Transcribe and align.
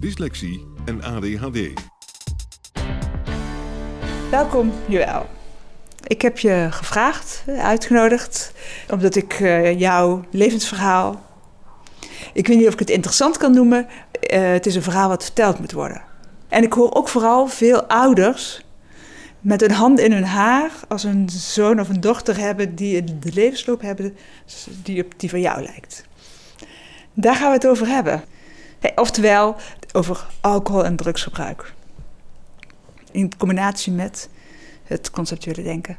dyslexie 0.00 0.66
en 0.84 1.02
ADHD. 1.02 1.72
Welkom, 4.30 4.72
Joël. 4.88 5.26
Ik 6.06 6.22
heb 6.22 6.38
je 6.38 6.66
gevraagd, 6.70 7.44
uitgenodigd, 7.58 8.52
omdat 8.90 9.14
ik 9.14 9.40
uh, 9.40 9.78
jouw 9.78 10.24
levensverhaal. 10.30 11.24
Ik 12.32 12.46
weet 12.46 12.56
niet 12.56 12.66
of 12.66 12.72
ik 12.72 12.78
het 12.78 12.90
interessant 12.90 13.36
kan 13.36 13.52
noemen. 13.52 13.86
Uh, 14.32 14.50
het 14.50 14.66
is 14.66 14.74
een 14.74 14.82
verhaal 14.82 15.08
wat 15.08 15.24
verteld 15.24 15.58
moet 15.58 15.72
worden. 15.72 16.02
En 16.48 16.62
ik 16.62 16.72
hoor 16.72 16.94
ook 16.94 17.08
vooral 17.08 17.46
veel 17.46 17.82
ouders 17.82 18.64
met 19.40 19.62
een 19.62 19.70
hand 19.70 20.00
in 20.00 20.12
hun 20.12 20.24
haar 20.24 20.70
als 20.88 21.04
een 21.04 21.28
zoon 21.30 21.80
of 21.80 21.88
een 21.88 22.00
dochter 22.00 22.38
hebben 22.38 22.74
die 22.74 23.04
de 23.18 23.32
levensloop 23.32 23.80
hebben 23.80 24.16
die 24.82 25.04
op 25.04 25.12
die 25.16 25.30
van 25.30 25.40
jou 25.40 25.62
lijkt. 25.62 26.04
Daar 27.14 27.34
gaan 27.34 27.48
we 27.48 27.54
het 27.54 27.66
over 27.66 27.86
hebben. 27.86 28.24
Oftewel 28.94 29.56
over 29.96 30.26
alcohol 30.40 30.84
en 30.84 30.96
drugsgebruik. 30.96 31.74
In 33.10 33.36
combinatie 33.36 33.92
met 33.92 34.28
het 34.84 35.10
conceptuele 35.10 35.62
denken. 35.62 35.96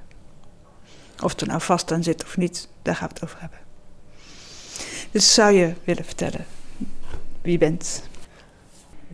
Of 1.23 1.31
het 1.31 1.41
er 1.41 1.47
nou 1.47 1.61
vast 1.61 1.91
aan 1.91 2.03
zit 2.03 2.23
of 2.23 2.37
niet, 2.37 2.69
daar 2.81 2.95
gaan 2.95 3.07
we 3.07 3.13
het 3.13 3.23
over 3.23 3.39
hebben. 3.39 3.59
Dus 5.11 5.33
zou 5.33 5.51
je 5.51 5.73
willen 5.83 6.05
vertellen 6.05 6.45
wie 7.47 7.51
je 7.51 7.65
bent? 7.65 8.09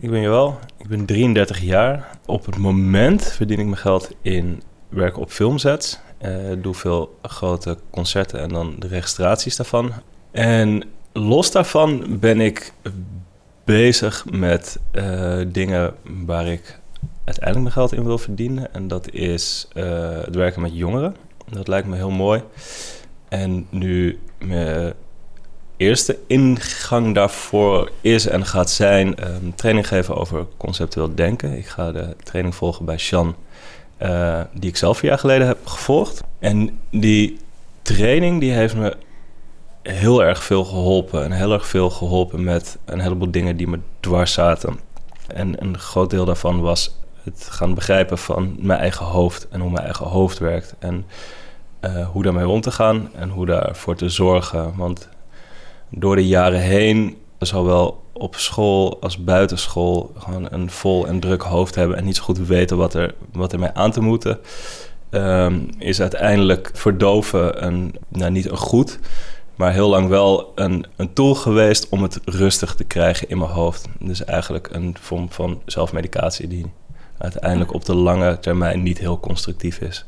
Ik 0.00 0.10
ben 0.10 0.20
Joël, 0.20 0.58
ik 0.78 0.88
ben 0.88 1.04
33 1.04 1.60
jaar. 1.60 2.18
Op 2.26 2.46
het 2.46 2.56
moment 2.56 3.22
verdien 3.22 3.58
ik 3.58 3.64
mijn 3.64 3.76
geld 3.76 4.10
in 4.22 4.62
werken 4.88 5.22
op 5.22 5.30
filmsets. 5.30 5.98
Uh, 6.22 6.52
doe 6.58 6.74
veel 6.74 7.18
grote 7.22 7.78
concerten 7.90 8.40
en 8.40 8.48
dan 8.48 8.74
de 8.78 8.86
registraties 8.86 9.56
daarvan. 9.56 9.92
En 10.30 10.82
los 11.12 11.50
daarvan 11.50 12.18
ben 12.18 12.40
ik 12.40 12.72
bezig 13.64 14.24
met 14.30 14.78
uh, 14.92 15.40
dingen 15.48 15.94
waar 16.26 16.46
ik 16.46 16.78
uiteindelijk 17.24 17.62
mijn 17.62 17.72
geld 17.72 17.92
in 17.92 18.04
wil 18.04 18.18
verdienen. 18.18 18.74
En 18.74 18.88
dat 18.88 19.10
is 19.10 19.68
uh, 19.74 19.84
het 20.24 20.34
werken 20.34 20.62
met 20.62 20.76
jongeren. 20.76 21.16
Dat 21.50 21.68
lijkt 21.68 21.86
me 21.86 21.96
heel 21.96 22.10
mooi. 22.10 22.42
En 23.28 23.66
nu 23.70 24.18
mijn 24.38 24.94
eerste 25.76 26.18
ingang 26.26 27.14
daarvoor 27.14 27.90
is 28.00 28.26
en 28.26 28.46
gaat 28.46 28.70
zijn 28.70 29.28
um, 29.28 29.54
training 29.54 29.88
geven 29.88 30.16
over 30.16 30.46
conceptueel 30.56 31.14
denken. 31.14 31.56
Ik 31.56 31.66
ga 31.66 31.92
de 31.92 32.16
training 32.22 32.54
volgen 32.54 32.84
bij 32.84 32.98
Sjan, 32.98 33.34
uh, 34.02 34.40
die 34.52 34.70
ik 34.70 34.76
zelf 34.76 34.98
vier 34.98 35.10
jaar 35.10 35.18
geleden 35.18 35.46
heb 35.46 35.66
gevolgd. 35.66 36.22
En 36.38 36.78
die 36.90 37.38
training 37.82 38.40
die 38.40 38.52
heeft 38.52 38.76
me 38.76 38.96
heel 39.92 40.24
erg 40.24 40.42
veel 40.42 40.64
geholpen. 40.64 41.24
En 41.24 41.32
heel 41.32 41.52
erg 41.52 41.66
veel 41.66 41.90
geholpen 41.90 42.44
met 42.44 42.78
een 42.84 43.00
heleboel 43.00 43.30
dingen 43.30 43.56
die 43.56 43.68
me 43.68 43.78
dwars 44.00 44.32
zaten. 44.32 44.78
En 45.26 45.62
een 45.62 45.78
groot 45.78 46.10
deel 46.10 46.24
daarvan 46.24 46.60
was 46.60 46.98
het 47.22 47.46
gaan 47.50 47.74
begrijpen 47.74 48.18
van 48.18 48.56
mijn 48.58 48.80
eigen 48.80 49.06
hoofd 49.06 49.48
en 49.48 49.60
hoe 49.60 49.70
mijn 49.70 49.84
eigen 49.84 50.06
hoofd 50.06 50.38
werkt. 50.38 50.74
En 50.78 51.04
uh, 51.80 52.08
hoe 52.08 52.22
daarmee 52.22 52.48
om 52.48 52.60
te 52.60 52.70
gaan 52.70 53.08
en 53.14 53.28
hoe 53.28 53.46
daarvoor 53.46 53.96
te 53.96 54.08
zorgen. 54.08 54.76
Want 54.76 55.08
door 55.88 56.16
de 56.16 56.26
jaren 56.26 56.60
heen, 56.60 57.16
zowel 57.38 58.02
op 58.12 58.36
school 58.36 59.00
als 59.00 59.24
buitenschool, 59.24 60.12
gewoon 60.18 60.46
een 60.50 60.70
vol 60.70 61.06
en 61.06 61.20
druk 61.20 61.42
hoofd 61.42 61.74
hebben 61.74 61.96
en 61.96 62.04
niet 62.04 62.16
zo 62.16 62.22
goed 62.22 62.38
weten 62.38 62.76
wat 62.76 62.94
er, 62.94 63.14
wat 63.32 63.52
er 63.52 63.58
mee 63.58 63.70
aan 63.72 63.90
te 63.90 64.00
moeten. 64.00 64.38
Um, 65.10 65.68
is 65.78 66.00
uiteindelijk 66.00 66.70
verdoven 66.72 67.66
een, 67.66 67.94
nou 68.08 68.30
niet 68.30 68.50
een 68.50 68.56
goed, 68.56 68.98
maar 69.56 69.72
heel 69.72 69.88
lang 69.88 70.08
wel 70.08 70.52
een, 70.54 70.86
een 70.96 71.12
tool 71.12 71.34
geweest 71.34 71.88
om 71.88 72.02
het 72.02 72.20
rustig 72.24 72.74
te 72.74 72.84
krijgen 72.84 73.28
in 73.28 73.38
mijn 73.38 73.50
hoofd. 73.50 73.88
Dus 73.98 74.24
eigenlijk 74.24 74.68
een 74.72 74.96
vorm 75.00 75.30
van 75.30 75.62
zelfmedicatie 75.66 76.48
die 76.48 76.66
uiteindelijk 77.18 77.72
op 77.72 77.84
de 77.84 77.94
lange 77.94 78.38
termijn 78.38 78.82
niet 78.82 78.98
heel 78.98 79.20
constructief 79.20 79.78
is. 79.78 80.04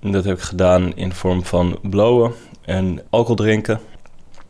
En 0.00 0.12
dat 0.12 0.24
heb 0.24 0.36
ik 0.36 0.42
gedaan 0.42 0.96
in 0.96 1.12
vorm 1.12 1.44
van 1.44 1.78
blowen 1.82 2.32
en 2.64 3.02
alcohol 3.10 3.36
drinken. 3.36 3.80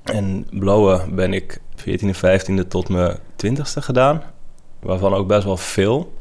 En 0.03 0.47
blowen 0.51 1.15
ben 1.15 1.33
ik 1.33 1.61
14e, 1.77 2.17
15e 2.17 2.69
tot 2.69 2.89
mijn 2.89 3.19
20e 3.47 3.63
gedaan. 3.63 4.23
Waarvan 4.81 5.15
ook 5.15 5.27
best 5.27 5.45
wel 5.45 5.57
veel. 5.57 6.19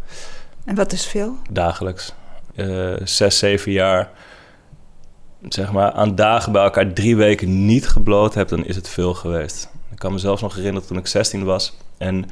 En 0.66 0.76
wat 0.76 0.92
is 0.92 1.06
veel? 1.06 1.36
Dagelijks. 1.50 2.14
Uh, 2.56 2.96
zes, 3.04 3.38
zeven 3.38 3.72
jaar. 3.72 4.12
Zeg 5.48 5.72
maar 5.72 5.92
aan 5.92 6.16
dagen 6.16 6.52
bij 6.52 6.64
elkaar 6.64 6.94
drie 6.94 7.16
weken 7.16 7.66
niet 7.66 7.88
gebloot 7.88 8.34
heb, 8.34 8.48
dan 8.48 8.66
is 8.66 8.76
het 8.76 8.90
veel 8.90 9.14
geweest. 9.14 9.70
Ik 9.92 10.00
kan 10.00 10.12
me 10.12 10.18
zelfs 10.18 10.42
nog 10.42 10.56
herinneren 10.56 10.88
toen 10.88 10.98
ik 10.98 11.08
16 11.08 11.44
was. 11.44 11.78
En 11.98 12.26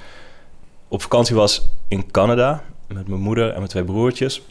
op 0.87 1.01
vakantie 1.01 1.35
was 1.35 1.69
in 1.87 2.11
Canada 2.11 2.63
met 2.87 3.07
mijn 3.07 3.21
moeder 3.21 3.49
en 3.49 3.55
mijn 3.55 3.67
twee 3.67 3.83
broertjes. 3.83 4.41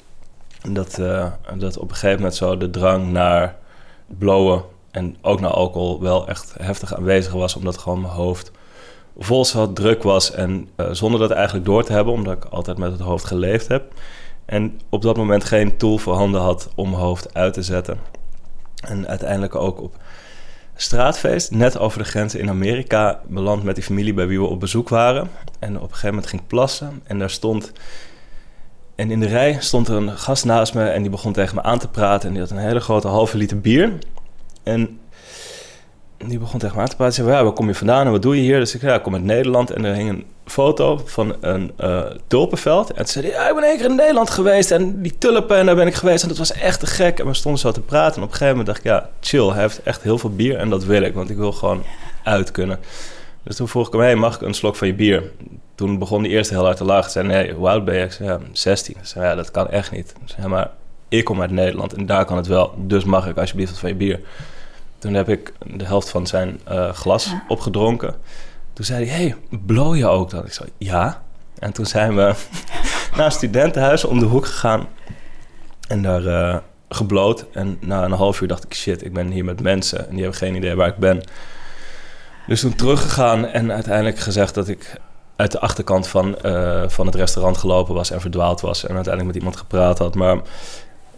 Dat, 0.71 0.99
uh, 0.99 1.27
dat 1.59 1.79
op 1.79 1.89
een 1.89 1.95
gegeven 1.95 2.17
moment 2.17 2.35
zo 2.35 2.57
de 2.57 2.71
drang 2.71 3.13
naar 3.13 3.57
blowen 4.07 4.63
en 4.91 5.17
ook 5.21 5.41
naar 5.41 5.51
alcohol 5.51 6.01
wel 6.01 6.29
echt 6.29 6.55
heftig 6.59 6.95
aanwezig 6.95 7.33
was, 7.33 7.57
omdat 7.57 7.79
gewoon 7.79 8.01
mijn 8.01 8.13
hoofd 8.13 8.51
vol 9.19 9.45
zat, 9.45 9.77
druk 9.77 10.03
was 10.03 10.31
en 10.31 10.69
uh, 10.77 10.87
zonder 10.91 11.21
dat 11.21 11.31
eigenlijk 11.31 11.67
door 11.67 11.85
te 11.85 11.93
hebben, 11.93 12.13
omdat 12.13 12.37
ik 12.37 12.45
altijd 12.45 12.79
met 12.79 12.93
het 12.93 13.01
hoofd 13.01 13.25
geleefd 13.25 13.69
heb. 13.69 13.93
En 14.45 14.81
op 14.89 15.03
dat 15.03 15.17
moment 15.17 15.45
geen 15.45 15.77
tool 15.77 15.99
voorhanden 15.99 16.41
had 16.41 16.69
om 16.75 16.91
mijn 16.91 17.03
hoofd 17.03 17.35
uit 17.35 17.55
te 17.55 17.63
zetten. 17.63 17.99
En 18.89 19.09
uiteindelijk 19.09 19.55
ook 19.55 19.81
op 19.81 19.97
straatfeest, 20.77 21.51
net 21.51 21.79
over 21.79 21.99
de 21.99 22.05
grenzen 22.05 22.41
in 22.41 22.49
Amerika, 22.49 23.21
beland 23.27 23.63
met 23.63 23.75
die 23.75 23.85
familie 23.85 24.15
bij 24.15 24.27
wie 24.27 24.39
we 24.39 24.47
op 24.47 24.61
bezoek 24.61 24.89
waren. 24.89 25.31
En 25.59 25.77
op 25.77 25.83
een 25.83 25.89
gegeven 25.89 26.09
moment 26.09 26.27
ging 26.27 26.43
ik 26.43 26.49
plassen 26.49 27.03
en 27.05 27.19
daar 27.19 27.31
stond... 27.31 27.73
En 28.95 29.11
in 29.11 29.21
de 29.21 29.27
rij 29.27 29.57
stond 29.61 29.89
er 29.89 29.97
een 29.97 30.19
gast 30.19 30.45
naast 30.45 30.75
me 30.75 30.89
en 30.89 31.03
die 31.03 31.11
begon 31.11 31.33
tegen 31.33 31.55
me 31.55 31.63
aan 31.63 31.79
te 31.79 31.89
praten. 31.89 32.27
En 32.29 32.35
die 32.35 32.43
had 32.43 32.51
een 32.51 32.59
hele 32.59 32.81
grote 32.81 33.09
halve 33.09 33.37
liter 33.37 33.61
bier. 33.61 33.93
En 34.63 34.99
die 36.17 36.39
begon 36.39 36.59
tegen 36.59 36.77
me 36.77 36.83
aan 36.83 36.89
te 36.89 36.97
praten. 36.97 37.15
Zei, 37.15 37.29
ja, 37.29 37.43
waar 37.45 37.53
kom 37.53 37.67
je 37.67 37.75
vandaan 37.75 38.07
en 38.07 38.13
wat 38.13 38.23
doe 38.23 38.37
je 38.37 38.43
hier? 38.43 38.59
Dus 38.59 38.75
ik 38.75 38.81
zei, 38.81 38.93
ja, 38.93 38.99
ik 38.99 39.05
kom 39.05 39.15
uit 39.15 39.23
Nederland. 39.23 39.71
En 39.71 39.85
er 39.85 39.95
hing 39.95 40.09
een 40.09 40.25
foto 40.45 41.03
van 41.05 41.37
een 41.41 41.73
uh, 41.81 42.03
tulpenveld. 42.27 42.91
En 42.91 42.97
toen 42.97 43.07
zei 43.07 43.27
ja, 43.27 43.49
ik 43.49 43.55
ben 43.55 43.65
één 43.65 43.77
keer 43.77 43.91
in 43.91 43.95
Nederland 43.95 44.31
geweest. 44.31 44.71
En 44.71 45.03
die 45.03 45.19
tulpen, 45.19 45.57
en 45.57 45.67
daar 45.67 45.75
ben 45.75 45.87
ik 45.87 45.95
geweest. 45.95 46.23
En 46.23 46.29
dat 46.29 46.39
was 46.39 46.53
echt 46.53 46.81
te 46.81 46.87
gek. 46.87 47.19
En 47.19 47.27
we 47.27 47.35
stonden 47.35 47.61
zo 47.61 47.73
te 47.73 47.81
praten. 47.81 48.17
En 48.17 48.23
op 48.23 48.29
een 48.29 48.37
gegeven 48.37 48.57
moment 48.57 48.67
dacht 48.67 48.79
ik, 48.79 48.85
ja, 48.85 49.09
chill. 49.21 49.49
Hij 49.49 49.61
heeft 49.61 49.83
echt 49.83 50.03
heel 50.03 50.19
veel 50.19 50.35
bier 50.35 50.57
en 50.57 50.71
dat 50.71 50.85
wil 50.85 51.03
ik. 51.03 51.15
Want 51.15 51.31
ik 51.31 51.37
wil 51.37 51.53
gewoon 51.53 51.83
uit 52.23 52.51
kunnen. 52.51 52.79
Dus 53.43 53.57
toen 53.57 53.69
vroeg 53.69 53.87
ik 53.87 53.93
hem, 53.93 54.03
hey, 54.03 54.17
mag 54.17 54.35
ik 54.35 54.41
een 54.41 54.55
slok 54.55 54.77
van 54.77 54.87
je 54.87 54.95
bier? 54.95 55.31
Toen 55.75 55.99
begon 55.99 56.23
die 56.23 56.33
eerste 56.33 56.55
heel 56.55 56.65
hard 56.65 56.77
te 56.77 56.85
lachen. 56.85 57.11
Zei, 57.11 57.27
nee, 57.27 57.53
hoe 57.53 57.69
oud 57.69 57.85
ben 57.85 57.95
je? 57.95 58.05
Ik 58.05 58.13
zei, 58.13 58.29
ja, 58.29 58.39
16. 58.53 58.95
Ik 58.99 59.07
zei, 59.07 59.25
ja, 59.25 59.35
dat 59.35 59.51
kan 59.51 59.71
echt 59.71 59.91
niet. 59.91 60.13
Zei, 60.25 60.47
maar 60.47 60.71
ik 61.09 61.25
kom 61.25 61.41
uit 61.41 61.51
Nederland 61.51 61.95
en 61.95 62.07
daar 62.07 62.25
kan 62.25 62.37
het 62.37 62.47
wel. 62.47 62.75
Dus 62.77 63.05
mag 63.05 63.29
ik 63.29 63.39
alsjeblieft 63.39 63.71
wat 63.71 63.81
van 63.81 63.89
je 63.89 63.95
biir. 63.95 64.21
Toen 64.99 65.15
heb 65.15 65.29
ik 65.29 65.53
de 65.67 65.85
helft 65.85 66.09
van 66.09 66.27
zijn 66.27 66.61
uh, 66.71 66.93
glas 66.93 67.33
opgedronken. 67.49 68.15
Toen 68.73 68.85
zei 68.85 69.07
hij, 69.07 69.17
hey, 69.17 69.37
blow 69.67 69.97
je 69.97 70.07
ook 70.07 70.31
dan? 70.31 70.45
Ik 70.45 70.53
zei, 70.53 70.69
ja. 70.79 71.23
En 71.59 71.73
toen 71.73 71.87
zijn 71.87 72.17
we 72.17 72.35
naar 73.17 73.27
een 73.27 73.33
studentenhuis 73.33 74.05
om 74.05 74.19
de 74.19 74.25
hoek 74.25 74.47
gegaan. 74.47 74.89
En 75.89 76.03
daar 76.03 76.23
uh, 76.23 76.57
gebloot. 76.89 77.47
En 77.53 77.77
na 77.81 78.05
een 78.05 78.13
half 78.13 78.41
uur 78.41 78.49
dacht 78.49 78.65
ik, 78.65 78.75
shit, 78.75 79.05
ik 79.05 79.13
ben 79.13 79.31
hier 79.31 79.45
met 79.45 79.63
mensen. 79.63 79.99
En 79.99 80.11
die 80.11 80.21
hebben 80.21 80.39
geen 80.39 80.55
idee 80.55 80.75
waar 80.75 80.89
ik 80.89 80.97
ben. 80.97 81.23
Dus 82.47 82.61
toen 82.61 82.75
teruggegaan 82.75 83.47
en 83.47 83.73
uiteindelijk 83.73 84.19
gezegd 84.19 84.55
dat 84.55 84.69
ik 84.69 85.01
uit 85.37 85.53
de 85.53 85.61
achterkant 85.61 86.09
van, 86.09 86.39
eh, 86.39 86.83
van 86.87 87.07
het 87.07 87.15
restaurant 87.15 87.57
gelopen 87.57 87.95
was 87.95 88.11
en 88.11 88.21
verdwaald 88.21 88.61
was 88.61 88.87
en 88.87 88.95
uiteindelijk 88.95 89.27
met 89.27 89.37
iemand 89.37 89.57
gepraat 89.57 89.99
had. 89.99 90.15
Maar 90.15 90.39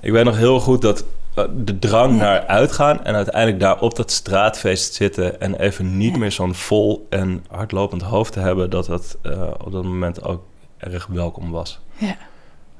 ik 0.00 0.12
weet 0.12 0.24
nog 0.24 0.36
heel 0.36 0.60
goed 0.60 0.82
dat 0.82 1.00
eh, 1.00 1.06
de 1.46 1.78
drang 1.78 2.18
naar 2.18 2.46
uitgaan 2.46 3.04
en 3.04 3.14
uiteindelijk 3.14 3.60
daar 3.60 3.80
op 3.80 3.96
dat 3.96 4.10
straatfeest 4.10 4.94
zitten 4.94 5.40
en 5.40 5.54
even 5.54 5.96
niet 5.96 6.16
meer 6.16 6.32
zo'n 6.32 6.54
vol 6.54 7.06
en 7.10 7.44
hardlopend 7.48 8.02
hoofd 8.02 8.32
te 8.32 8.40
hebben, 8.40 8.70
dat 8.70 8.86
dat 8.86 9.16
uh, 9.22 9.42
op 9.64 9.72
dat 9.72 9.84
moment 9.84 10.22
ook 10.22 10.42
erg 10.76 11.06
welkom 11.06 11.50
was. 11.50 11.80
Ja. 11.96 12.16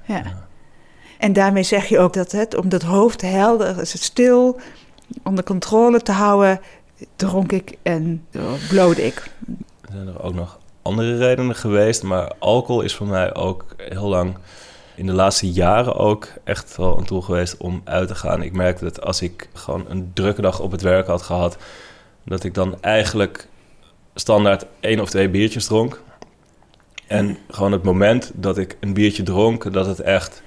ja. 0.05 0.23
En 1.19 1.33
daarmee 1.33 1.63
zeg 1.63 1.89
je 1.89 1.99
ook 1.99 2.13
dat 2.13 2.33
het, 2.33 2.57
om 2.57 2.69
dat 2.69 2.83
hoofd 2.83 3.21
helder, 3.21 3.87
stil, 3.87 4.61
onder 5.23 5.45
controle 5.45 6.01
te 6.03 6.13
houden, 6.13 6.61
dronk 7.17 7.53
ik 7.53 7.79
en 7.83 8.27
bloot 8.69 8.99
ik. 8.99 9.31
Er 9.81 9.93
zijn 9.93 10.07
er 10.07 10.23
ook 10.23 10.35
nog 10.35 10.59
andere 10.83 11.17
redenen 11.17 11.57
geweest, 11.57 12.03
maar 12.03 12.33
alcohol 12.39 12.83
is 12.83 12.95
voor 12.95 13.07
mij 13.07 13.35
ook 13.35 13.67
heel 13.77 14.09
lang 14.09 14.37
in 14.99 15.06
de 15.06 15.12
laatste 15.12 15.53
jaren 15.53 15.95
ook 15.95 16.29
echt 16.45 16.77
wel 16.77 16.99
een 16.99 17.05
tool 17.05 17.21
geweest 17.21 17.56
om 17.56 17.81
uit 17.85 18.09
te 18.09 18.15
gaan. 18.15 18.43
Ik 18.43 18.53
merkte 18.53 18.85
dat 18.85 19.03
als 19.03 19.23
ik 19.23 19.49
gewoon 19.53 19.85
een 19.89 20.11
drukke 20.15 20.41
dag 20.41 20.61
op 20.61 20.71
het 20.71 20.83
werk 20.83 21.06
had 21.06 21.23
gehad, 21.23 21.56
dat 22.25 22.45
ik 22.45 22.55
dan 22.55 22.83
eigenlijk 22.83 23.49
standaard 24.15 24.67
één 24.81 25.00
of 25.00 25.11
twee 25.11 25.29
biertjes 25.29 25.67
dronk. 25.67 26.00
En 27.06 27.39
gewoon 27.49 27.73
het 27.73 27.83
moment 27.83 28.31
dat 28.35 28.59
ik 28.59 28.77
een 28.81 28.93
biertje 28.93 29.23
dronk, 29.23 29.73
dat 29.73 29.87
het 29.87 30.00
echt 30.00 30.43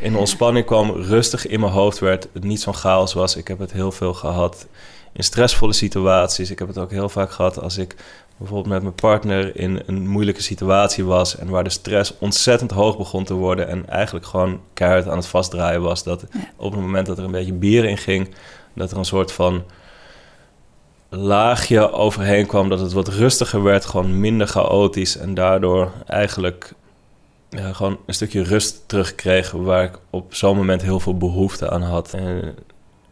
in 0.00 0.16
ontspanning 0.16 0.66
kwam, 0.66 0.90
rustig 0.90 1.46
in 1.46 1.60
mijn 1.60 1.72
hoofd 1.72 1.98
werd, 1.98 2.28
het 2.32 2.44
niet 2.44 2.60
zo'n 2.60 2.74
chaos 2.74 3.12
was. 3.12 3.36
Ik 3.36 3.48
heb 3.48 3.58
het 3.58 3.72
heel 3.72 3.92
veel 3.92 4.14
gehad 4.14 4.66
in 5.12 5.24
stressvolle 5.24 5.72
situaties. 5.72 6.50
Ik 6.50 6.58
heb 6.58 6.68
het 6.68 6.78
ook 6.78 6.90
heel 6.90 7.08
vaak 7.08 7.30
gehad 7.30 7.60
als 7.60 7.78
ik 7.78 7.96
bijvoorbeeld 8.38 8.72
met 8.72 8.82
mijn 8.82 8.94
partner 8.94 9.56
in 9.56 9.82
een 9.86 10.08
moeilijke 10.08 10.42
situatie 10.42 11.04
was 11.04 11.36
en 11.36 11.48
waar 11.48 11.64
de 11.64 11.70
stress 11.70 12.14
ontzettend 12.18 12.70
hoog 12.70 12.96
begon 12.96 13.24
te 13.24 13.34
worden 13.34 13.68
en 13.68 13.88
eigenlijk 13.88 14.26
gewoon 14.26 14.60
keihard 14.74 15.08
aan 15.08 15.16
het 15.16 15.26
vastdraaien 15.26 15.82
was. 15.82 16.02
Dat 16.02 16.24
op 16.56 16.72
het 16.72 16.80
moment 16.80 17.06
dat 17.06 17.18
er 17.18 17.24
een 17.24 17.30
beetje 17.30 17.52
bier 17.52 17.84
in 17.84 17.98
ging, 17.98 18.34
dat 18.74 18.90
er 18.90 18.98
een 18.98 19.04
soort 19.04 19.32
van 19.32 19.62
laagje 21.08 21.92
overheen 21.92 22.46
kwam, 22.46 22.68
dat 22.68 22.80
het 22.80 22.92
wat 22.92 23.08
rustiger 23.08 23.62
werd, 23.62 23.84
gewoon 23.84 24.20
minder 24.20 24.46
chaotisch 24.46 25.16
en 25.16 25.34
daardoor 25.34 25.92
eigenlijk 26.06 26.72
ja, 27.48 27.72
gewoon 27.72 27.98
een 28.06 28.14
stukje 28.14 28.42
rust 28.42 28.88
terugkreeg 28.88 29.50
waar 29.50 29.84
ik 29.84 29.98
op 30.10 30.34
zo'n 30.34 30.56
moment 30.56 30.82
heel 30.82 31.00
veel 31.00 31.16
behoefte 31.16 31.70
aan 31.70 31.82
had. 31.82 32.14
En 32.14 32.56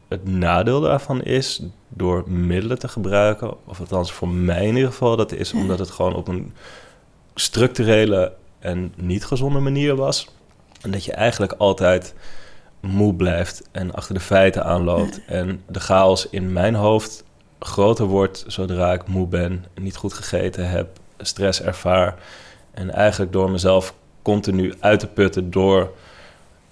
het 0.09 0.29
nadeel 0.29 0.81
daarvan 0.81 1.23
is, 1.23 1.63
door 1.89 2.31
middelen 2.31 2.79
te 2.79 2.89
gebruiken, 2.89 3.55
of 3.65 3.81
althans 3.81 4.13
voor 4.13 4.29
mij 4.29 4.67
in 4.67 4.75
ieder 4.75 4.91
geval, 4.91 5.17
dat 5.17 5.33
is 5.33 5.53
omdat 5.53 5.79
het 5.79 5.91
gewoon 5.91 6.15
op 6.15 6.29
een 6.29 6.53
structurele 7.35 8.33
en 8.59 8.93
niet 8.97 9.25
gezonde 9.25 9.59
manier 9.59 9.97
was. 9.97 10.29
En 10.81 10.91
dat 10.91 11.05
je 11.05 11.13
eigenlijk 11.13 11.53
altijd 11.53 12.15
moe 12.81 13.15
blijft 13.15 13.63
en 13.73 13.93
achter 13.95 14.15
de 14.15 14.21
feiten 14.21 14.65
aanloopt. 14.65 15.21
En 15.27 15.63
de 15.69 15.81
chaos 15.81 16.29
in 16.29 16.53
mijn 16.53 16.75
hoofd 16.75 17.25
groter 17.59 18.07
wordt 18.07 18.45
zodra 18.47 18.93
ik 18.93 19.07
moe 19.07 19.27
ben, 19.27 19.65
niet 19.75 19.97
goed 19.97 20.13
gegeten 20.13 20.69
heb, 20.69 20.99
stress 21.19 21.63
ervaar. 21.63 22.15
En 22.71 22.91
eigenlijk 22.91 23.33
door 23.33 23.51
mezelf 23.51 23.95
continu 24.23 24.75
uit 24.81 25.01
te 25.01 25.07
putten 25.07 25.51
door 25.51 25.93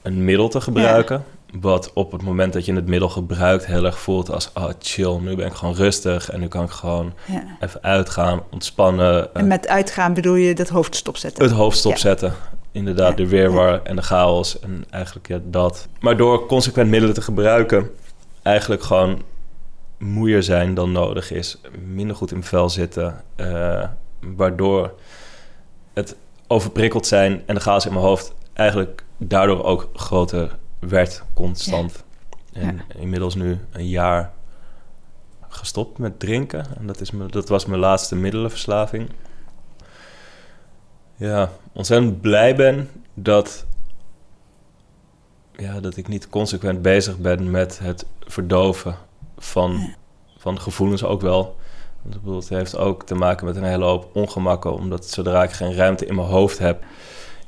een 0.02 0.25
middel 0.25 0.48
te 0.48 0.60
gebruiken. 0.60 1.25
Wat 1.61 1.93
op 1.93 2.12
het 2.12 2.23
moment 2.23 2.53
dat 2.53 2.65
je 2.65 2.75
het 2.75 2.87
middel 2.87 3.09
gebruikt 3.09 3.67
heel 3.67 3.85
erg 3.85 3.99
voelt 3.99 4.31
als... 4.31 4.51
oh, 4.55 4.69
chill, 4.79 5.19
nu 5.21 5.37
ben 5.37 5.47
ik 5.47 5.53
gewoon 5.53 5.75
rustig 5.75 6.31
en 6.31 6.41
nu 6.41 6.49
kan 6.49 6.65
ik 6.65 6.71
gewoon 6.71 7.12
even 7.61 7.83
uitgaan, 7.83 8.43
ontspannen. 8.51 9.35
En 9.35 9.47
met 9.47 9.69
uitgaan 9.69 10.15
bedoel 10.15 10.35
je 10.35 10.55
dat 10.55 10.69
hoofd 10.69 10.97
stopzetten? 10.97 11.45
Het 11.45 11.53
hoofd 11.53 11.79
stopzetten. 11.79 12.33
Inderdaad, 12.73 13.17
de 13.17 13.29
weerwar 13.29 13.83
en 13.83 13.97
de 13.97 14.03
chaos 14.03 14.61
en 14.61 14.85
eigenlijk 14.91 15.29
ja, 15.29 15.39
dat. 15.45 15.89
Maar 16.01 16.17
door 16.17 16.47
consequent 16.47 16.91
middelen 16.91 17.15
te 17.15 17.23
gebruiken... 17.23 17.91
eigenlijk 18.43 18.83
gewoon 18.83 19.23
moeier 19.99 20.43
zijn 20.43 20.75
dan 20.75 20.93
nodig 20.93 21.31
is. 21.31 21.61
Minder 21.95 22.17
goed 22.17 22.33
in 22.33 22.43
vel 22.43 22.71
zitten. 22.71 23.23
Uh, 23.37 23.85
waardoor 24.21 24.95
het 25.93 26.17
overprikkeld 26.47 27.06
zijn 27.06 27.43
en 27.47 27.55
de 27.55 27.61
chaos 27.61 27.87
in 27.87 27.93
mijn 27.93 28.05
hoofd 28.05 28.35
eigenlijk 28.53 29.05
daardoor 29.17 29.65
ook 29.65 29.89
groter 29.95 30.56
werd 30.88 31.22
constant. 31.34 32.04
En 32.52 32.81
inmiddels 32.96 33.34
nu 33.34 33.58
een 33.70 33.88
jaar 33.88 34.32
gestopt 35.48 35.98
met 35.98 36.20
drinken. 36.20 36.66
En 36.78 36.86
dat, 36.86 37.00
is 37.00 37.10
me, 37.10 37.26
dat 37.26 37.48
was 37.48 37.66
mijn 37.66 37.81
laatste 37.81 38.16
middelenverslaving. 38.16 39.10
Ja, 41.16 41.50
ontzettend 41.72 42.20
blij 42.20 42.56
ben 42.56 42.90
dat, 43.14 43.66
ja, 45.56 45.81
dat 45.81 45.96
ik 45.96 46.08
niet 46.08 46.28
consequent 46.28 46.82
bezig 46.82 47.19
ben 47.19 47.50
met 47.50 47.78
het 47.78 48.06
verdoven 48.20 48.96
van, 49.38 49.94
van 50.38 50.60
gevoelens 50.60 51.04
ook 51.04 51.20
wel. 51.20 51.56
Want 52.02 52.44
het 52.44 52.48
heeft 52.48 52.76
ook 52.76 53.06
te 53.06 53.14
maken 53.14 53.46
met 53.46 53.56
een 53.56 53.64
hele 53.64 53.84
hoop 53.84 54.16
ongemakken, 54.16 54.75
omdat 54.75 55.10
zodra 55.10 55.42
ik 55.42 55.50
geen 55.50 55.75
ruimte 55.75 56.06
in 56.06 56.14
mijn 56.14 56.28
hoofd 56.28 56.58
heb, 56.58 56.84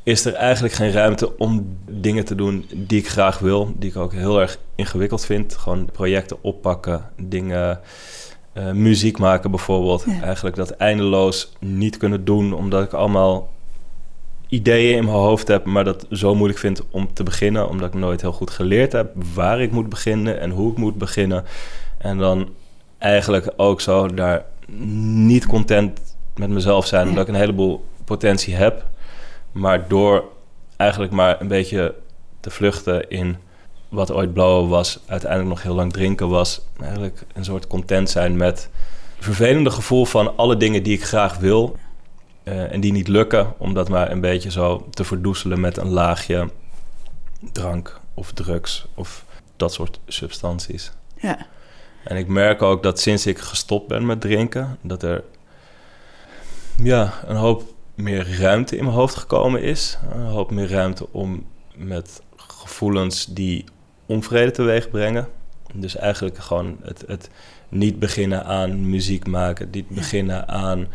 is 0.07 0.25
er 0.25 0.35
eigenlijk 0.35 0.75
geen 0.75 0.93
ruimte 0.93 1.39
om 1.39 1.79
dingen 1.91 2.25
te 2.25 2.35
doen 2.35 2.67
die 2.75 2.99
ik 2.99 3.09
graag 3.09 3.39
wil, 3.39 3.73
die 3.77 3.91
ik 3.91 3.97
ook 3.97 4.13
heel 4.13 4.41
erg 4.41 4.59
ingewikkeld 4.75 5.25
vind. 5.25 5.55
Gewoon 5.55 5.91
projecten 5.93 6.43
oppakken, 6.43 7.11
dingen, 7.17 7.81
uh, 8.55 8.71
muziek 8.71 9.19
maken 9.19 9.51
bijvoorbeeld. 9.51 10.05
Eigenlijk 10.23 10.57
dat 10.57 10.71
eindeloos 10.71 11.53
niet 11.61 11.97
kunnen 11.97 12.25
doen, 12.25 12.53
omdat 12.53 12.85
ik 12.85 12.93
allemaal 12.93 13.53
ideeën 14.49 14.97
in 14.97 15.05
mijn 15.05 15.17
hoofd 15.17 15.49
heb, 15.49 15.65
maar 15.65 15.85
dat 15.85 16.07
zo 16.11 16.35
moeilijk 16.35 16.59
vind 16.61 16.83
om 16.91 17.13
te 17.13 17.23
beginnen, 17.23 17.69
omdat 17.69 17.89
ik 17.89 18.01
nooit 18.01 18.21
heel 18.21 18.33
goed 18.33 18.51
geleerd 18.51 18.93
heb 18.93 19.13
waar 19.35 19.61
ik 19.61 19.73
moet 19.73 19.89
beginnen 19.89 20.41
en 20.41 20.51
hoe 20.51 20.71
ik 20.71 20.79
moet 20.79 20.99
beginnen. 20.99 21.45
En 21.99 22.19
dan 22.19 22.49
eigenlijk 22.99 23.53
ook 23.57 23.81
zo 23.81 24.07
daar 24.15 24.45
niet 25.27 25.47
content 25.47 26.17
met 26.37 26.51
mezelf 26.51 26.87
zijn, 26.87 27.09
omdat 27.09 27.29
ik 27.29 27.35
een 27.35 27.41
heleboel 27.41 27.85
potentie 28.05 28.55
heb 28.55 28.85
maar 29.57 29.89
door 29.89 30.25
eigenlijk 30.77 31.13
maar 31.13 31.41
een 31.41 31.49
beetje 31.49 31.95
te 32.41 32.51
vluchten 32.51 33.11
in 33.11 33.37
wat 33.89 34.13
ooit 34.13 34.33
blauwe 34.33 34.69
was, 34.69 34.99
uiteindelijk 35.07 35.51
nog 35.51 35.63
heel 35.63 35.75
lang 35.75 35.93
drinken 35.93 36.29
was. 36.29 36.61
Eigenlijk 36.81 37.23
een 37.35 37.45
soort 37.45 37.67
content 37.67 38.11
zijn 38.11 38.37
met 38.37 38.69
vervelende 39.19 39.71
gevoel 39.71 40.05
van 40.05 40.37
alle 40.37 40.57
dingen 40.57 40.83
die 40.83 40.97
ik 40.97 41.05
graag 41.05 41.39
wil. 41.39 41.77
Uh, 42.45 42.73
en 42.73 42.81
die 42.81 42.93
niet 42.93 43.09
lukken, 43.09 43.55
om 43.59 43.75
dat 43.75 43.89
maar 43.89 44.11
een 44.11 44.21
beetje 44.21 44.51
zo 44.51 44.87
te 44.91 45.05
verdoezelen 45.05 45.61
met 45.61 45.77
een 45.77 45.89
laagje 45.89 46.51
drank 47.53 48.01
of 48.15 48.33
drugs 48.33 48.87
of 48.95 49.25
dat 49.57 49.73
soort 49.73 50.01
substanties. 50.07 50.93
Ja. 51.21 51.47
En 52.05 52.17
ik 52.17 52.29
merk 52.29 52.63
ook 52.63 52.83
dat 52.83 53.01
sinds 53.01 53.27
ik 53.27 53.39
gestopt 53.39 53.89
ben 53.89 54.07
met 54.07 54.21
drinken, 54.21 54.79
dat 54.83 55.03
er 55.03 55.25
ja, 56.83 57.15
een 57.27 57.37
hoop 57.37 57.75
meer 57.97 58.39
ruimte 58.39 58.77
in 58.77 58.85
mijn 58.85 58.97
hoofd 58.97 59.15
gekomen 59.15 59.63
is. 59.63 59.99
Een 60.13 60.25
hoop 60.25 60.51
meer 60.51 60.71
ruimte 60.71 61.13
om 61.13 61.47
met 61.75 62.23
gevoelens 62.37 63.27
die 63.27 63.65
onvrede 64.07 64.51
teweeg 64.51 64.91
brengen. 64.91 65.29
Dus 65.75 65.97
eigenlijk 65.97 66.39
gewoon 66.39 66.77
het, 66.83 67.05
het 67.07 67.31
niet 67.69 67.99
beginnen 67.99 68.45
aan 68.45 68.91
muziek 68.91 69.27
maken, 69.27 69.69
niet 69.71 69.89
beginnen 69.89 70.49
aan, 70.49 70.87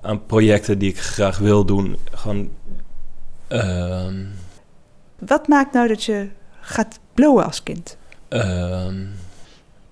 aan 0.00 0.26
projecten 0.26 0.78
die 0.78 0.90
ik 0.90 1.00
graag 1.00 1.38
wil 1.38 1.64
doen. 1.64 1.96
Gewoon. 2.12 2.50
Ehm, 3.48 4.24
Wat 5.18 5.48
maakt 5.48 5.72
nou 5.72 5.88
dat 5.88 6.04
je 6.04 6.28
gaat 6.60 6.98
blowen 7.14 7.44
als 7.44 7.62
kind? 7.62 7.96
Uh, 8.28 8.86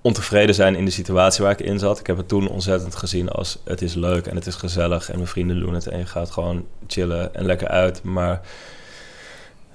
ontevreden 0.00 0.54
zijn 0.54 0.76
in 0.76 0.84
de 0.84 0.90
situatie 0.90 1.42
waar 1.42 1.52
ik 1.52 1.60
in 1.60 1.78
zat. 1.78 1.98
Ik 1.98 2.06
heb 2.06 2.16
het 2.16 2.28
toen 2.28 2.48
ontzettend 2.48 2.96
gezien 2.96 3.28
als 3.28 3.58
het 3.64 3.82
is 3.82 3.94
leuk 3.94 4.26
en 4.26 4.34
het 4.34 4.46
is 4.46 4.54
gezellig 4.54 5.10
en 5.10 5.16
mijn 5.16 5.28
vrienden 5.28 5.60
doen 5.60 5.74
het 5.74 5.86
en 5.86 5.98
je 5.98 6.06
gaat 6.06 6.30
gewoon 6.30 6.66
chillen 6.86 7.34
en 7.34 7.44
lekker 7.44 7.68
uit. 7.68 8.02
Maar 8.02 8.40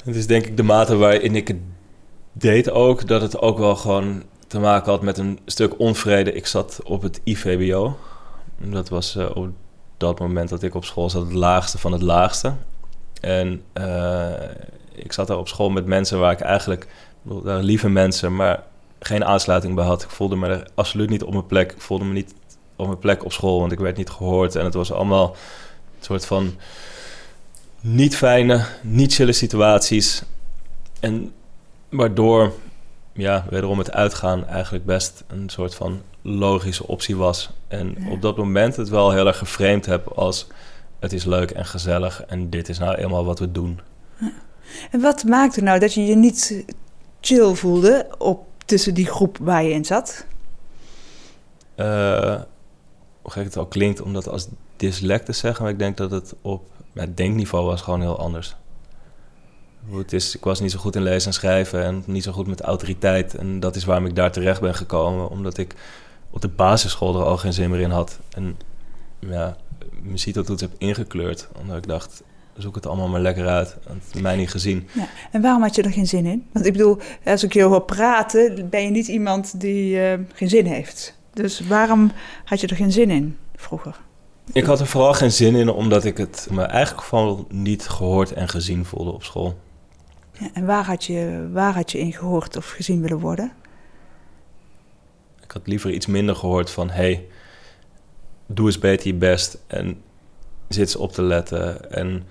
het 0.03 0.15
is 0.15 0.27
denk 0.27 0.46
ik 0.46 0.58
de 0.58 0.63
mate 0.63 0.96
waarin 0.96 1.36
ik 1.36 1.48
het 1.48 1.60
deed 2.32 2.70
ook, 2.70 3.08
dat 3.08 3.22
het 3.22 3.39
ook 3.39 3.58
wel 3.58 3.75
gewoon 3.75 4.24
te 4.48 4.60
maken 4.60 4.91
had 4.91 5.01
met 5.01 5.17
een 5.17 5.39
stuk 5.46 5.79
onvrede. 5.79 6.34
Ik 6.34 6.46
zat 6.46 6.79
op 6.84 7.01
het 7.01 7.22
IVBO. 7.24 7.98
Dat 8.58 8.89
was 8.89 9.15
uh, 9.15 9.36
op 9.36 9.50
dat 9.98 10.20
moment 10.20 10.50
dat 10.50 10.63
ik 10.63 10.75
op 10.75 10.86
school 10.86 11.10
zat 11.10 11.22
het 11.22 11.34
laagste 11.34 11.77
van 11.77 11.91
het 11.91 12.01
laagste. 12.01 12.53
En 13.22 13.63
uh, 13.74 14.32
ik 14.91 15.13
zat 15.13 15.27
daar 15.27 15.38
op 15.38 15.48
school 15.48 15.70
met 15.70 15.86
mensen 15.86 16.20
waar 16.20 16.32
ik 16.32 16.39
eigenlijk, 16.39 16.88
lieve 17.44 17.89
mensen, 17.89 18.36
maar 18.36 18.63
geen 19.05 19.25
aansluiting 19.25 19.75
bij 19.75 19.85
had. 19.85 20.03
Ik 20.03 20.09
voelde 20.09 20.35
me 20.35 20.47
er 20.47 20.67
absoluut 20.75 21.09
niet 21.09 21.24
op 21.24 21.31
mijn 21.31 21.45
plek. 21.45 21.71
Ik 21.71 21.81
voelde 21.81 22.05
me 22.05 22.13
niet 22.13 22.33
op 22.75 22.85
mijn 22.85 23.00
plek 23.00 23.24
op 23.25 23.31
school, 23.31 23.59
want 23.59 23.71
ik 23.71 23.79
werd 23.79 23.97
niet 23.97 24.09
gehoord. 24.09 24.55
En 24.55 24.65
het 24.65 24.74
was 24.74 24.91
allemaal 24.91 25.29
een 25.97 26.05
soort 26.05 26.25
van 26.25 26.55
niet 27.81 28.15
fijne, 28.15 28.65
niet 28.81 29.13
chille 29.13 29.33
situaties. 29.33 30.24
En 31.00 31.33
waardoor 31.89 32.53
ja, 33.13 33.45
wederom 33.50 33.77
het 33.77 33.91
uitgaan 33.91 34.47
eigenlijk 34.47 34.85
best 34.85 35.24
een 35.27 35.50
soort 35.50 35.75
van 35.75 36.01
logische 36.21 36.88
optie 36.88 37.15
was. 37.15 37.50
En 37.67 38.07
op 38.09 38.21
dat 38.21 38.38
moment 38.38 38.75
het 38.75 38.89
wel 38.89 39.12
heel 39.12 39.27
erg 39.27 39.38
geframed 39.38 39.85
heb 39.85 40.07
als 40.07 40.47
het 41.00 41.13
is 41.13 41.25
leuk 41.25 41.51
en 41.51 41.65
gezellig 41.65 42.24
en 42.25 42.50
dit 42.50 42.69
is 42.69 42.79
nou 42.79 42.95
eenmaal 42.95 43.25
wat 43.25 43.39
we 43.39 43.51
doen. 43.51 43.79
En 44.91 45.01
wat 45.01 45.24
maakte 45.24 45.62
nou 45.62 45.79
dat 45.79 45.93
je 45.93 46.05
je 46.05 46.15
niet 46.15 46.65
chill 47.21 47.53
voelde 47.53 48.07
op, 48.17 48.45
tussen 48.65 48.93
die 48.93 49.05
groep 49.05 49.38
waar 49.41 49.63
je 49.63 49.72
in 49.72 49.86
zat? 49.86 50.25
Uh, 51.75 52.41
hoe 53.22 53.31
gek 53.31 53.43
het 53.43 53.57
al 53.57 53.65
klinkt 53.65 54.01
om 54.01 54.13
dat 54.13 54.29
als 54.29 54.48
dyslect 54.75 55.25
te 55.25 55.31
zeggen, 55.31 55.63
maar 55.63 55.72
ik 55.72 55.79
denk 55.79 55.98
dat 55.98 56.12
het 56.12 56.34
op 56.41 56.63
het 56.93 57.17
denkniveau 57.17 57.65
was 57.65 57.81
gewoon 57.81 58.01
heel 58.01 58.19
anders. 58.19 58.55
Het 59.91 60.13
is, 60.13 60.36
ik 60.36 60.43
was 60.43 60.60
niet 60.60 60.72
zo 60.72 60.79
goed 60.79 60.95
in 60.95 61.03
lezen 61.03 61.27
en 61.27 61.34
schrijven 61.34 61.84
en 61.84 62.03
niet 62.05 62.24
zo 62.24 62.31
goed 62.31 62.48
met 62.48 62.62
autoriteit. 62.62 63.36
En 63.36 63.60
dat 63.60 63.75
is 63.75 63.86
waarom 63.86 64.05
ik 64.05 64.15
daar 64.15 64.31
terecht 64.31 64.62
ben 64.62 64.75
gekomen, 64.75 65.29
omdat 65.29 65.57
ik 65.57 65.75
op 66.29 66.41
de 66.41 66.48
basisschool 66.48 67.15
er 67.15 67.25
al 67.25 67.38
geen 67.38 67.53
zin 67.53 67.69
meer 67.69 67.79
in 67.79 67.89
had. 67.89 68.19
En 68.29 68.57
ja, 69.19 69.57
mijn 70.01 70.19
CITO-toets 70.19 70.62
heb 70.62 70.72
ingekleurd, 70.77 71.48
omdat 71.60 71.77
ik 71.77 71.88
dacht, 71.88 72.24
zoek 72.57 72.75
het 72.75 72.85
allemaal 72.85 73.07
maar 73.07 73.21
lekker 73.21 73.47
uit. 73.47 73.77
Het 74.12 74.21
mij 74.21 74.35
niet 74.35 74.50
gezien. 74.50 74.88
Ja. 74.91 75.07
En 75.31 75.41
waarom 75.41 75.62
had 75.62 75.75
je 75.75 75.81
er 75.81 75.91
geen 75.91 76.07
zin 76.07 76.25
in? 76.25 76.47
Want 76.51 76.65
ik 76.65 76.71
bedoel, 76.71 76.97
als 77.25 77.43
ik 77.43 77.53
je 77.53 77.62
hoor 77.62 77.81
praten, 77.81 78.69
ben 78.69 78.83
je 78.83 78.89
niet 78.89 79.07
iemand 79.07 79.59
die 79.59 79.95
uh, 79.95 80.13
geen 80.33 80.50
zin 80.50 80.65
heeft. 80.65 81.17
Dus 81.33 81.59
waarom 81.59 82.12
had 82.43 82.62
je 82.62 82.67
er 82.67 82.75
geen 82.75 82.91
zin 82.91 83.09
in 83.09 83.38
vroeger? 83.55 84.00
Ik 84.53 84.63
had 84.63 84.79
er 84.79 84.88
vooral 84.88 85.13
geen 85.13 85.31
zin 85.31 85.55
in, 85.55 85.69
omdat 85.69 86.05
ik 86.05 86.17
het 86.17 86.47
me 86.51 86.63
eigenlijk 86.63 87.07
gewoon 87.07 87.45
niet 87.50 87.88
gehoord 87.88 88.33
en 88.33 88.47
gezien 88.47 88.85
voelde 88.85 89.12
op 89.12 89.24
school. 89.24 89.59
Ja, 90.31 90.50
en 90.53 90.65
waar 90.65 90.85
had, 90.85 91.03
je, 91.03 91.50
waar 91.51 91.74
had 91.74 91.91
je 91.91 92.00
in 92.00 92.13
gehoord 92.13 92.57
of 92.57 92.69
gezien 92.69 93.01
willen 93.01 93.19
worden? 93.19 93.51
Ik 95.43 95.51
had 95.51 95.67
liever 95.67 95.91
iets 95.91 96.05
minder 96.05 96.35
gehoord 96.35 96.69
van... 96.69 96.89
hey, 96.89 97.25
doe 98.47 98.65
eens 98.65 98.79
beter 98.79 99.07
je 99.07 99.13
best 99.13 99.57
en 99.67 100.01
zit 100.75 100.96
op 100.96 101.12
te 101.12 101.22
letten. 101.22 101.91
En 101.91 102.24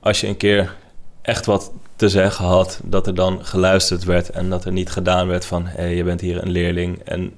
als 0.00 0.20
je 0.20 0.26
een 0.26 0.36
keer 0.36 0.74
echt 1.22 1.46
wat 1.46 1.72
te 1.96 2.08
zeggen 2.08 2.44
had... 2.44 2.80
dat 2.84 3.06
er 3.06 3.14
dan 3.14 3.44
geluisterd 3.44 4.04
werd 4.04 4.30
en 4.30 4.50
dat 4.50 4.64
er 4.64 4.72
niet 4.72 4.90
gedaan 4.90 5.26
werd 5.26 5.44
van... 5.44 5.66
hé, 5.66 5.82
hey, 5.82 5.94
je 5.94 6.04
bent 6.04 6.20
hier 6.20 6.42
een 6.42 6.50
leerling 6.50 6.98
en 6.98 7.32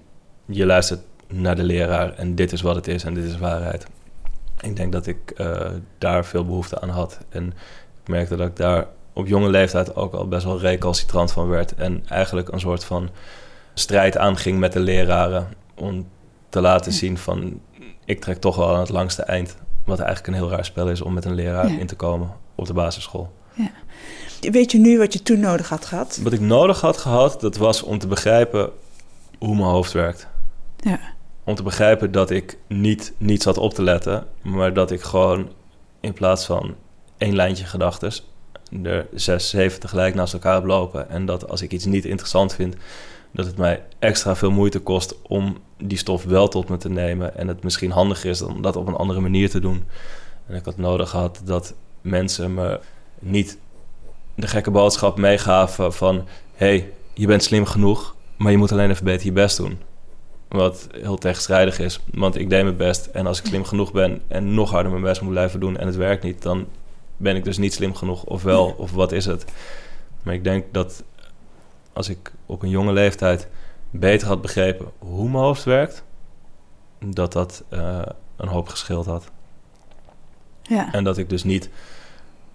je 0.46 0.66
luistert 0.66 1.00
naar 1.28 1.56
de 1.56 1.64
leraar... 1.64 2.14
en 2.14 2.34
dit 2.34 2.52
is 2.52 2.60
wat 2.60 2.74
het 2.74 2.88
is 2.88 3.04
en 3.04 3.14
dit 3.14 3.24
is 3.24 3.38
waarheid. 3.38 3.86
Ik 4.60 4.76
denk 4.76 4.92
dat 4.92 5.06
ik 5.06 5.32
uh, 5.36 5.60
daar 5.98 6.24
veel 6.24 6.44
behoefte 6.44 6.80
aan 6.80 6.88
had. 6.88 7.18
En 7.28 7.46
ik 8.02 8.08
merkte 8.08 8.36
dat 8.36 8.46
ik 8.46 8.56
daar 8.56 8.86
op 9.12 9.26
jonge 9.26 9.48
leeftijd 9.48 9.96
ook 9.96 10.14
al 10.14 10.28
best 10.28 10.44
wel 10.44 10.60
recalcitrant 10.60 11.32
van 11.32 11.48
werd. 11.48 11.74
En 11.74 12.02
eigenlijk 12.08 12.48
een 12.52 12.60
soort 12.60 12.84
van 12.84 13.10
strijd 13.74 14.16
aanging 14.16 14.58
met 14.58 14.72
de 14.72 14.80
leraren. 14.80 15.48
Om 15.74 16.08
te 16.48 16.60
laten 16.60 16.92
zien 16.92 17.18
van 17.18 17.60
ik 18.04 18.20
trek 18.20 18.36
toch 18.36 18.56
wel 18.56 18.74
aan 18.74 18.80
het 18.80 18.88
langste 18.88 19.22
eind. 19.22 19.56
Wat 19.84 19.98
eigenlijk 19.98 20.28
een 20.28 20.42
heel 20.42 20.50
raar 20.50 20.64
spel 20.64 20.88
is 20.88 21.00
om 21.00 21.14
met 21.14 21.24
een 21.24 21.34
leraar 21.34 21.78
in 21.78 21.86
te 21.86 21.96
komen 21.96 22.30
op 22.54 22.66
de 22.66 22.72
basisschool. 22.72 23.32
Ja. 23.52 23.70
Weet 24.50 24.72
je 24.72 24.78
nu 24.78 24.98
wat 24.98 25.12
je 25.12 25.22
toen 25.22 25.40
nodig 25.40 25.68
had 25.68 25.86
gehad? 25.86 26.20
Wat 26.22 26.32
ik 26.32 26.40
nodig 26.40 26.80
had 26.80 26.96
gehad, 26.96 27.40
dat 27.40 27.56
was 27.56 27.82
om 27.82 27.98
te 27.98 28.06
begrijpen 28.06 28.70
hoe 29.38 29.54
mijn 29.54 29.68
hoofd 29.68 29.92
werkt. 29.92 30.28
Ja. 30.76 31.00
Om 31.44 31.54
te 31.54 31.62
begrijpen 31.62 32.12
dat 32.12 32.30
ik 32.30 32.58
niet 32.66 33.12
niet 33.16 33.42
zat 33.42 33.58
op 33.58 33.74
te 33.74 33.82
letten, 33.82 34.26
maar 34.42 34.74
dat 34.74 34.90
ik 34.90 35.02
gewoon 35.02 35.48
in 36.00 36.12
plaats 36.12 36.46
van 36.46 36.74
één 37.18 37.34
lijntje 37.34 37.64
gedachten 37.64 38.12
er 38.82 39.06
zes, 39.14 39.50
zeven 39.50 39.80
tegelijk 39.80 40.14
naast 40.14 40.32
elkaar 40.32 40.54
heb 40.54 40.64
lopen. 40.64 41.10
En 41.10 41.26
dat 41.26 41.48
als 41.48 41.62
ik 41.62 41.72
iets 41.72 41.84
niet 41.84 42.04
interessant 42.04 42.54
vind, 42.54 42.76
dat 43.34 43.46
het 43.46 43.56
mij 43.56 43.82
extra 43.98 44.36
veel 44.36 44.50
moeite 44.50 44.78
kost 44.78 45.14
om 45.22 45.58
die 45.78 45.98
stof 45.98 46.24
wel 46.24 46.48
tot 46.48 46.68
me 46.68 46.76
te 46.76 46.88
nemen. 46.88 47.36
En 47.36 47.48
het 47.48 47.62
misschien 47.62 47.90
handiger 47.90 48.30
is 48.30 48.42
om 48.42 48.62
dat 48.62 48.76
op 48.76 48.86
een 48.86 48.94
andere 48.94 49.20
manier 49.20 49.50
te 49.50 49.60
doen. 49.60 49.84
En 50.46 50.54
ik 50.54 50.64
had 50.64 50.76
nodig 50.76 51.10
gehad 51.10 51.40
dat 51.44 51.74
mensen 52.00 52.54
me 52.54 52.80
niet 53.18 53.58
de 54.34 54.46
gekke 54.46 54.70
boodschap 54.70 55.18
meegaven 55.18 55.92
van... 55.92 56.26
hey, 56.54 56.92
je 57.14 57.26
bent 57.26 57.42
slim 57.42 57.66
genoeg, 57.66 58.14
maar 58.36 58.52
je 58.52 58.58
moet 58.58 58.72
alleen 58.72 58.90
even 58.90 59.04
beter 59.04 59.26
je 59.26 59.32
best 59.32 59.56
doen. 59.56 59.78
Wat 60.48 60.88
heel 60.92 61.16
tegenstrijdig 61.16 61.78
is, 61.78 62.00
want 62.12 62.36
ik 62.36 62.50
deed 62.50 62.62
mijn 62.62 62.76
best. 62.76 63.06
En 63.06 63.26
als 63.26 63.38
ik 63.38 63.46
slim 63.46 63.64
genoeg 63.64 63.92
ben 63.92 64.22
en 64.28 64.54
nog 64.54 64.70
harder 64.70 64.90
mijn 64.90 65.04
best 65.04 65.20
moet 65.20 65.30
blijven 65.30 65.60
doen 65.60 65.76
en 65.76 65.86
het 65.86 65.96
werkt 65.96 66.22
niet... 66.22 66.42
dan 66.42 66.66
ben 67.16 67.36
ik 67.36 67.44
dus 67.44 67.58
niet 67.58 67.74
slim 67.74 67.94
genoeg 67.94 68.24
of 68.24 68.42
wel, 68.42 68.74
of 68.78 68.92
wat 68.92 69.12
is 69.12 69.26
het? 69.26 69.44
Maar 70.22 70.34
ik 70.34 70.44
denk 70.44 70.64
dat 70.72 71.02
als 71.94 72.08
ik 72.08 72.32
op 72.46 72.62
een 72.62 72.68
jonge 72.68 72.92
leeftijd 72.92 73.48
beter 73.90 74.28
had 74.28 74.42
begrepen 74.42 74.86
hoe 74.98 75.30
mijn 75.30 75.44
hoofd 75.44 75.64
werkt, 75.64 76.04
dat 76.98 77.32
dat 77.32 77.64
uh, 77.70 78.02
een 78.36 78.48
hoop 78.48 78.68
geschild 78.68 79.06
had. 79.06 79.30
Ja. 80.62 80.92
En 80.92 81.04
dat 81.04 81.18
ik 81.18 81.28
dus 81.28 81.44
niet 81.44 81.68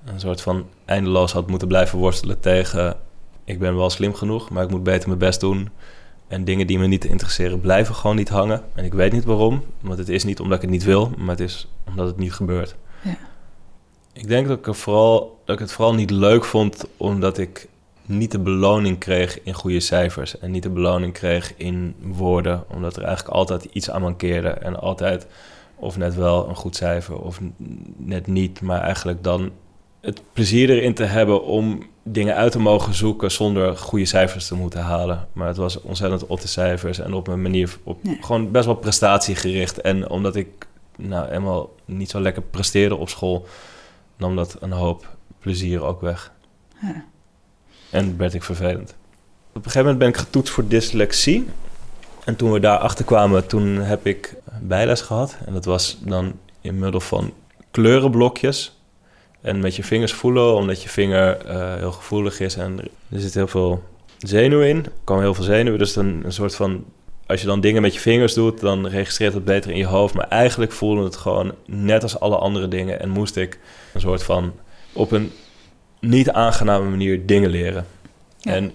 een 0.06 0.20
soort 0.20 0.42
van 0.42 0.66
eindeloos 0.86 1.32
had 1.32 1.48
moeten 1.50 1.68
blijven 1.68 2.00
worstelen 2.00 2.40
tegen... 2.40 2.98
ik 3.44 3.60
ben 3.60 3.76
wel 3.76 3.90
slim 3.90 4.14
genoeg, 4.14 4.50
maar 4.50 4.64
ik 4.64 4.70
moet 4.70 4.84
beter 4.84 5.08
mijn 5.08 5.20
best 5.20 5.40
doen... 5.40 5.70
En 6.30 6.44
dingen 6.44 6.68
die 6.68 6.80
me 6.80 6.88
niet 6.88 7.06
interesseren 7.06 7.60
blijven 7.60 7.96
gewoon 7.96 8.16
niet 8.16 8.30
hangen. 8.30 8.64
En 8.76 8.86
ik 8.86 8.94
weet 8.94 9.12
niet 9.12 9.24
waarom. 9.24 9.64
Want 9.82 9.98
het 9.98 10.10
is 10.10 10.24
niet 10.24 10.40
omdat 10.40 10.56
ik 10.56 10.62
het 10.62 10.72
niet 10.72 10.84
wil, 10.84 11.12
maar 11.18 11.30
het 11.30 11.40
is 11.40 11.68
omdat 11.88 12.08
het 12.08 12.18
niet 12.18 12.34
gebeurt. 12.34 12.76
Ja. 13.02 13.18
Ik 14.14 14.28
denk 14.28 14.48
dat 14.48 14.68
ik, 14.68 14.76
vooral, 14.76 15.42
dat 15.46 15.56
ik 15.56 15.62
het 15.62 15.72
vooral 15.72 15.94
niet 15.94 16.10
leuk 16.10 16.46
vond 16.46 16.86
omdat 16.98 17.38
ik 17.38 17.68
niet 18.10 18.32
de 18.32 18.40
beloning 18.40 18.98
kreeg 18.98 19.44
in 19.44 19.54
goede 19.54 19.80
cijfers. 19.80 20.40
En 20.40 20.52
niet 20.52 20.64
de 20.64 20.70
beloning 20.70 21.14
kreeg 21.14 21.54
in 21.58 21.96
woorden. 22.02 22.64
Omdat 22.68 22.96
er 22.96 23.04
eigenlijk 23.04 23.36
altijd 23.36 23.64
iets 23.64 23.90
aan 23.90 24.02
mankeerde. 24.02 24.50
En 24.50 24.80
altijd 24.80 25.28
of 25.76 25.98
net 25.98 26.16
wel 26.16 26.50
een 26.50 26.56
goed 26.56 26.76
cijfer 26.76 27.20
of 27.20 27.40
net 27.98 28.28
niet. 28.28 28.62
Maar 28.62 28.82
eigenlijk 28.82 29.24
dan 29.24 29.52
het 30.02 30.22
plezier 30.34 30.70
erin 30.70 30.94
te 30.94 31.04
hebben 31.04 31.44
om 31.44 31.88
dingen 32.04 32.36
uit 32.36 32.52
te 32.52 32.60
mogen 32.60 32.94
zoeken 32.94 33.32
zonder 33.32 33.78
goede 33.78 34.06
cijfers 34.06 34.48
te 34.48 34.56
moeten 34.56 34.82
halen. 34.82 35.28
Maar 35.34 35.48
het 35.48 35.58
was 35.58 35.82
ontzettend 35.82 36.28
op 36.28 36.42
de 36.42 36.48
cijfers 36.48 37.00
en 37.00 37.14
op 37.14 37.28
een 37.28 37.42
manier 37.42 37.78
op 37.84 38.00
gewoon 38.22 38.52
best 38.52 38.66
wel 38.66 38.76
prestatiegericht. 38.76 39.82
En 39.82 40.10
omdat 40.10 40.36
ik 40.36 40.68
nou 40.98 41.30
eenmaal 41.30 41.76
niet 41.86 42.10
zo 42.10 42.22
lekker 42.22 42.42
presteerde 42.42 42.96
op 42.96 43.10
school, 43.10 43.48
nam 44.18 44.36
dat 44.36 44.58
een 44.60 44.72
hoop 44.72 45.16
plezier 45.40 45.84
ook 45.84 46.02
weg. 46.02 46.32
Ja. 46.82 47.06
En 47.90 48.18
werd 48.18 48.34
ik 48.34 48.44
vervelend. 48.44 48.96
Op 49.50 49.56
een 49.56 49.72
gegeven 49.72 49.82
moment 49.82 49.98
ben 50.00 50.08
ik 50.08 50.18
getoetst 50.18 50.54
voor 50.54 50.68
dyslexie. 50.68 51.48
En 52.26 52.36
toen 52.36 52.52
we 52.52 52.60
daar 52.60 52.78
achter 52.78 53.06
kwamen, 53.06 53.48
toen 53.48 53.78
heb 53.78 54.06
ik 54.06 54.36
bijles 54.62 55.02
gehad. 55.02 55.38
En 55.46 55.54
dat 55.54 55.66
was 55.66 55.98
dan 56.02 56.34
in 56.62 56.80
middel 56.80 57.00
van 57.00 57.34
kleurenblokjes. 57.72 58.78
En 59.42 59.60
met 59.60 59.76
je 59.76 59.84
vingers 59.84 60.14
voelen, 60.14 60.56
omdat 60.56 60.84
je 60.84 60.90
vinger 60.90 61.46
uh, 61.46 61.74
heel 61.76 61.92
gevoelig 61.92 62.40
is. 62.40 62.56
En 62.56 62.80
er 63.10 63.20
zit 63.20 63.34
heel 63.34 63.48
veel 63.48 63.84
zenuw 64.18 64.62
in. 64.62 64.78
Er 64.78 64.92
komen 65.04 65.24
heel 65.24 65.34
veel 65.34 65.44
zenuwen. 65.44 65.80
Dus 65.80 65.94
dan 65.94 66.22
een 66.24 66.34
soort 66.34 66.56
van 66.56 66.86
als 67.30 67.42
je 67.42 67.48
dan 67.48 67.62
dingen 67.62 67.82
met 67.82 67.94
je 67.94 68.00
vingers 68.00 68.34
doet, 68.34 68.60
dan 68.60 68.88
registreert 68.88 69.34
het 69.34 69.46
beter 69.46 69.72
in 69.72 69.78
je 69.78 69.86
hoofd. 69.86 70.14
Maar 70.14 70.28
eigenlijk 70.28 70.72
voelde 70.72 71.04
het 71.04 71.16
gewoon 71.16 71.54
net 71.66 72.04
als 72.04 72.20
alle 72.20 72.38
andere 72.38 72.68
dingen. 72.68 73.00
En 73.00 73.10
moest 73.10 73.36
ik 73.36 73.60
een 73.94 74.02
soort 74.02 74.24
van 74.24 74.54
op 74.94 75.12
een 75.12 75.32
niet 76.00 76.30
aangename 76.30 76.90
manier 76.90 77.26
dingen 77.26 77.50
leren. 77.50 77.86
En 78.42 78.72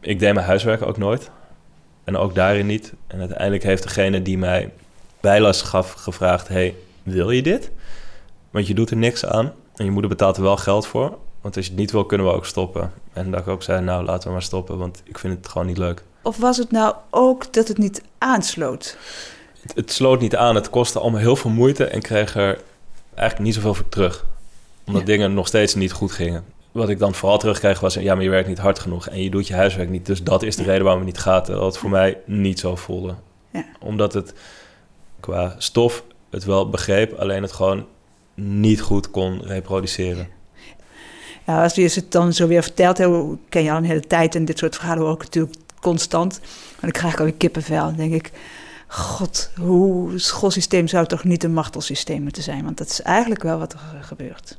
ik 0.00 0.18
deed 0.18 0.34
mijn 0.34 0.46
huiswerk 0.46 0.82
ook 0.82 0.98
nooit. 0.98 1.30
En 2.04 2.16
ook 2.16 2.34
daarin 2.34 2.66
niet. 2.66 2.92
En 3.06 3.18
uiteindelijk 3.18 3.62
heeft 3.62 3.82
degene 3.82 4.22
die 4.22 4.38
mij 4.38 4.72
bijles 5.20 5.62
gaf 5.62 5.92
gevraagd: 5.92 6.48
Hey, 6.48 6.74
wil 7.02 7.30
je 7.30 7.42
dit? 7.42 7.70
Want 8.50 8.66
je 8.66 8.74
doet 8.74 8.90
er 8.90 8.96
niks 8.96 9.24
aan. 9.24 9.52
En 9.76 9.84
je 9.84 9.90
moeder 9.90 10.10
betaalt 10.10 10.36
er 10.36 10.42
wel 10.42 10.56
geld 10.56 10.86
voor. 10.86 11.18
Want 11.40 11.56
als 11.56 11.64
je 11.64 11.70
het 11.70 11.80
niet 11.80 11.90
wil, 11.90 12.04
kunnen 12.04 12.26
we 12.26 12.32
ook 12.32 12.46
stoppen. 12.46 12.92
En 13.12 13.30
dat 13.30 13.40
ik 13.40 13.48
ook 13.48 13.62
zei: 13.62 13.80
Nou, 13.80 14.04
laten 14.04 14.26
we 14.26 14.32
maar 14.32 14.42
stoppen. 14.42 14.78
Want 14.78 15.02
ik 15.04 15.18
vind 15.18 15.36
het 15.36 15.48
gewoon 15.48 15.66
niet 15.66 15.78
leuk. 15.78 16.02
Of 16.22 16.36
was 16.36 16.56
het 16.56 16.70
nou 16.70 16.94
ook 17.10 17.52
dat 17.52 17.68
het 17.68 17.78
niet 17.78 18.02
aansloot? 18.18 18.96
Het, 19.60 19.72
het 19.74 19.92
sloot 19.92 20.20
niet 20.20 20.36
aan. 20.36 20.54
Het 20.54 20.70
kostte 20.70 20.98
allemaal 20.98 21.20
heel 21.20 21.36
veel 21.36 21.50
moeite 21.50 21.84
en 21.84 22.02
kreeg 22.02 22.34
er 22.34 22.58
eigenlijk 23.14 23.46
niet 23.46 23.54
zoveel 23.54 23.74
voor 23.74 23.88
terug. 23.88 24.26
Omdat 24.84 25.06
dingen 25.06 25.34
nog 25.34 25.46
steeds 25.46 25.74
niet 25.74 25.92
goed 25.92 26.12
gingen. 26.12 26.44
Wat 26.78 26.88
ik 26.88 26.98
dan 26.98 27.14
vooral 27.14 27.38
terugkreeg 27.38 27.80
was... 27.80 27.94
ja, 27.94 28.14
maar 28.14 28.24
je 28.24 28.30
werkt 28.30 28.48
niet 28.48 28.58
hard 28.58 28.78
genoeg 28.78 29.08
en 29.08 29.22
je 29.22 29.30
doet 29.30 29.46
je 29.46 29.54
huiswerk 29.54 29.88
niet. 29.88 30.06
Dus 30.06 30.22
dat 30.22 30.42
is 30.42 30.56
de 30.56 30.62
reden 30.62 30.82
waarom 30.82 31.02
het 31.02 31.10
niet 31.10 31.22
gaat. 31.22 31.46
Dat 31.46 31.64
het 31.64 31.78
voor 31.78 31.90
mij 31.90 32.18
niet 32.24 32.58
zo 32.58 32.76
voelde. 32.76 33.14
Ja. 33.50 33.64
Omdat 33.80 34.12
het 34.12 34.34
qua 35.20 35.54
stof 35.58 36.04
het 36.30 36.44
wel 36.44 36.70
begreep... 36.70 37.12
alleen 37.12 37.42
het 37.42 37.52
gewoon 37.52 37.86
niet 38.34 38.80
goed 38.80 39.10
kon 39.10 39.42
reproduceren. 39.42 40.28
Ja, 41.46 41.62
als 41.62 41.74
je 41.74 41.82
het 41.82 42.12
dan 42.12 42.32
zo 42.32 42.46
weer 42.46 42.62
vertelt, 42.62 42.96
ken 43.48 43.62
je 43.62 43.70
al 43.70 43.76
een 43.76 43.84
hele 43.84 44.06
tijd... 44.06 44.34
en 44.34 44.44
dit 44.44 44.58
soort 44.58 44.76
verhalen 44.76 45.06
ook 45.06 45.22
natuurlijk 45.22 45.56
constant. 45.80 46.40
En 46.70 46.78
dan 46.80 46.90
krijg 46.90 47.12
ik 47.12 47.18
alweer 47.18 47.34
kippenvel. 47.34 47.84
Dan 47.84 47.96
denk 47.96 48.12
ik, 48.12 48.32
god, 48.88 49.50
hoe 49.56 50.18
schoolsysteem 50.18 50.88
zou 50.88 51.06
toch 51.06 51.24
niet 51.24 51.44
een 51.44 51.52
machtelsysteem 51.52 52.22
moeten 52.22 52.42
zijn? 52.42 52.64
Want 52.64 52.78
dat 52.78 52.88
is 52.88 53.02
eigenlijk 53.02 53.42
wel 53.42 53.58
wat 53.58 53.72
er 53.72 53.80
gebeurt. 54.00 54.58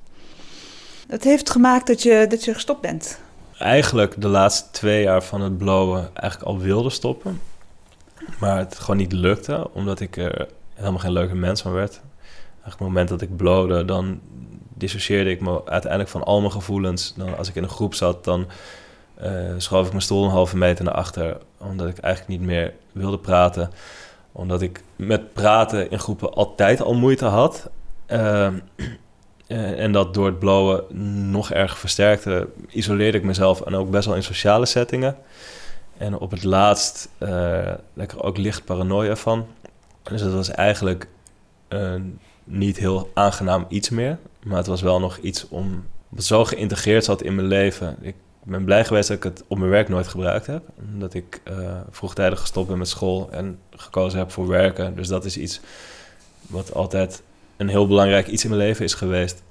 Dat 1.10 1.24
heeft 1.24 1.50
gemaakt 1.50 1.88
dat 1.88 2.04
je, 2.04 2.25
dat 2.30 2.44
je 2.44 2.54
gestopt 2.54 2.82
bent. 2.82 3.20
eigenlijk 3.58 4.22
de 4.22 4.28
laatste 4.28 4.72
twee 4.72 5.04
jaar 5.04 5.24
van 5.24 5.42
het 5.42 5.58
blowen 5.58 6.10
eigenlijk 6.13 6.51
al 6.51 6.60
wilde 6.60 6.89
stoppen. 6.89 7.42
Maar 8.39 8.58
het 8.58 8.80
gewoon 8.80 8.98
niet 8.98 9.12
lukte, 9.12 9.70
omdat 9.74 10.00
ik 10.00 10.18
er 10.18 10.48
helemaal 10.74 11.00
geen 11.00 11.12
leuke 11.12 11.36
mens 11.36 11.62
van 11.62 11.72
werd. 11.72 11.92
Eigenlijk 11.92 12.70
het 12.70 12.80
moment 12.80 13.10
dat 13.10 13.22
ik 13.22 13.36
blode, 13.36 13.86
dan 13.86 14.20
dissocieerde 14.74 15.30
ik 15.30 15.42
me 15.42 15.62
uiteindelijk 15.66 16.12
van 16.12 16.24
al 16.24 16.39
mijn 16.39 16.51
gevoelens. 16.51 17.13
Dan, 17.18 17.38
als 17.38 17.50
ik 17.50 17.56
in 17.56 17.63
een 17.63 17.70
groep 17.70 17.94
zat, 17.94 18.24
dan 18.24 18.48
uh, 19.24 19.54
schoof 19.58 19.86
ik 19.86 19.92
mijn 19.92 20.04
stoel 20.04 20.24
een 20.24 20.30
halve 20.30 20.58
meter 20.58 20.86
naar 20.86 20.94
achter. 20.94 21.38
Omdat 21.58 21.88
ik 21.88 21.98
eigenlijk 21.98 22.39
niet 22.39 22.50
meer 22.50 22.74
wilde 22.92 23.20
praten. 23.20 23.72
Omdat 24.32 24.62
ik 24.62 24.84
met 24.96 25.34
praten 25.34 25.92
in 25.92 26.00
groepen 26.00 26.34
altijd 26.34 26.82
al 26.82 26.94
moeite 26.94 27.25
had. 27.25 27.70
Uh, 28.08 28.48
en 29.58 29.91
dat 29.91 30.13
door 30.13 30.25
het 30.25 30.39
blowen 30.39 30.84
nog 31.32 31.51
erg 31.51 31.77
versterkte, 31.77 32.48
isoleerde 32.68 33.18
ik 33.18 33.24
mezelf 33.24 33.62
en 33.62 33.75
ook 33.75 33.89
best 33.89 34.06
wel 34.06 34.15
in 34.15 34.24
sociale 34.24 34.65
settingen. 34.65 35.18
En 35.98 36.18
op 36.18 36.32
het 36.32 36.44
laatst 36.44 37.10
uh, 37.20 37.74
lekker 37.94 38.24
ook 38.24 38.38
licht 38.38 38.65
paranoia 38.65 39.15
van. 39.15 39.46
Dus 40.03 40.22
dat 40.22 40.34
was 40.34 40.50
eigenlijk 40.50 41.08
niet 42.44 42.77
heel 42.77 43.12
aangenaam 43.13 43.65
iets 43.70 43.89
meer. 43.89 44.18
Maar 44.44 44.58
het 44.58 44.68
was 44.68 44.82
wel 44.82 45.00
nog 45.00 45.18
iets 45.18 45.48
om 45.48 45.86
wat 46.10 46.24
zo 46.24 46.46
geïntegreerd 46.46 47.03
zat 47.03 47.22
in 47.22 47.36
mijn 47.36 47.48
leven. 47.48 47.98
Ik 48.01 48.15
ben 48.44 48.63
blij 48.63 48.86
geweest 48.86 49.08
dat 49.08 49.18
ik 49.18 49.24
het 49.24 49.44
op 49.48 49.58
mijn 49.58 49.70
werk 49.70 49.89
nooit 49.89 50.08
gebruikt 50.08 50.46
heb. 50.46 50.63
Omdat 50.94 51.13
ik 51.13 51.41
vroegtijdig 51.89 52.39
gestopt 52.39 52.68
ben 52.68 52.77
met 52.77 52.88
school 52.88 53.27
en 53.32 53.60
gekozen 53.75 54.20
heb 54.20 54.32
voor 54.32 54.48
werken. 54.48 54.96
Dus 54.96 55.08
dat 55.08 55.25
is 55.25 55.38
iets 55.38 55.60
wat 56.48 56.74
altijd 56.74 57.22
een 57.60 57.68
heel 57.70 57.88
belangrijk 57.88 58.28
iets 58.28 58.44
in 58.44 58.50
mijn 58.50 58.62
leven 58.62 58.86
is 58.86 58.94
geweest. 58.94 59.44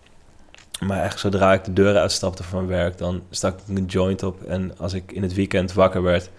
Maar 0.80 1.02
echt 1.02 1.18
zodra 1.20 1.52
ik 1.52 1.64
de 1.64 1.72
deuren 1.72 2.00
uitstapte 2.00 2.42
van 2.42 2.66
werk, 2.66 2.98
dan 2.98 3.22
stak 3.30 3.58
ik 3.58 3.76
een 3.76 3.84
joint 3.84 4.22
op. 4.22 4.42
En 4.42 4.78
als 4.78 4.92
ik 4.92 5.12
in 5.12 5.22
het 5.22 5.34
weekend 5.34 5.72
wakker 5.72 6.02
werd, 6.02 6.30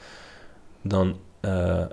dan 0.81 1.17
uh, 1.41 1.83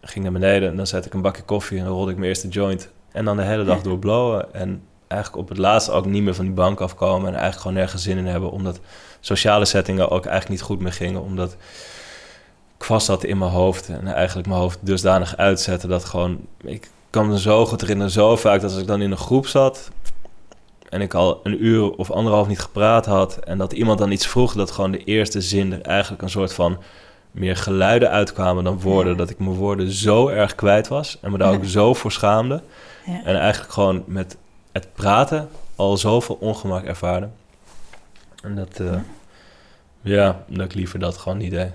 ging 0.00 0.24
ik 0.24 0.32
naar 0.32 0.40
beneden 0.40 0.70
en 0.70 0.76
dan 0.76 0.86
zette 0.86 1.08
ik 1.08 1.14
een 1.14 1.20
bakje 1.20 1.42
koffie 1.42 1.78
en 1.78 1.86
rolde 1.86 2.10
ik 2.10 2.16
mijn 2.16 2.28
eerste 2.28 2.48
joint. 2.48 2.88
En 3.12 3.24
dan 3.24 3.36
de 3.36 3.42
hele 3.42 3.64
dag 3.64 3.82
door 3.82 3.98
blowen. 3.98 4.54
En 4.54 4.82
eigenlijk 5.06 5.42
op 5.42 5.48
het 5.48 5.58
laatste 5.58 5.92
ook 5.92 6.06
niet 6.06 6.22
meer 6.22 6.34
van 6.34 6.44
die 6.44 6.54
bank 6.54 6.80
afkomen 6.80 7.26
en 7.26 7.34
eigenlijk 7.34 7.60
gewoon 7.60 7.76
nergens 7.76 8.02
zin 8.02 8.18
in 8.18 8.26
hebben, 8.26 8.50
omdat 8.50 8.80
sociale 9.20 9.64
settingen 9.64 10.10
ook 10.10 10.26
eigenlijk 10.26 10.48
niet 10.48 10.68
goed 10.68 10.80
meer 10.80 10.92
gingen, 10.92 11.22
omdat 11.22 11.56
ik 12.78 12.84
vast 12.84 13.06
zat 13.06 13.24
in 13.24 13.38
mijn 13.38 13.50
hoofd 13.50 13.88
en 13.88 14.06
eigenlijk 14.06 14.48
mijn 14.48 14.60
hoofd 14.60 14.78
dusdanig 14.80 15.36
uitzetten 15.36 15.88
dat 15.88 16.04
gewoon, 16.04 16.46
ik 16.60 16.90
kan 17.16 17.28
me 17.28 17.40
zo 17.40 17.66
goed 17.66 17.80
herinneren, 17.80 18.12
zo 18.12 18.36
vaak 18.36 18.60
dat 18.60 18.70
als 18.70 18.80
ik 18.80 18.86
dan 18.86 19.02
in 19.02 19.10
een 19.10 19.16
groep 19.16 19.46
zat 19.46 19.90
en 20.88 21.00
ik 21.00 21.14
al 21.14 21.40
een 21.42 21.64
uur 21.64 21.90
of 21.90 22.10
anderhalf 22.10 22.48
niet 22.48 22.60
gepraat 22.60 23.06
had 23.06 23.36
en 23.36 23.58
dat 23.58 23.72
iemand 23.72 23.98
dan 23.98 24.10
iets 24.10 24.26
vroeg, 24.26 24.54
dat 24.54 24.70
gewoon 24.70 24.90
de 24.90 25.04
eerste 25.04 25.40
zin 25.40 25.72
er 25.72 25.80
eigenlijk 25.80 26.22
een 26.22 26.30
soort 26.30 26.52
van 26.52 26.78
meer 27.30 27.56
geluiden 27.56 28.10
uitkwamen 28.10 28.64
dan 28.64 28.80
woorden, 28.80 29.16
dat 29.16 29.30
ik 29.30 29.38
mijn 29.38 29.54
woorden 29.54 29.90
zo 29.90 30.28
erg 30.28 30.54
kwijt 30.54 30.88
was 30.88 31.18
en 31.20 31.30
me 31.30 31.38
daar 31.38 31.52
ook 31.52 31.64
zo 31.64 31.94
voor 31.94 32.12
schaamde. 32.12 32.62
Ja. 33.06 33.24
En 33.24 33.36
eigenlijk 33.38 33.72
gewoon 33.72 34.02
met 34.06 34.36
het 34.72 34.88
praten 34.94 35.48
al 35.76 35.96
zoveel 35.96 36.36
ongemak 36.40 36.84
ervaren. 36.84 37.32
En 38.42 38.54
dat, 38.54 38.78
uh, 38.80 38.94
ja, 40.00 40.44
dat 40.48 40.64
ik 40.64 40.74
liever 40.74 40.98
dat 40.98 41.16
gewoon 41.16 41.38
niet 41.38 41.50
deed. 41.50 41.72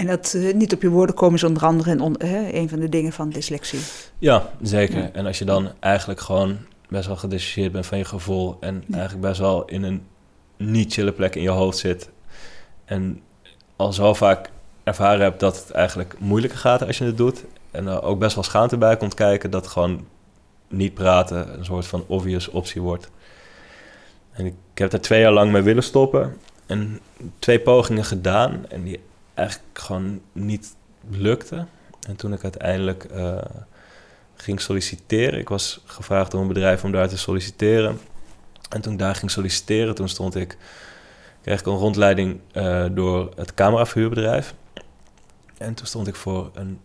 En 0.00 0.06
dat 0.06 0.32
uh, 0.36 0.54
niet 0.54 0.72
op 0.72 0.82
je 0.82 0.88
woorden 0.88 1.14
komen 1.14 1.34
is 1.34 1.44
onder 1.44 1.64
andere 1.64 2.16
een, 2.52 2.68
van 2.68 2.80
de 2.80 2.88
dingen 2.88 3.12
van 3.12 3.30
dyslexie. 3.30 3.80
Ja, 4.18 4.50
zeker. 4.62 4.98
Ja. 4.98 5.10
En 5.12 5.26
als 5.26 5.38
je 5.38 5.44
dan 5.44 5.70
eigenlijk 5.80 6.20
gewoon 6.20 6.58
best 6.88 7.06
wel 7.06 7.16
gedissocieerd 7.16 7.72
bent 7.72 7.86
van 7.86 7.98
je 7.98 8.04
gevoel... 8.04 8.56
en 8.60 8.84
ja. 8.86 8.94
eigenlijk 8.94 9.26
best 9.26 9.40
wel 9.40 9.64
in 9.64 9.82
een 9.82 10.02
niet 10.56 10.92
chille 10.92 11.12
plek 11.12 11.34
in 11.34 11.42
je 11.42 11.48
hoofd 11.48 11.78
zit... 11.78 12.10
en 12.84 13.20
al 13.76 13.92
zo 13.92 14.14
vaak 14.14 14.50
ervaren 14.84 15.20
hebt 15.20 15.40
dat 15.40 15.56
het 15.56 15.70
eigenlijk 15.70 16.14
moeilijker 16.18 16.58
gaat 16.58 16.86
als 16.86 16.98
je 16.98 17.04
het 17.04 17.16
doet... 17.16 17.44
en 17.70 17.86
er 17.86 18.02
ook 18.02 18.18
best 18.18 18.34
wel 18.34 18.44
schaamte 18.44 18.76
bij 18.76 18.96
komt 18.96 19.14
kijken... 19.14 19.50
dat 19.50 19.66
gewoon 19.66 20.06
niet 20.68 20.94
praten 20.94 21.58
een 21.58 21.64
soort 21.64 21.86
van 21.86 22.04
obvious 22.06 22.48
optie 22.48 22.80
wordt. 22.80 23.10
En 24.32 24.46
ik, 24.46 24.54
heb 24.74 24.90
daar 24.90 25.00
twee 25.00 25.20
jaar 25.20 25.32
lang 25.32 25.52
mee 25.52 25.62
willen 25.62 25.82
stoppen. 25.82 26.36
En 26.66 27.00
twee 27.38 27.60
pogingen 27.60 28.04
gedaan. 28.04 28.64
En 28.68 28.82
die 28.82 29.00
eigenlijk 29.40 29.78
gewoon 29.78 30.20
niet 30.32 30.76
lukten. 31.10 31.68
En 32.08 32.16
toen 32.16 32.32
ik 32.32 32.42
uiteindelijk 32.42 33.06
uh, 33.12 33.38
ging 34.34 34.60
solliciteren. 34.60 35.38
Ik 35.38 35.48
was 35.48 35.80
gevraagd 35.84 36.30
door 36.30 36.40
een 36.40 36.48
bedrijf 36.48 36.84
om 36.84 36.92
daar 36.92 37.08
te 37.08 37.18
solliciteren. 37.18 38.00
En 38.68 38.80
toen 38.80 38.92
ik 38.92 38.98
daar 38.98 39.14
ging 39.14 39.30
solliciteren, 39.30 39.94
toen 39.94 40.08
stond 40.08 40.34
ik, 40.34 40.56
kreeg 41.42 41.60
ik 41.60 41.66
een 41.66 41.76
rondleiding 41.76 42.40
uh, 42.52 42.86
door 42.90 43.32
het 43.36 43.54
cameraverhuurbedrijf. 43.54 44.54
En 45.58 45.74
toen 45.74 45.86
stond 45.86 46.06
ik 46.06 46.14
voor 46.14 46.50
een, 46.54 46.80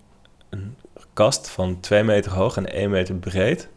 een 0.49 0.75
kast 1.13 1.49
van 1.49 1.79
twee 1.79 2.03
meter 2.03 2.31
hoog 2.31 2.57
en 2.57 2.71
één 2.71 2.89
meter 2.89 3.15
breed 3.15 3.69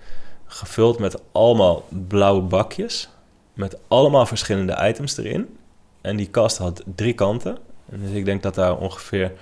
gevuld 0.48 0.98
met 0.98 1.20
allemaal 1.32 1.84
blauwe 2.08 2.42
bakjes. 2.42 3.08
Met 3.52 3.78
allemaal 3.88 4.26
verschillende 4.26 4.78
items 4.88 5.16
erin. 5.16 5.58
En 6.00 6.16
die 6.16 6.28
kast 6.28 6.58
had 6.58 6.82
drie 6.94 7.14
kanten. 7.14 7.58
En 7.90 8.00
dus 8.00 8.10
ik 8.10 8.24
denk 8.24 8.42
dat 8.42 8.54
daar 8.54 8.76
ongeveer 8.76 9.32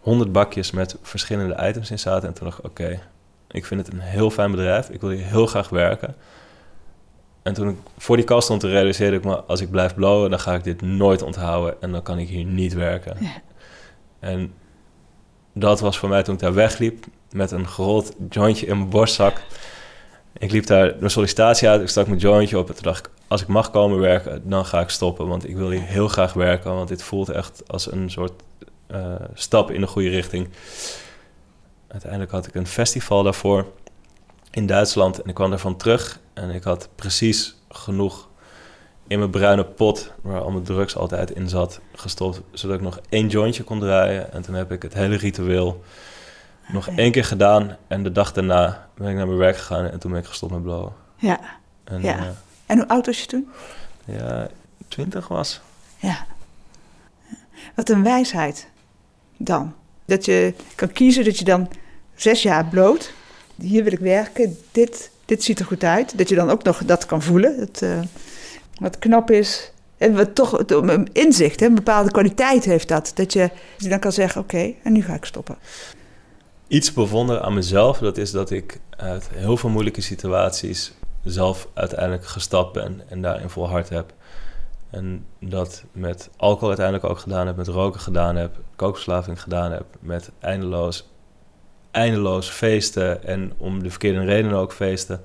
100 0.00 0.32
bakjes 0.32 0.70
met 0.70 0.96
verschillende 1.02 1.68
items 1.68 1.90
in 1.90 1.98
zaten. 1.98 2.28
En 2.28 2.34
toen 2.34 2.46
dacht 2.46 2.58
ik, 2.58 2.64
oké, 2.64 3.00
ik 3.50 3.64
vind 3.66 3.86
het 3.86 3.94
een 3.94 4.00
heel 4.00 4.30
fijn 4.30 4.50
bedrijf. 4.50 4.88
Ik 4.90 5.00
wil 5.00 5.10
hier 5.10 5.24
heel 5.24 5.46
graag 5.46 5.68
werken. 5.68 6.14
En 7.42 7.54
toen 7.54 7.68
ik 7.68 7.76
voor 7.98 8.16
die 8.16 8.24
kast 8.24 8.44
stond, 8.44 8.62
realiseerde 8.62 9.16
ik 9.16 9.24
me... 9.24 9.36
als 9.36 9.60
ik 9.60 9.70
blijf 9.70 9.94
blowen, 9.94 10.30
dan 10.30 10.40
ga 10.40 10.54
ik 10.54 10.64
dit 10.64 10.82
nooit 10.82 11.22
onthouden. 11.22 11.82
En 11.82 11.92
dan 11.92 12.02
kan 12.02 12.18
ik 12.18 12.28
hier 12.28 12.44
niet 12.44 12.72
werken. 12.72 13.16
Ja. 13.20 13.32
En 14.20 14.54
dat 15.52 15.80
was 15.80 15.98
voor 15.98 16.08
mij 16.08 16.22
toen 16.22 16.34
ik 16.34 16.40
daar 16.40 16.54
wegliep... 16.54 17.04
met 17.30 17.50
een 17.50 17.68
gerold 17.68 18.14
jointje 18.30 18.66
in 18.66 18.76
mijn 18.76 18.90
borstzak... 18.90 19.40
Ik 20.42 20.52
liep 20.52 20.66
daar 20.66 20.94
mijn 20.98 21.10
sollicitatie 21.10 21.68
uit, 21.68 21.80
ik 21.80 21.88
stak 21.88 22.06
mijn 22.06 22.18
jointje 22.18 22.58
op 22.58 22.68
en 22.68 22.74
toen 22.74 22.82
dacht 22.82 23.06
ik, 23.06 23.12
als 23.28 23.42
ik 23.42 23.46
mag 23.46 23.70
komen 23.70 23.98
werken, 23.98 24.48
dan 24.48 24.66
ga 24.66 24.80
ik 24.80 24.88
stoppen. 24.88 25.28
Want 25.28 25.48
ik 25.48 25.56
wil 25.56 25.70
hier 25.70 25.82
heel 25.82 26.08
graag 26.08 26.32
werken, 26.32 26.74
want 26.74 26.88
dit 26.88 27.02
voelt 27.02 27.28
echt 27.28 27.62
als 27.66 27.92
een 27.92 28.10
soort 28.10 28.32
uh, 28.90 29.14
stap 29.34 29.70
in 29.70 29.80
de 29.80 29.86
goede 29.86 30.08
richting. 30.08 30.48
Uiteindelijk 31.88 32.30
had 32.30 32.46
ik 32.46 32.54
een 32.54 32.66
festival 32.66 33.22
daarvoor 33.22 33.66
in 34.50 34.66
Duitsland 34.66 35.22
en 35.22 35.28
ik 35.28 35.34
kwam 35.34 35.50
daarvan 35.50 35.76
terug. 35.76 36.20
En 36.32 36.50
ik 36.50 36.62
had 36.62 36.88
precies 36.94 37.56
genoeg 37.68 38.28
in 39.06 39.18
mijn 39.18 39.30
bruine 39.30 39.64
pot, 39.64 40.12
waar 40.22 40.40
al 40.40 40.50
mijn 40.50 40.64
drugs 40.64 40.96
altijd 40.96 41.30
in 41.30 41.48
zat, 41.48 41.80
gestopt. 41.94 42.40
Zodat 42.52 42.76
ik 42.76 42.82
nog 42.82 43.00
één 43.08 43.28
jointje 43.28 43.62
kon 43.62 43.80
draaien. 43.80 44.32
En 44.32 44.42
toen 44.42 44.54
heb 44.54 44.72
ik 44.72 44.82
het 44.82 44.94
hele 44.94 45.16
ritueel 45.16 45.82
nog 46.68 46.88
één 46.88 47.12
keer 47.12 47.24
gedaan 47.24 47.76
en 47.86 48.02
de 48.02 48.12
dag 48.12 48.32
daarna 48.32 48.88
ben 48.94 49.08
ik 49.08 49.16
naar 49.16 49.26
mijn 49.26 49.38
werk 49.38 49.56
gegaan 49.56 49.84
en 49.84 49.98
toen 49.98 50.10
ben 50.10 50.20
ik 50.20 50.26
gestopt 50.26 50.52
met 50.52 50.62
blowen. 50.62 50.92
Ja. 51.16 51.40
En, 51.84 52.02
ja. 52.02 52.16
Uh, 52.16 52.26
en 52.66 52.78
hoe 52.78 52.88
oud 52.88 53.06
was 53.06 53.20
je 53.20 53.26
toen? 53.26 53.48
Ja, 54.04 54.48
twintig 54.88 55.28
was. 55.28 55.60
Ja. 55.96 56.26
Wat 57.74 57.88
een 57.88 58.02
wijsheid 58.02 58.68
dan. 59.36 59.74
Dat 60.04 60.24
je 60.24 60.54
kan 60.74 60.92
kiezen 60.92 61.24
dat 61.24 61.38
je 61.38 61.44
dan 61.44 61.68
zes 62.14 62.42
jaar 62.42 62.64
bloot. 62.64 63.12
Hier 63.56 63.84
wil 63.84 63.92
ik 63.92 63.98
werken. 63.98 64.58
Dit, 64.70 65.10
dit 65.24 65.44
ziet 65.44 65.58
er 65.58 65.66
goed 65.66 65.84
uit. 65.84 66.18
Dat 66.18 66.28
je 66.28 66.34
dan 66.34 66.50
ook 66.50 66.62
nog 66.62 66.84
dat 66.84 67.06
kan 67.06 67.22
voelen. 67.22 67.58
Dat, 67.58 67.80
uh, 67.82 68.00
wat 68.74 68.98
knap 68.98 69.30
is. 69.30 69.72
En 69.96 70.14
wat 70.14 70.34
toch 70.34 70.58
een 70.66 71.08
inzicht, 71.12 71.60
hè, 71.60 71.66
een 71.66 71.74
bepaalde 71.74 72.10
kwaliteit 72.10 72.64
heeft 72.64 72.88
dat. 72.88 73.12
Dat 73.14 73.32
je, 73.32 73.40
dat 73.40 73.82
je 73.82 73.88
dan 73.88 73.98
kan 73.98 74.12
zeggen: 74.12 74.40
Oké, 74.40 74.72
en 74.82 74.92
nu 74.92 75.02
ga 75.02 75.14
ik 75.14 75.24
stoppen 75.24 75.56
iets 76.72 76.92
bewonderen 76.92 77.42
aan 77.42 77.54
mezelf, 77.54 77.98
dat 77.98 78.16
is 78.16 78.30
dat 78.30 78.50
ik 78.50 78.80
uit 78.96 79.30
heel 79.34 79.56
veel 79.56 79.70
moeilijke 79.70 80.00
situaties 80.00 80.92
zelf 81.24 81.68
uiteindelijk 81.74 82.26
gestapt 82.26 82.72
ben 82.72 83.02
en 83.08 83.22
daarin 83.22 83.48
volhard 83.48 83.88
heb. 83.88 84.12
En 84.90 85.26
dat 85.40 85.84
met 85.92 86.30
alcohol 86.36 86.68
uiteindelijk 86.68 87.10
ook 87.10 87.18
gedaan 87.18 87.46
heb, 87.46 87.56
met 87.56 87.68
roken 87.68 88.00
gedaan 88.00 88.36
heb, 88.36 88.56
kookverslaving 88.76 89.42
gedaan 89.42 89.72
heb, 89.72 89.84
met 90.00 90.30
eindeloos, 90.40 91.10
eindeloos 91.90 92.48
feesten 92.48 93.24
en 93.24 93.52
om 93.56 93.82
de 93.82 93.90
verkeerde 93.90 94.24
redenen 94.24 94.58
ook 94.58 94.72
feesten. 94.72 95.20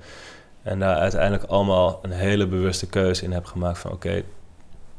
En 0.62 0.78
daar 0.78 0.96
uiteindelijk 0.96 1.50
allemaal 1.50 1.98
een 2.02 2.10
hele 2.10 2.46
bewuste 2.46 2.86
keuze 2.86 3.24
in 3.24 3.32
heb 3.32 3.44
gemaakt 3.44 3.78
van 3.78 3.92
oké, 3.92 4.22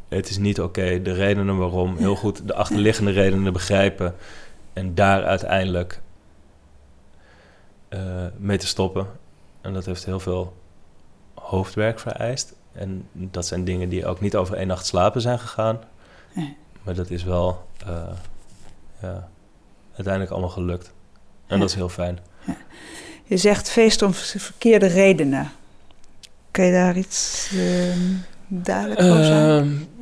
het 0.07 0.29
is 0.29 0.37
niet 0.37 0.61
oké, 0.61 1.01
de 1.01 1.13
redenen 1.13 1.57
waarom, 1.57 1.97
heel 1.97 2.15
goed 2.15 2.47
de 2.47 2.53
achterliggende 2.53 3.11
redenen 3.11 3.53
begrijpen 3.53 4.15
en 4.73 4.95
daar 4.95 5.23
uiteindelijk 5.23 6.01
uh, 7.89 8.25
mee 8.37 8.57
te 8.57 8.67
stoppen. 8.67 9.07
En 9.61 9.73
dat 9.73 9.85
heeft 9.85 10.05
heel 10.05 10.19
veel 10.19 10.57
hoofdwerk 11.33 11.99
vereist. 11.99 12.53
En 12.71 13.07
dat 13.13 13.45
zijn 13.45 13.63
dingen 13.63 13.89
die 13.89 14.05
ook 14.05 14.21
niet 14.21 14.35
over 14.35 14.55
één 14.55 14.67
nacht 14.67 14.85
slapen 14.85 15.21
zijn 15.21 15.39
gegaan. 15.39 15.79
Nee. 16.33 16.57
Maar 16.83 16.93
dat 16.93 17.09
is 17.09 17.23
wel 17.23 17.67
uh, 17.87 18.03
ja, 19.01 19.29
uiteindelijk 19.95 20.31
allemaal 20.31 20.49
gelukt. 20.49 20.91
En 21.47 21.55
ja. 21.55 21.57
dat 21.57 21.69
is 21.69 21.75
heel 21.75 21.89
fijn. 21.89 22.19
Ja. 22.45 22.57
Je 23.23 23.37
zegt 23.37 23.69
feest 23.69 24.01
om 24.01 24.13
verkeerde 24.13 24.87
redenen. 24.87 25.39
Ehm, 25.39 25.45
eh, 25.45 25.45
ehm, 25.45 25.55
kan 26.51 26.65
je 26.65 26.71
daar 26.71 26.97
iets 26.97 27.49
uh, 27.53 27.95
duidelijk 28.47 29.01
over 29.01 29.25
zijn? 29.25 29.65
Uh, 29.65 29.99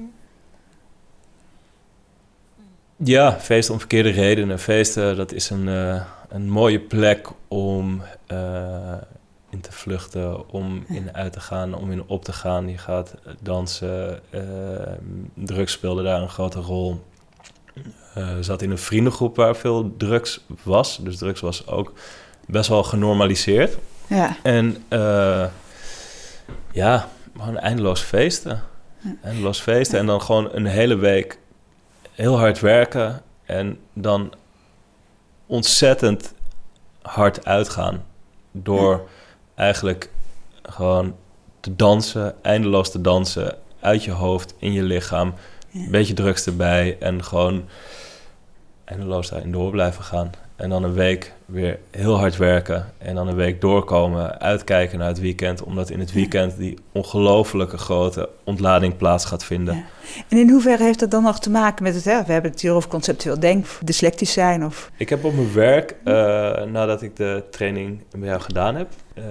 Ja, 3.03 3.39
feesten 3.39 3.73
om 3.73 3.79
verkeerde 3.79 4.09
redenen. 4.09 4.59
Feesten, 4.59 5.15
dat 5.15 5.31
is 5.31 5.49
een, 5.49 5.67
uh, 5.67 6.01
een 6.29 6.49
mooie 6.49 6.79
plek 6.79 7.27
om 7.47 8.01
uh, 8.31 8.93
in 9.49 9.61
te 9.61 9.71
vluchten, 9.71 10.49
om 10.49 10.83
in 10.87 11.13
uit 11.13 11.33
te 11.33 11.39
gaan, 11.39 11.73
om 11.73 11.91
in 11.91 12.03
op 12.07 12.23
te 12.23 12.33
gaan. 12.33 12.69
Je 12.69 12.77
gaat 12.77 13.15
dansen, 13.41 14.21
uh, 14.29 14.41
drugs 15.33 15.71
speelde 15.71 16.03
daar 16.03 16.21
een 16.21 16.29
grote 16.29 16.59
rol. 16.59 17.05
zat 18.39 18.61
in 18.61 18.71
een 18.71 18.77
vriendengroep 18.77 19.35
waar 19.35 19.55
veel 19.55 19.93
drugs 19.97 20.45
was. 20.63 20.99
Dus 21.01 21.17
drugs 21.17 21.41
was 21.41 21.67
ook 21.67 21.93
best 22.45 22.69
wel 22.69 22.83
genormaliseerd. 22.83 23.77
Ja. 24.07 24.37
En 24.43 24.83
ja, 26.71 27.07
gewoon 27.37 27.57
eindeloos 27.57 28.01
feesten. 28.01 28.63
Eindeloos 29.23 29.59
feesten 29.59 29.99
en 29.99 30.05
dan 30.05 30.21
gewoon 30.21 30.49
een 30.51 30.65
hele 30.65 30.95
week 30.95 31.39
heel 32.11 32.37
hard 32.37 32.59
werken 32.59 33.21
en 33.45 33.79
dan 33.93 34.33
ontzettend 35.47 36.33
hard 37.01 37.45
uitgaan. 37.45 38.05
Door 38.51 39.09
eigenlijk 39.55 40.09
gewoon 40.61 41.15
te 41.59 41.75
dansen, 41.75 42.43
eindeloos 42.43 42.91
te 42.91 43.01
dansen, 43.01 43.57
uit 43.79 44.03
je 44.03 44.11
hoofd, 44.11 44.53
in 44.57 44.71
je 44.71 44.83
lichaam. 44.83 45.33
Een 45.73 45.91
beetje 45.91 46.13
drugs 46.13 46.45
erbij 46.45 46.97
en 46.99 47.23
gewoon 47.23 47.65
eindeloos 48.83 49.29
daarin 49.29 49.51
door 49.51 49.71
blijven 49.71 50.03
gaan. 50.03 50.31
En 50.55 50.69
dan 50.69 50.83
een 50.83 50.93
week 50.93 51.33
weer 51.47 51.79
heel 51.91 52.17
hard 52.17 52.37
werken. 52.37 52.85
En 52.97 53.15
dan 53.15 53.27
een 53.27 53.35
week 53.35 53.61
doorkomen, 53.61 54.39
uitkijken 54.39 54.99
naar 54.99 55.07
het 55.07 55.19
weekend. 55.19 55.63
Omdat 55.63 55.89
in 55.89 55.99
het 55.99 56.13
weekend 56.13 56.57
die 56.57 56.77
ongelofelijke 56.91 57.77
grote 57.77 58.29
ontlading 58.43 58.97
plaats 58.97 59.25
gaat 59.25 59.43
vinden. 59.43 59.75
Ja. 59.75 59.83
En 60.29 60.37
in 60.37 60.49
hoeverre 60.49 60.83
heeft 60.83 60.99
dat 60.99 61.11
dan 61.11 61.23
nog 61.23 61.39
te 61.39 61.49
maken 61.49 61.83
met 61.83 61.95
het... 61.95 62.05
Hè? 62.05 62.23
We 62.23 62.31
hebben 62.31 62.51
het 62.51 62.61
hier 62.61 62.71
over 62.71 62.89
conceptueel 62.89 63.39
denken, 63.39 63.69
dyslectisch 63.83 64.33
zijn 64.33 64.65
of... 64.65 64.91
Ik 64.97 65.09
heb 65.09 65.23
op 65.23 65.33
mijn 65.33 65.53
werk, 65.53 65.95
uh, 66.05 66.13
nadat 66.63 67.01
ik 67.01 67.15
de 67.15 67.43
training 67.51 68.03
bij 68.11 68.27
jou 68.27 68.41
gedaan 68.41 68.75
heb... 68.75 68.87
Uh, 69.17 69.23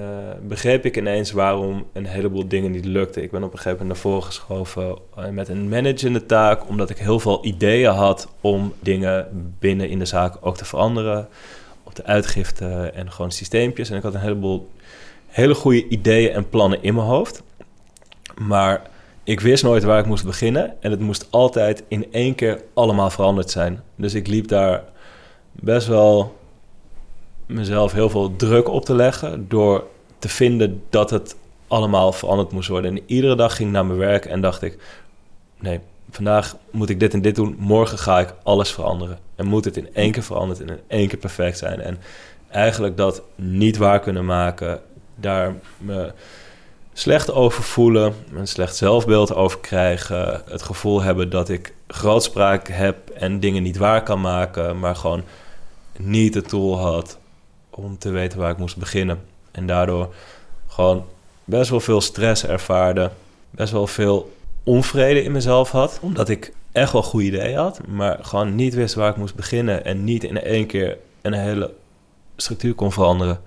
begreep 0.42 0.84
ik 0.84 0.96
ineens 0.96 1.32
waarom 1.32 1.86
een 1.92 2.06
heleboel 2.06 2.48
dingen 2.48 2.70
niet 2.70 2.84
lukten. 2.84 3.22
Ik 3.22 3.30
ben 3.30 3.42
op 3.42 3.52
een 3.52 3.58
gegeven 3.58 3.78
moment 3.78 3.88
naar 3.88 4.12
voren 4.12 4.22
geschoven 4.22 4.96
eh, 5.16 5.28
met 5.28 5.48
een 5.48 5.68
managende 5.68 6.26
taak... 6.26 6.68
omdat 6.68 6.90
ik 6.90 6.98
heel 6.98 7.20
veel 7.20 7.44
ideeën 7.44 7.92
had 7.92 8.28
om 8.40 8.72
dingen 8.80 9.26
binnen 9.58 9.88
in 9.88 9.98
de 9.98 10.04
zaak 10.04 10.36
ook 10.40 10.56
te 10.56 10.64
veranderen 10.64 11.28
op 11.86 11.94
de 11.94 12.04
uitgifte 12.04 12.90
en 12.94 13.12
gewoon 13.12 13.30
systeempjes. 13.30 13.90
En 13.90 13.96
ik 13.96 14.02
had 14.02 14.14
een 14.14 14.20
heleboel 14.20 14.68
hele 15.26 15.54
goede 15.54 15.88
ideeën 15.88 16.32
en 16.32 16.48
plannen 16.48 16.82
in 16.82 16.94
mijn 16.94 17.06
hoofd. 17.06 17.42
Maar 18.38 18.82
ik 19.24 19.40
wist 19.40 19.62
nooit 19.62 19.82
waar 19.82 19.98
ik 19.98 20.06
moest 20.06 20.24
beginnen. 20.24 20.82
En 20.82 20.90
het 20.90 21.00
moest 21.00 21.26
altijd 21.30 21.82
in 21.88 22.12
één 22.12 22.34
keer 22.34 22.62
allemaal 22.74 23.10
veranderd 23.10 23.50
zijn. 23.50 23.82
Dus 23.96 24.14
ik 24.14 24.26
liep 24.26 24.48
daar 24.48 24.84
best 25.52 25.86
wel 25.86 26.36
mezelf 27.46 27.92
heel 27.92 28.10
veel 28.10 28.36
druk 28.36 28.68
op 28.68 28.84
te 28.84 28.94
leggen. 28.94 29.48
Door 29.48 29.84
te 30.18 30.28
vinden 30.28 30.82
dat 30.90 31.10
het 31.10 31.36
allemaal 31.68 32.12
veranderd 32.12 32.52
moest 32.52 32.68
worden. 32.68 32.96
En 32.96 33.02
iedere 33.06 33.36
dag 33.36 33.56
ging 33.56 33.68
ik 33.68 33.74
naar 33.74 33.86
mijn 33.86 33.98
werk 33.98 34.24
en 34.24 34.40
dacht 34.40 34.62
ik: 34.62 34.78
nee, 35.58 35.80
vandaag 36.10 36.56
moet 36.70 36.88
ik 36.88 37.00
dit 37.00 37.14
en 37.14 37.22
dit 37.22 37.34
doen. 37.34 37.56
Morgen 37.58 37.98
ga 37.98 38.18
ik 38.20 38.34
alles 38.42 38.72
veranderen. 38.72 39.18
En 39.36 39.46
moet 39.46 39.64
het 39.64 39.76
in 39.76 39.94
één 39.94 40.12
keer 40.12 40.22
veranderd 40.22 40.60
en 40.60 40.68
in 40.68 40.80
één 40.86 41.08
keer 41.08 41.18
perfect 41.18 41.58
zijn. 41.58 41.80
En 41.80 41.98
eigenlijk 42.48 42.96
dat 42.96 43.22
niet 43.34 43.76
waar 43.76 44.00
kunnen 44.00 44.24
maken, 44.24 44.80
daar 45.14 45.54
me 45.78 46.12
slecht 46.92 47.32
over 47.32 47.62
voelen, 47.62 48.14
een 48.34 48.48
slecht 48.48 48.76
zelfbeeld 48.76 49.34
over 49.34 49.58
krijgen, 49.58 50.42
het 50.48 50.62
gevoel 50.62 51.02
hebben 51.02 51.30
dat 51.30 51.48
ik 51.48 51.74
grootspraak 51.86 52.68
heb 52.68 53.10
en 53.10 53.40
dingen 53.40 53.62
niet 53.62 53.76
waar 53.76 54.02
kan 54.02 54.20
maken, 54.20 54.78
maar 54.78 54.96
gewoon 54.96 55.22
niet 55.96 56.32
de 56.32 56.42
tool 56.42 56.78
had 56.78 57.18
om 57.70 57.98
te 57.98 58.10
weten 58.10 58.38
waar 58.38 58.50
ik 58.50 58.58
moest 58.58 58.76
beginnen. 58.76 59.20
En 59.50 59.66
daardoor 59.66 60.14
gewoon 60.66 61.04
best 61.44 61.70
wel 61.70 61.80
veel 61.80 62.00
stress 62.00 62.46
ervaarde, 62.46 63.10
best 63.50 63.72
wel 63.72 63.86
veel 63.86 64.34
onvrede 64.62 65.22
in 65.22 65.32
mezelf 65.32 65.70
had, 65.70 65.98
omdat 66.02 66.28
ik 66.28 66.52
echt 66.76 66.92
wel 66.92 67.02
goede 67.02 67.26
ideeën 67.26 67.58
had, 67.58 67.80
maar 67.86 68.18
gewoon 68.20 68.54
niet 68.54 68.74
wist 68.74 68.94
waar 68.94 69.10
ik 69.10 69.16
moest 69.16 69.34
beginnen 69.34 69.84
en 69.84 70.04
niet 70.04 70.24
in 70.24 70.42
één 70.42 70.66
keer 70.66 70.98
een 71.22 71.32
hele 71.32 71.72
structuur 72.36 72.74
kon 72.74 72.92
veranderen, 72.92 73.40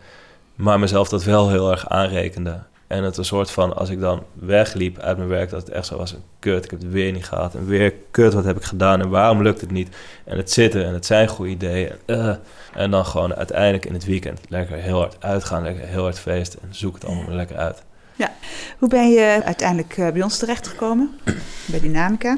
maar 0.55 0.79
mezelf 0.79 1.09
dat 1.09 1.23
wel 1.23 1.49
heel 1.49 1.71
erg 1.71 1.89
aanrekende. 1.89 2.59
En 2.87 3.03
het 3.03 3.17
een 3.17 3.25
soort 3.25 3.51
van, 3.51 3.75
als 3.75 3.89
ik 3.89 3.99
dan 3.99 4.23
wegliep 4.33 4.99
uit 4.99 5.17
mijn 5.17 5.29
werk, 5.29 5.49
dat 5.49 5.61
het 5.61 5.69
echt 5.69 5.85
zo 5.85 5.97
was: 5.97 6.11
een 6.11 6.23
kut, 6.39 6.63
ik 6.63 6.71
heb 6.71 6.79
het 6.79 6.91
weer 6.91 7.11
niet 7.11 7.25
gehad. 7.25 7.55
En 7.55 7.65
weer 7.65 7.93
kut, 8.11 8.33
wat 8.33 8.43
heb 8.43 8.57
ik 8.57 8.63
gedaan 8.63 9.01
en 9.01 9.09
waarom 9.09 9.41
lukt 9.41 9.61
het 9.61 9.71
niet? 9.71 9.95
En 10.23 10.37
het 10.37 10.51
zitten 10.51 10.85
en 10.85 10.93
het 10.93 11.05
zijn 11.05 11.27
goede 11.27 11.51
ideeën. 11.51 11.91
Uh, 12.05 12.35
en 12.73 12.91
dan 12.91 13.05
gewoon 13.05 13.35
uiteindelijk 13.35 13.85
in 13.85 13.93
het 13.93 14.05
weekend 14.05 14.39
lekker 14.47 14.77
heel 14.77 14.97
hard 14.97 15.15
uitgaan, 15.19 15.63
lekker 15.63 15.87
heel 15.87 16.03
hard 16.03 16.19
feesten 16.19 16.59
en 16.61 16.75
zoek 16.75 16.93
het 16.93 17.05
allemaal 17.05 17.35
lekker 17.35 17.57
uit. 17.57 17.83
Ja, 18.15 18.31
hoe 18.79 18.89
ben 18.89 19.09
je 19.09 19.41
uiteindelijk 19.43 19.97
eh, 19.97 20.11
bij 20.11 20.23
ons 20.23 20.37
terechtgekomen, 20.37 21.19
bij 21.65 21.79
Dynamica? 21.79 22.37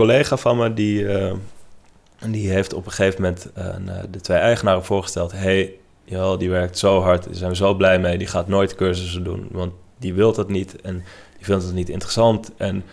Collega 0.00 0.36
van 0.36 0.56
me, 0.56 0.74
die, 0.74 1.02
uh, 1.02 1.32
die 2.26 2.50
heeft 2.50 2.72
op 2.72 2.86
een 2.86 2.92
gegeven 2.92 3.22
moment 3.22 3.50
de 4.10 4.20
twee 4.20 4.38
eigenaren 4.38 4.84
voorgesteld... 4.84 5.32
hey, 5.32 5.74
die 6.38 6.50
werkt 6.50 6.78
zo 6.78 7.00
hard, 7.00 7.24
daar 7.24 7.34
zijn 7.34 7.50
we 7.50 7.56
zo 7.56 7.74
blij 7.74 7.98
mee, 7.98 8.18
die 8.18 8.26
gaat 8.26 8.48
nooit 8.48 8.74
cursussen 8.74 9.24
doen... 9.24 9.48
want 9.50 9.72
die 9.98 10.14
wil 10.14 10.32
dat 10.32 10.48
niet 10.48 10.80
en 10.80 10.94
die 11.36 11.44
vindt 11.44 11.64
het 11.64 11.74
niet 11.74 11.88
interessant. 11.88 12.50
En 12.56 12.84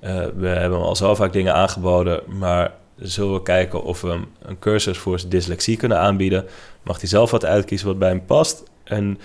we 0.00 0.46
hebben 0.48 0.78
hem 0.78 0.86
al 0.86 0.96
zo 0.96 1.14
vaak 1.14 1.32
dingen 1.32 1.54
aangeboden, 1.54 2.22
maar 2.26 2.72
zullen 2.96 3.34
we 3.34 3.42
kijken 3.42 3.82
of 3.82 4.00
we 4.00 4.08
hem 4.08 4.26
een 4.42 4.58
cursus 4.58 4.98
voor 4.98 5.20
dyslexie 5.28 5.76
kunnen 5.76 5.98
aanbieden. 5.98 6.44
Mag 6.82 7.00
hij 7.00 7.08
zelf 7.08 7.30
wat 7.30 7.44
uitkiezen 7.44 7.86
wat 7.86 7.98
bij 7.98 8.08
hem 8.08 8.24
past. 8.24 8.62
En 8.84 9.18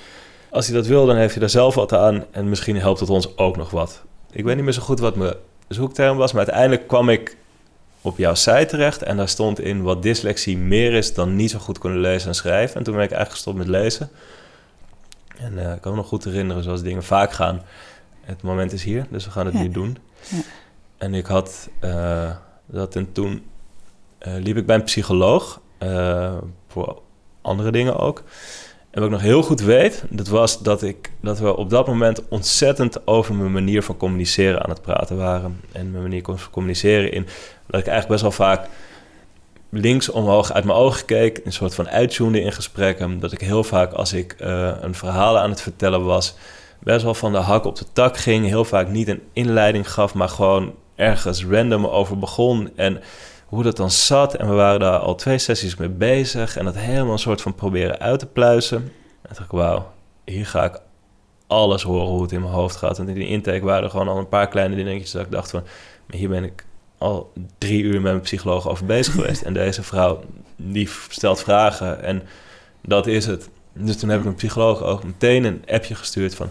als 0.50 0.68
hij 0.68 0.76
dat 0.76 0.88
wil, 0.88 1.06
dan 1.06 1.16
heeft 1.16 1.32
hij 1.32 1.40
daar 1.40 1.50
zelf 1.50 1.76
wat 1.76 1.94
aan 1.94 2.26
en 2.32 2.50
misschien 2.50 2.78
helpt 2.78 3.00
het 3.00 3.10
ons 3.10 3.38
ook 3.38 3.58
nog 3.58 3.70
wat. 3.70 4.04
Ik 4.32 4.44
weet 4.44 4.56
niet 4.56 4.64
meer 4.64 4.74
zo 4.74 4.82
goed 4.82 5.00
wat 5.00 5.16
mijn 5.16 5.34
zoekterm 5.68 6.18
was, 6.18 6.32
maar 6.32 6.46
uiteindelijk 6.46 6.88
kwam 6.88 7.10
ik 7.10 7.38
op 8.02 8.18
jouw 8.18 8.34
site 8.34 8.66
terecht 8.66 9.04
en 9.04 9.18
daar 9.18 9.30
stond 9.30 9.60
in 9.60 9.82
wat 9.82 10.04
dyslexie 10.04 10.58
meer 10.58 10.94
is 10.94 11.14
dan 11.14 11.36
niet 11.36 11.52
zo 11.52 11.60
goed 11.60 11.78
kunnen 11.78 12.00
lezen 12.00 12.28
en 12.28 12.36
schrijven. 12.36 12.76
En 12.76 12.84
toen 12.84 12.94
ben 12.94 13.04
ik 13.04 13.12
eigenlijk 13.12 13.32
gestopt 13.32 13.58
met 13.58 13.68
lezen. 13.68 14.10
En 15.38 15.54
uh, 15.54 15.74
ik 15.74 15.82
kan 15.82 15.92
me 15.92 15.98
nog 15.98 16.08
goed 16.08 16.24
herinneren 16.24 16.64
zoals 16.64 16.82
dingen 16.82 17.04
vaak 17.04 17.32
gaan. 17.32 17.62
Het 18.22 18.42
moment 18.42 18.72
is 18.72 18.84
hier, 18.84 19.06
dus 19.10 19.26
we 19.26 19.32
gaan 19.32 19.46
het 19.46 19.56
nu 19.56 19.70
doen. 19.70 19.98
Ja. 20.30 20.38
En 20.98 21.14
ik 21.14 21.26
had 21.26 21.70
uh, 21.84 22.32
dat 22.66 22.96
en 22.96 23.12
toen 23.12 23.46
uh, 24.28 24.34
liep 24.38 24.58
ik 24.58 24.66
bij 24.66 24.76
een 24.76 24.84
psycholoog, 24.84 25.62
voor 26.68 27.02
andere 27.42 27.72
dingen 27.72 27.98
ook. 27.98 28.24
En 28.94 29.02
wat 29.02 29.10
ik 29.10 29.16
nog 29.16 29.22
heel 29.22 29.44
goed 29.44 29.62
weet, 29.62 30.04
dat 30.10 30.28
was 30.28 30.62
dat, 30.62 30.84
ik, 30.84 31.12
dat 31.22 31.40
we 31.40 31.58
op 31.58 31.70
dat 31.70 31.88
moment 31.88 32.28
ontzettend 32.30 33.08
over 33.08 33.36
mijn 33.36 33.52
manier 33.52 33.84
van 33.84 33.98
communiceren 33.98 34.64
aan 34.64 34.70
het 34.70 34.82
praten 34.82 35.18
waren. 35.18 35.62
En 35.72 35.92
mijn 35.92 36.04
manier 36.04 36.22
van 36.24 36.38
communiceren 36.52 37.12
in 37.12 37.24
dat 37.68 37.80
ik 37.80 37.88
eigenlijk 37.88 38.08
best 38.08 38.22
wel 38.22 38.48
vaak 38.48 38.68
links 39.70 40.10
omhoog 40.10 40.54
uit 40.54 40.64
mijn 40.64 40.78
ogen 40.78 41.06
keek, 41.06 41.42
een 41.44 41.54
soort 41.54 41.76
van 41.76 41.90
uitzoende 41.90 42.42
in 42.42 42.52
gesprekken. 42.52 43.20
Dat 43.20 43.32
ik 43.32 43.42
heel 43.42 43.64
vaak 43.64 43.94
als 43.94 44.14
ik 44.14 44.36
uh, 44.42 44.72
een 44.82 44.96
verhaal 44.96 45.38
aan 45.38 45.50
het 45.50 45.62
vertellen 45.62 46.04
was, 46.04 46.36
best 46.80 47.04
wel 47.04 47.14
van 47.14 47.32
de 47.32 47.38
hak 47.38 47.66
op 47.66 47.76
de 47.76 47.86
tak 47.94 48.18
ging. 48.18 48.46
Heel 48.46 48.66
vaak 48.66 48.90
niet 48.90 49.08
een 49.08 49.22
inleiding 49.34 49.92
gaf, 49.92 50.14
maar 50.14 50.30
gewoon 50.30 50.74
ergens 50.96 51.46
random 51.46 51.86
over 51.86 52.20
begon. 52.20 52.70
En 52.76 53.02
hoe 53.54 53.64
dat 53.64 53.78
dan 53.78 53.92
zat. 53.92 54.36
En 54.36 54.50
we 54.50 54.54
waren 54.54 54.80
daar 54.80 55.00
al 55.00 55.16
twee 55.16 55.38
sessies 55.38 55.76
mee 55.76 55.90
bezig. 55.90 56.58
En 56.58 56.66
dat 56.66 56.76
helemaal 56.76 57.14
een 57.14 57.20
soort 57.20 57.42
van 57.42 57.56
proberen 57.56 58.00
uit 58.00 58.20
te 58.20 58.26
pluizen. 58.26 58.92
En 59.22 59.36
toen 59.36 59.46
ik, 59.46 59.52
wauw, 59.52 59.92
hier 60.26 60.46
ga 60.46 60.64
ik 60.64 60.82
alles 61.48 61.84
horen 61.84 62.08
hoe 62.08 62.22
het 62.22 62.32
in 62.32 62.42
mijn 62.42 62.54
hoofd 62.54 62.76
gaat. 62.76 63.00
En 63.00 63.08
in 63.08 63.14
die 63.14 63.28
intake 63.28 63.66
waren 63.66 63.84
er 63.84 63.90
gewoon 63.90 64.08
al 64.08 64.18
een 64.18 64.28
paar 64.28 64.48
kleine 64.48 64.76
dingetjes 64.76 65.12
dat 65.12 65.26
ik 65.26 65.32
dacht 65.32 65.50
van... 65.50 65.64
hier 66.10 66.30
ben 66.30 66.44
ik 66.44 66.66
al 66.98 67.32
drie 67.58 67.84
uur 67.84 67.94
met 67.94 68.12
mijn 68.12 68.22
psycholoog 68.22 68.70
over 68.70 68.86
bezig 68.86 69.14
geweest. 69.14 69.42
En 69.42 69.54
deze 69.54 69.84
vrouw, 69.84 70.24
die 70.56 70.90
stelt 71.10 71.40
vragen 71.40 72.04
en 72.04 72.24
dat 72.82 73.08
is 73.08 73.26
het. 73.26 73.50
Dus 73.74 73.98
toen 73.98 74.10
heb 74.10 74.18
ik 74.18 74.24
mijn 74.24 74.36
psycholoog 74.36 74.84
ook 74.84 75.04
meteen 75.04 75.44
een 75.44 75.64
appje 75.68 75.96
gestuurd 75.96 76.36
van... 76.36 76.50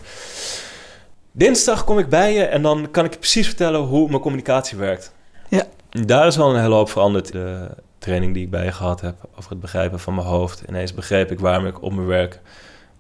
Dinsdag 1.35 1.85
kom 1.85 1.99
ik 1.99 2.09
bij 2.09 2.33
je 2.33 2.45
en 2.45 2.62
dan 2.62 2.88
kan 2.91 3.05
ik 3.05 3.12
je 3.12 3.19
precies 3.19 3.47
vertellen 3.47 3.81
hoe 3.81 4.09
mijn 4.09 4.21
communicatie 4.21 4.79
werkt. 4.79 5.12
Ja. 5.49 5.67
Daar 5.93 6.27
is 6.27 6.37
wel 6.37 6.55
een 6.55 6.61
hele 6.61 6.75
hoop 6.75 6.91
veranderd. 6.91 7.33
De 7.33 7.71
training 7.99 8.35
die 8.35 8.45
ik 8.45 8.51
bij 8.51 8.73
gehad 8.73 9.01
heb 9.01 9.17
over 9.37 9.51
het 9.51 9.61
begrijpen 9.61 10.01
van 10.01 10.15
mijn 10.15 10.27
hoofd. 10.27 10.63
Ineens 10.69 10.95
begreep 10.95 11.31
ik 11.31 11.41
waarom 11.41 11.67
ik 11.67 11.83
op 11.83 11.93
mijn 11.93 12.07
werk, 12.07 12.41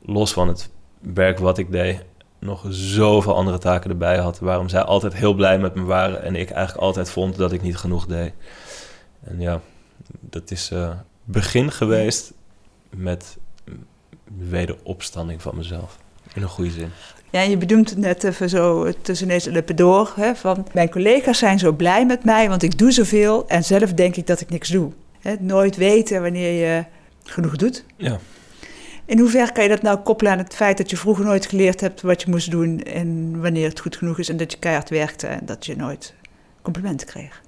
los 0.02 0.32
van 0.32 0.48
het 0.48 0.70
werk 0.98 1.38
wat 1.38 1.58
ik 1.58 1.72
deed, 1.72 2.04
nog 2.38 2.66
zoveel 2.68 3.34
andere 3.34 3.58
taken 3.58 3.90
erbij 3.90 4.18
had. 4.18 4.38
Waarom 4.38 4.68
zij 4.68 4.82
altijd 4.82 5.14
heel 5.14 5.34
blij 5.34 5.58
met 5.58 5.74
me 5.74 5.82
waren 5.82 6.22
en 6.22 6.36
ik 6.36 6.50
eigenlijk 6.50 6.84
altijd 6.84 7.10
vond 7.10 7.36
dat 7.36 7.52
ik 7.52 7.62
niet 7.62 7.76
genoeg 7.76 8.06
deed. 8.06 8.32
En 9.24 9.40
ja, 9.40 9.60
dat 10.20 10.50
is 10.50 10.70
uh, 10.70 10.92
begin 11.24 11.72
geweest 11.72 12.32
met 12.90 13.38
wederopstanding 14.38 15.42
van 15.42 15.56
mezelf. 15.56 15.98
In 16.34 16.42
een 16.42 16.48
goede 16.48 16.70
zin. 16.70 16.90
Ja, 17.32 17.40
je 17.40 17.56
bedoelt 17.56 17.90
het 17.90 17.98
net 17.98 18.24
even 18.24 18.48
zo 18.48 18.92
tussen 19.02 19.28
deze 19.28 19.50
lippen 19.50 19.76
door. 19.76 20.12
Hè, 20.16 20.34
van 20.34 20.66
mijn 20.72 20.90
collega's 20.90 21.38
zijn 21.38 21.58
zo 21.58 21.72
blij 21.72 22.06
met 22.06 22.24
mij, 22.24 22.48
want 22.48 22.62
ik 22.62 22.78
doe 22.78 22.92
zoveel 22.92 23.48
en 23.48 23.64
zelf 23.64 23.92
denk 23.92 24.16
ik 24.16 24.26
dat 24.26 24.40
ik 24.40 24.50
niks 24.50 24.68
doe. 24.68 24.92
Hè, 25.20 25.34
nooit 25.38 25.76
weten 25.76 26.22
wanneer 26.22 26.66
je 26.66 26.84
genoeg 27.24 27.56
doet. 27.56 27.84
Ja. 27.96 28.18
In 29.04 29.18
hoeverre 29.18 29.52
kan 29.52 29.62
je 29.62 29.68
dat 29.68 29.82
nou 29.82 29.98
koppelen 29.98 30.32
aan 30.32 30.38
het 30.38 30.54
feit 30.54 30.76
dat 30.76 30.90
je 30.90 30.96
vroeger 30.96 31.24
nooit 31.24 31.46
geleerd 31.46 31.80
hebt 31.80 32.00
wat 32.00 32.22
je 32.22 32.30
moest 32.30 32.50
doen 32.50 32.82
en 32.82 33.40
wanneer 33.40 33.68
het 33.68 33.80
goed 33.80 33.96
genoeg 33.96 34.18
is 34.18 34.28
en 34.28 34.36
dat 34.36 34.52
je 34.52 34.58
keihard 34.58 34.90
werkte 34.90 35.26
en 35.26 35.46
dat 35.46 35.66
je 35.66 35.76
nooit 35.76 36.14
complimenten 36.62 37.06
kreeg? 37.06 37.42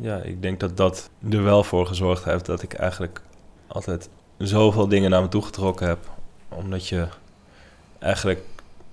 Ja, 0.00 0.16
ik 0.16 0.42
denk 0.42 0.60
dat 0.60 0.76
dat 0.76 1.10
er 1.30 1.42
wel 1.42 1.64
voor 1.64 1.86
gezorgd 1.86 2.24
heeft 2.24 2.46
dat 2.46 2.62
ik 2.62 2.72
eigenlijk 2.72 3.22
altijd 3.66 4.08
zoveel 4.38 4.88
dingen 4.88 5.10
naar 5.10 5.22
me 5.22 5.28
toe 5.28 5.42
getrokken 5.42 5.86
heb. 5.86 6.14
Omdat 6.48 6.88
je 6.88 7.06
eigenlijk 7.98 8.40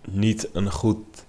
niet 0.08 0.50
een 0.54 0.72
goed 0.72 1.26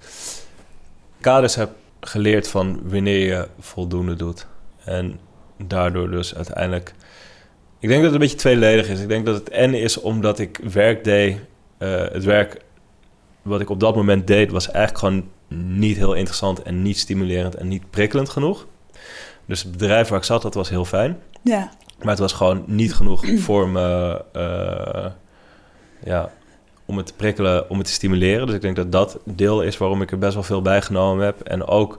kaders 1.21 1.55
hebt 1.55 1.73
geleerd 2.01 2.49
van 2.49 2.81
wanneer 2.83 3.27
je 3.27 3.49
voldoende 3.59 4.15
doet. 4.15 4.47
En 4.85 5.21
daardoor 5.67 6.11
dus 6.11 6.35
uiteindelijk... 6.35 6.95
Ik 7.79 7.89
denk 7.89 8.03
dat 8.03 8.13
het 8.13 8.21
een 8.21 8.27
beetje 8.27 8.49
tweeledig 8.49 8.89
is. 8.89 9.01
Ik 9.01 9.09
denk 9.09 9.27
dat 9.27 9.35
het 9.35 9.49
en 9.49 9.75
is 9.75 10.01
omdat 10.01 10.39
ik 10.39 10.61
werk 10.73 11.05
deed. 11.05 11.39
eh, 11.79 12.05
het 12.09 12.25
werk 12.25 12.61
wat 13.43 13.61
ik 13.61 13.71
op 13.71 13.81
dat 13.81 13.97
moment 13.97 14.27
deed 14.27 14.51
was 14.51 14.71
eigenlijk 14.71 14.99
gewoon 14.99 15.29
niet 15.79 15.97
heel 15.97 16.15
interessant 16.15 16.63
en 16.63 16.83
niet 16.83 16.99
stimulerend 16.99 17.55
en 17.55 17.69
niet 17.69 17.91
prikkelend 17.91 18.29
genoeg. 18.29 18.67
Dus 19.47 19.63
het 19.63 19.73
bedrijf 19.73 20.09
waar 20.09 20.19
ik 20.19 20.25
zat, 20.25 20.43
dat 20.43 20.55
was 20.55 20.69
heel 20.69 20.85
fijn. 20.85 21.19
Ja, 21.43 21.71
Maar 21.99 22.09
het 22.09 22.19
was 22.19 22.33
gewoon 22.33 22.65
niet 22.67 22.95
genoeg 22.95 23.25
voor 23.47 23.69
me 23.69 24.25
eh, 24.33 25.11
ja, 26.05 26.31
om 26.85 26.97
het 26.97 27.07
te 27.07 27.15
prikkelen, 27.15 27.71
om 27.71 27.79
het 27.79 27.87
te 27.87 27.93
stimuleren. 27.93 28.47
Dus 28.47 28.55
ik 28.55 28.61
denk 28.61 28.77
dat 28.77 28.93
dat 28.93 29.19
deel 29.25 29.63
is 29.63 29.77
waarom 29.77 30.03
ik 30.03 30.11
er 30.11 30.19
best 30.19 30.35
wel 30.35 30.43
veel 30.43 30.63
bij 30.63 30.83
genomen 30.83 31.25
heb. 31.25 31.41
En 31.41 31.65
ook 31.67 31.99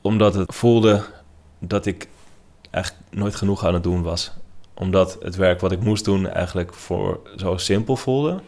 omdat 0.00 0.34
het 0.34 0.54
voelde 0.54 1.04
dat 1.58 1.86
ik 1.86 2.08
eigenlijk 2.70 3.04
nooit 3.10 3.34
genoeg 3.34 3.64
aan 3.64 3.74
het 3.74 3.82
doen 3.82 4.02
was. 4.02 4.32
Omdat 4.74 5.18
het 5.22 5.36
werk 5.36 5.60
wat 5.60 5.72
ik 5.72 5.80
moest 5.80 6.04
doen 6.04 6.28
eigenlijk 6.28 6.74
voor 6.74 7.20
zo 7.36 7.56
simpel 7.56 7.96
voelde. 7.96 8.40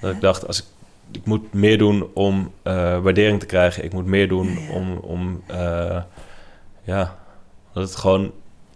Dat 0.00 0.14
ik 0.14 0.20
dacht, 0.20 0.46
als 0.46 0.58
ik, 0.58 0.64
ik 1.12 1.24
moet 1.24 1.52
meer 1.52 1.78
doen 1.78 2.10
om 2.14 2.52
eh, 2.62 2.72
waardering 3.02 3.40
te 3.40 3.46
krijgen. 3.46 3.84
Ik 3.84 3.92
moet 3.92 4.06
meer 4.06 4.28
doen 4.28 4.58
om, 4.70 4.96
om 4.96 5.42
eh, 5.46 6.02
ja, 6.82 7.18
dat 7.72 7.88
het 7.88 7.96
gewoon 7.96 8.32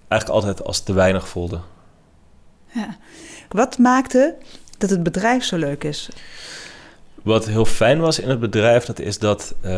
eigenlijk 0.09 0.43
altijd 0.43 0.65
als 0.65 0.81
te 0.81 0.93
weinig 0.93 1.29
voelde. 1.29 1.61
ja. 2.73 2.97
Wat 3.51 3.79
maakte 3.79 4.35
dat 4.79 4.91
het 4.91 5.03
bedrijf 5.03 5.45
zo 5.45 5.57
leuk 5.57 5.85
is? 5.85 6.09
Wat 7.23 7.47
heel 7.47 7.65
fijn 7.65 8.01
was 8.01 8.19
in 8.19 8.29
het 8.29 8.41
bedrijf, 8.41 8.85
dat 8.85 8.99
is 8.99 9.19
dat 9.19 9.55
eh, 9.61 9.71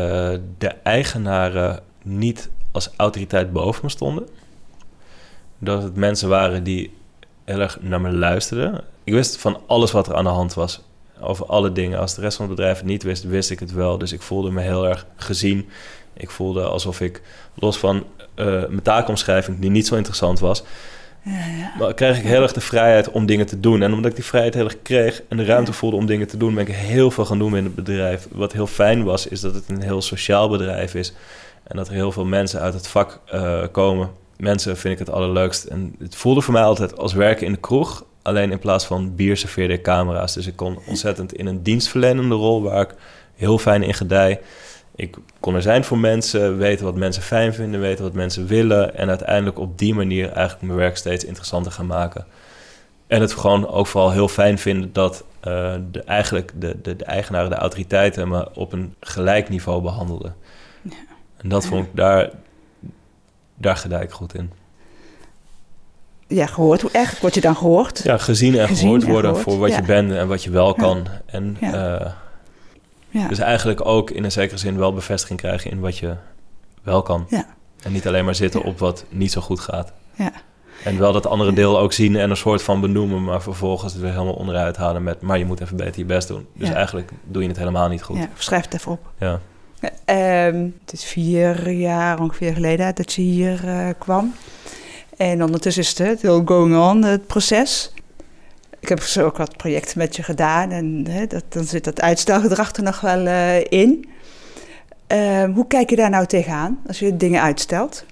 de 0.57 0.67
eigenaren 0.83 1.79
niet 2.03 2.49
als 2.71 2.89
autoriteit 2.97 3.53
boven 3.53 3.79
me 3.83 3.89
stonden. 3.89 4.27
Dat 5.57 5.83
het 5.83 5.95
mensen 5.95 6.29
waren 6.29 6.63
die 6.63 6.93
heel 7.43 7.59
erg 7.59 7.77
naar 7.81 8.01
me 8.01 8.11
luisterden. 8.11 8.83
Ik 9.03 9.13
wist 9.13 9.37
van 9.37 9.61
alles 9.67 9.91
wat 9.91 10.07
er 10.07 10.15
aan 10.15 10.23
de 10.23 10.29
hand 10.29 10.53
was. 10.53 10.81
Over 11.19 11.45
alle 11.45 11.71
dingen. 11.71 11.99
Als 11.99 12.15
de 12.15 12.21
rest 12.21 12.37
van 12.37 12.45
het 12.45 12.55
bedrijf 12.55 12.77
het 12.77 12.85
niet 12.85 13.03
wist, 13.03 13.23
wist 13.23 13.49
ik 13.49 13.59
het 13.59 13.71
wel. 13.71 13.97
Dus 13.97 14.11
ik 14.11 14.21
voelde 14.21 14.51
me 14.51 14.61
heel 14.61 14.87
erg 14.87 15.05
gezien. 15.15 15.69
Ik 16.13 16.29
voelde 16.29 16.63
alsof 16.63 17.01
ik, 17.01 17.21
los 17.53 17.77
van 17.77 18.05
eh, 18.35 18.45
mijn 18.45 18.81
taakomschrijving, 18.81 19.59
die 19.59 19.69
niet 19.69 19.87
zo 19.87 19.95
interessant 19.95 20.39
was, 20.39 20.63
Ja, 21.23 21.45
ja. 21.59 21.73
maar 21.77 21.93
kreeg 21.93 22.17
ik 22.17 22.23
heel 22.23 22.41
erg 22.41 22.53
de 22.53 22.61
vrijheid 22.61 23.11
om 23.11 23.25
dingen 23.25 23.45
te 23.45 23.59
doen. 23.59 23.81
En 23.81 23.93
omdat 23.93 24.09
ik 24.09 24.15
die 24.15 24.25
vrijheid 24.25 24.53
heel 24.53 24.63
erg 24.63 24.81
kreeg 24.81 25.21
en 25.29 25.37
de 25.37 25.45
ruimte 25.45 25.73
voelde 25.73 25.95
om 25.95 26.05
dingen 26.05 26.27
te 26.27 26.37
doen, 26.37 26.53
ben 26.53 26.67
ik 26.67 26.75
heel 26.75 27.11
veel 27.11 27.25
gaan 27.25 27.39
doen 27.39 27.57
in 27.57 27.63
het 27.63 27.75
bedrijf. 27.75 28.27
Wat 28.31 28.53
heel 28.53 28.67
fijn 28.67 29.03
was, 29.03 29.27
is 29.27 29.41
dat 29.41 29.55
het 29.55 29.69
een 29.69 29.81
heel 29.81 30.01
sociaal 30.01 30.49
bedrijf 30.49 30.95
is. 30.95 31.13
En 31.63 31.77
dat 31.77 31.87
er 31.87 31.93
heel 31.93 32.11
veel 32.11 32.25
mensen 32.25 32.59
uit 32.59 32.73
het 32.73 32.87
vak 32.87 33.19
eh, 33.25 33.63
komen. 33.71 34.09
Mensen 34.37 34.77
vind 34.77 34.93
ik 34.93 34.99
het 34.99 35.15
allerleukst. 35.15 35.63
En 35.63 35.95
het 35.99 36.15
voelde 36.15 36.41
voor 36.41 36.53
mij 36.53 36.63
altijd 36.63 36.97
als 36.97 37.13
werken 37.13 37.45
in 37.45 37.51
de 37.51 37.59
kroeg. 37.59 38.05
Alleen 38.21 38.51
in 38.51 38.59
plaats 38.59 38.85
van 38.85 39.15
bier 39.15 39.37
serveerde 39.37 39.73
ik 39.73 39.83
camera's. 39.83 40.33
Dus 40.33 40.47
ik 40.47 40.55
kon 40.55 40.79
ontzettend 40.87 41.33
in 41.33 41.45
een 41.45 41.63
dienstverlenende 41.63 42.35
rol 42.35 42.61
waar 42.61 42.81
ik 42.81 42.95
heel 43.35 43.57
fijn 43.57 43.83
in 43.83 43.93
gedij. 43.93 44.39
Ik 44.95 45.17
kon 45.39 45.55
er 45.55 45.61
zijn 45.61 45.83
voor 45.83 45.97
mensen, 45.97 46.57
weten 46.57 46.85
wat 46.85 46.95
mensen 46.95 47.23
fijn 47.23 47.53
vinden, 47.53 47.79
weten 47.79 48.03
wat 48.03 48.13
mensen 48.13 48.47
willen. 48.47 48.95
En 48.95 49.09
uiteindelijk 49.09 49.59
op 49.59 49.77
die 49.77 49.93
manier 49.93 50.31
eigenlijk 50.31 50.61
mijn 50.61 50.77
werk 50.77 50.97
steeds 50.97 51.25
interessanter 51.25 51.71
gaan 51.71 51.85
maken. 51.85 52.25
En 53.07 53.21
het 53.21 53.33
gewoon 53.33 53.67
ook 53.67 53.87
vooral 53.87 54.11
heel 54.11 54.27
fijn 54.27 54.57
vinden 54.57 54.93
dat 54.93 55.23
eh, 55.39 55.73
de, 55.91 56.03
eigenlijk 56.03 56.51
de, 56.55 56.81
de, 56.81 56.95
de 56.95 57.05
eigenaren, 57.05 57.49
de 57.49 57.55
autoriteiten 57.55 58.27
me 58.27 58.55
op 58.55 58.73
een 58.73 58.95
gelijk 58.99 59.49
niveau 59.49 59.81
behandelden. 59.81 60.35
Ja. 60.81 60.91
En 61.37 61.49
dat 61.49 61.65
vond 61.65 61.85
ik 61.85 61.95
daar, 61.95 62.29
daar 63.55 63.77
gedij 63.77 64.03
ik 64.03 64.11
goed 64.11 64.35
in. 64.35 64.51
ja, 66.27 66.45
gehoord. 66.45 66.81
Hoe 66.81 66.91
echt 66.91 67.19
word 67.19 67.33
je 67.33 67.41
dan 67.41 67.55
gehoord? 67.55 68.03
Ja, 68.03 68.17
gezien 68.17 68.57
en 68.57 68.67
Gezien 68.67 68.83
gehoord 68.83 69.03
en 69.03 69.09
worden 69.09 69.29
gehoord, 69.29 69.49
voor 69.49 69.59
wat 69.59 69.69
ja. 69.69 69.75
je 69.75 69.83
bent 69.83 70.11
en 70.11 70.27
wat 70.27 70.43
je 70.43 70.49
wel 70.49 70.67
Ja. 70.67 70.73
kan. 70.73 71.07
En 71.25 71.57
Ja. 71.59 72.21
Eh, 73.13 73.21
Ja. 73.21 73.27
dus 73.27 73.39
eigenlijk 73.39 73.85
ook 73.85 74.09
in 74.11 74.23
een 74.23 74.31
zekere 74.31 74.57
zin 74.57 74.77
wel 74.77 74.93
bevestiging 74.93 75.39
krijgen 75.39 75.71
in 75.71 75.79
wat 75.79 75.97
je 75.97 76.15
wel 76.83 77.01
kan. 77.01 77.25
Ja. 77.29 77.45
En 77.83 77.91
niet 77.91 78.07
alleen 78.07 78.25
maar 78.25 78.35
zitten 78.35 78.59
Ja. 78.59 78.65
op 78.65 78.79
wat 78.79 79.05
niet 79.09 79.31
zo 79.31 79.41
goed 79.41 79.59
gaat. 79.59 79.93
Ja. 80.15 80.31
En 80.83 80.99
wel 80.99 81.13
dat 81.13 81.25
andere 81.27 81.53
deel 81.53 81.79
ook 81.79 81.93
zien 81.93 82.15
en 82.15 82.29
een 82.29 82.37
soort 82.37 82.63
van 82.63 82.81
benoemen, 82.81 83.23
maar 83.23 83.41
vervolgens 83.41 83.93
het 83.93 84.01
weer 84.01 84.11
helemaal 84.11 84.33
onderuit 84.33 84.77
halen 84.77 85.03
met, 85.03 85.21
maar 85.21 85.37
je 85.37 85.45
moet 85.45 85.59
even 85.61 85.77
beter 85.77 85.99
je 85.99 86.05
best 86.05 86.27
doen. 86.27 86.47
Dus 86.53 86.69
eigenlijk 86.69 87.11
doe 87.23 87.41
je 87.41 87.47
het 87.47 87.57
helemaal 87.57 87.87
niet 87.89 88.03
goed. 88.03 88.17
Schrijf 88.37 88.63
het 88.63 88.73
even 88.73 88.91
op. 88.91 89.11
Ja. 89.19 89.39
Ehm, 90.05 90.67
het 90.85 90.93
is 90.93 91.03
vier 91.03 91.69
jaar 91.71 92.19
ongeveer 92.19 92.53
geleden 92.53 92.95
dat 92.95 93.13
je 93.13 93.21
hier 93.21 93.67
eh, 93.67 93.87
kwam. 93.97 94.33
En 95.17 95.43
ondertussen 95.43 95.83
is 95.83 95.89
het 95.89 95.97
het 95.97 96.21
heel 96.21 96.41
going 96.45 96.77
on, 96.77 97.03
het 97.03 97.27
proces. 97.27 97.93
Ik 98.83 98.89
heb 98.89 99.01
zo 99.01 99.25
ook 99.25 99.37
wat 99.37 99.57
projecten 99.57 99.97
met 99.97 100.15
je 100.15 100.23
gedaan 100.23 100.71
en 100.71 101.07
hè, 101.09 101.27
dat, 101.27 101.43
dan 101.49 101.63
zit 101.63 101.83
dat 101.83 102.01
uitstelgedrag 102.01 102.75
er 102.75 102.83
nog 102.83 103.01
wel 103.01 103.25
eh, 103.25 103.63
in. 103.63 104.09
Ehm, 105.07 105.51
hoe 105.51 105.67
kijk 105.67 105.89
je 105.89 105.95
daar 105.95 106.09
nou 106.09 106.25
tegenaan 106.25 106.81
als 106.87 106.99
je 106.99 107.17
dingen 107.17 107.41
uitstelt? 107.41 108.05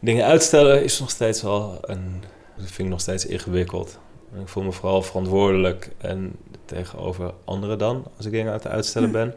Dingen 0.00 0.24
uitstellen 0.24 0.84
is 0.84 1.00
nog 1.00 1.10
steeds 1.10 1.42
wel 1.42 1.78
een. 1.82 2.22
Dat 2.56 2.66
vind 2.66 2.78
ik 2.78 2.88
nog 2.88 3.00
steeds 3.00 3.26
ingewikkeld. 3.26 3.98
Ik 4.40 4.48
voel 4.48 4.62
me 4.62 4.72
vooral 4.72 5.02
verantwoordelijk 5.02 5.90
en 5.98 6.36
tegenover 6.64 7.34
anderen 7.44 7.78
dan 7.78 8.04
als 8.16 8.26
ik 8.26 8.32
dingen 8.32 8.52
aan 8.52 8.58
het 8.58 8.66
uitstellen 8.66 9.08
Hm. 9.08 9.14
ben. 9.14 9.34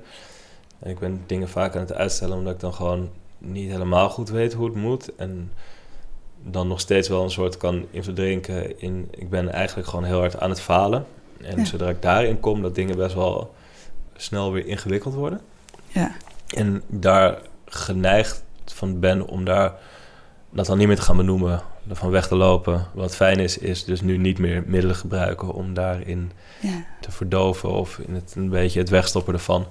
En 0.80 0.90
ik 0.90 1.00
ben 1.00 1.24
dingen 1.26 1.50
vaak 1.50 1.76
aan 1.76 1.82
het 1.82 1.94
uitstellen 1.94 2.38
omdat 2.38 2.54
ik 2.54 2.60
dan 2.60 2.74
gewoon 2.74 3.10
niet 3.38 3.72
helemaal 3.72 4.10
goed 4.10 4.30
weet 4.30 4.54
hoe 4.54 4.66
het 4.66 4.76
moet. 4.76 5.16
En 5.16 5.52
dan 6.44 6.68
nog 6.68 6.80
steeds 6.80 7.08
wel 7.08 7.24
een 7.24 7.32
soort 7.32 7.58
kan 7.58 7.86
in 7.92 8.04
verdrinken 8.04 8.80
in... 8.82 9.08
Ik 9.12 9.30
ben 9.30 9.52
eigenlijk 9.52 9.88
gewoon 9.88 10.06
heel 10.06 10.20
hard 10.20 10.40
aan 10.40 10.50
het 10.50 10.62
falen. 10.62 11.06
En 11.42 11.58
Ja. 11.58 11.66
zodra 11.66 11.90
ik 11.90 12.02
daarin 12.02 12.40
kom, 12.40 12.62
dat 12.62 12.76
dingen 12.76 12.98
best 12.98 13.16
wel 13.16 13.54
snel 14.16 14.52
weer 14.52 14.66
ingewikkeld 14.66 15.14
worden. 15.14 15.42
Ja, 15.88 16.16
En 16.48 16.84
daar 16.88 17.38
geneigd 17.66 18.44
van 18.66 19.00
ben 19.00 19.28
om 19.28 19.46
daar 19.46 19.74
dat 20.50 20.66
dan 20.66 20.78
niet 20.78 20.88
meer 20.88 20.96
te 20.96 21.02
gaan 21.02 21.18
benoemen, 21.18 21.62
ervan 21.90 22.10
weg 22.10 22.28
te 22.28 22.36
lopen. 22.36 22.88
Wat 22.94 23.16
fijn 23.16 23.40
is, 23.40 23.58
is 23.58 23.86
dus 23.86 24.02
nu 24.02 24.18
niet 24.18 24.40
meer 24.40 24.64
middelen 24.66 24.96
gebruiken 24.96 25.54
om 25.54 25.74
daarin 25.74 26.32
ja, 26.62 26.86
te 27.02 27.12
verdoven 27.12 27.70
of 27.70 28.00
in 28.00 28.14
het, 28.14 28.34
een 28.36 28.50
beetje 28.50 28.80
het 28.80 28.90
wegstoppen 28.90 29.34
ervan. 29.34 29.68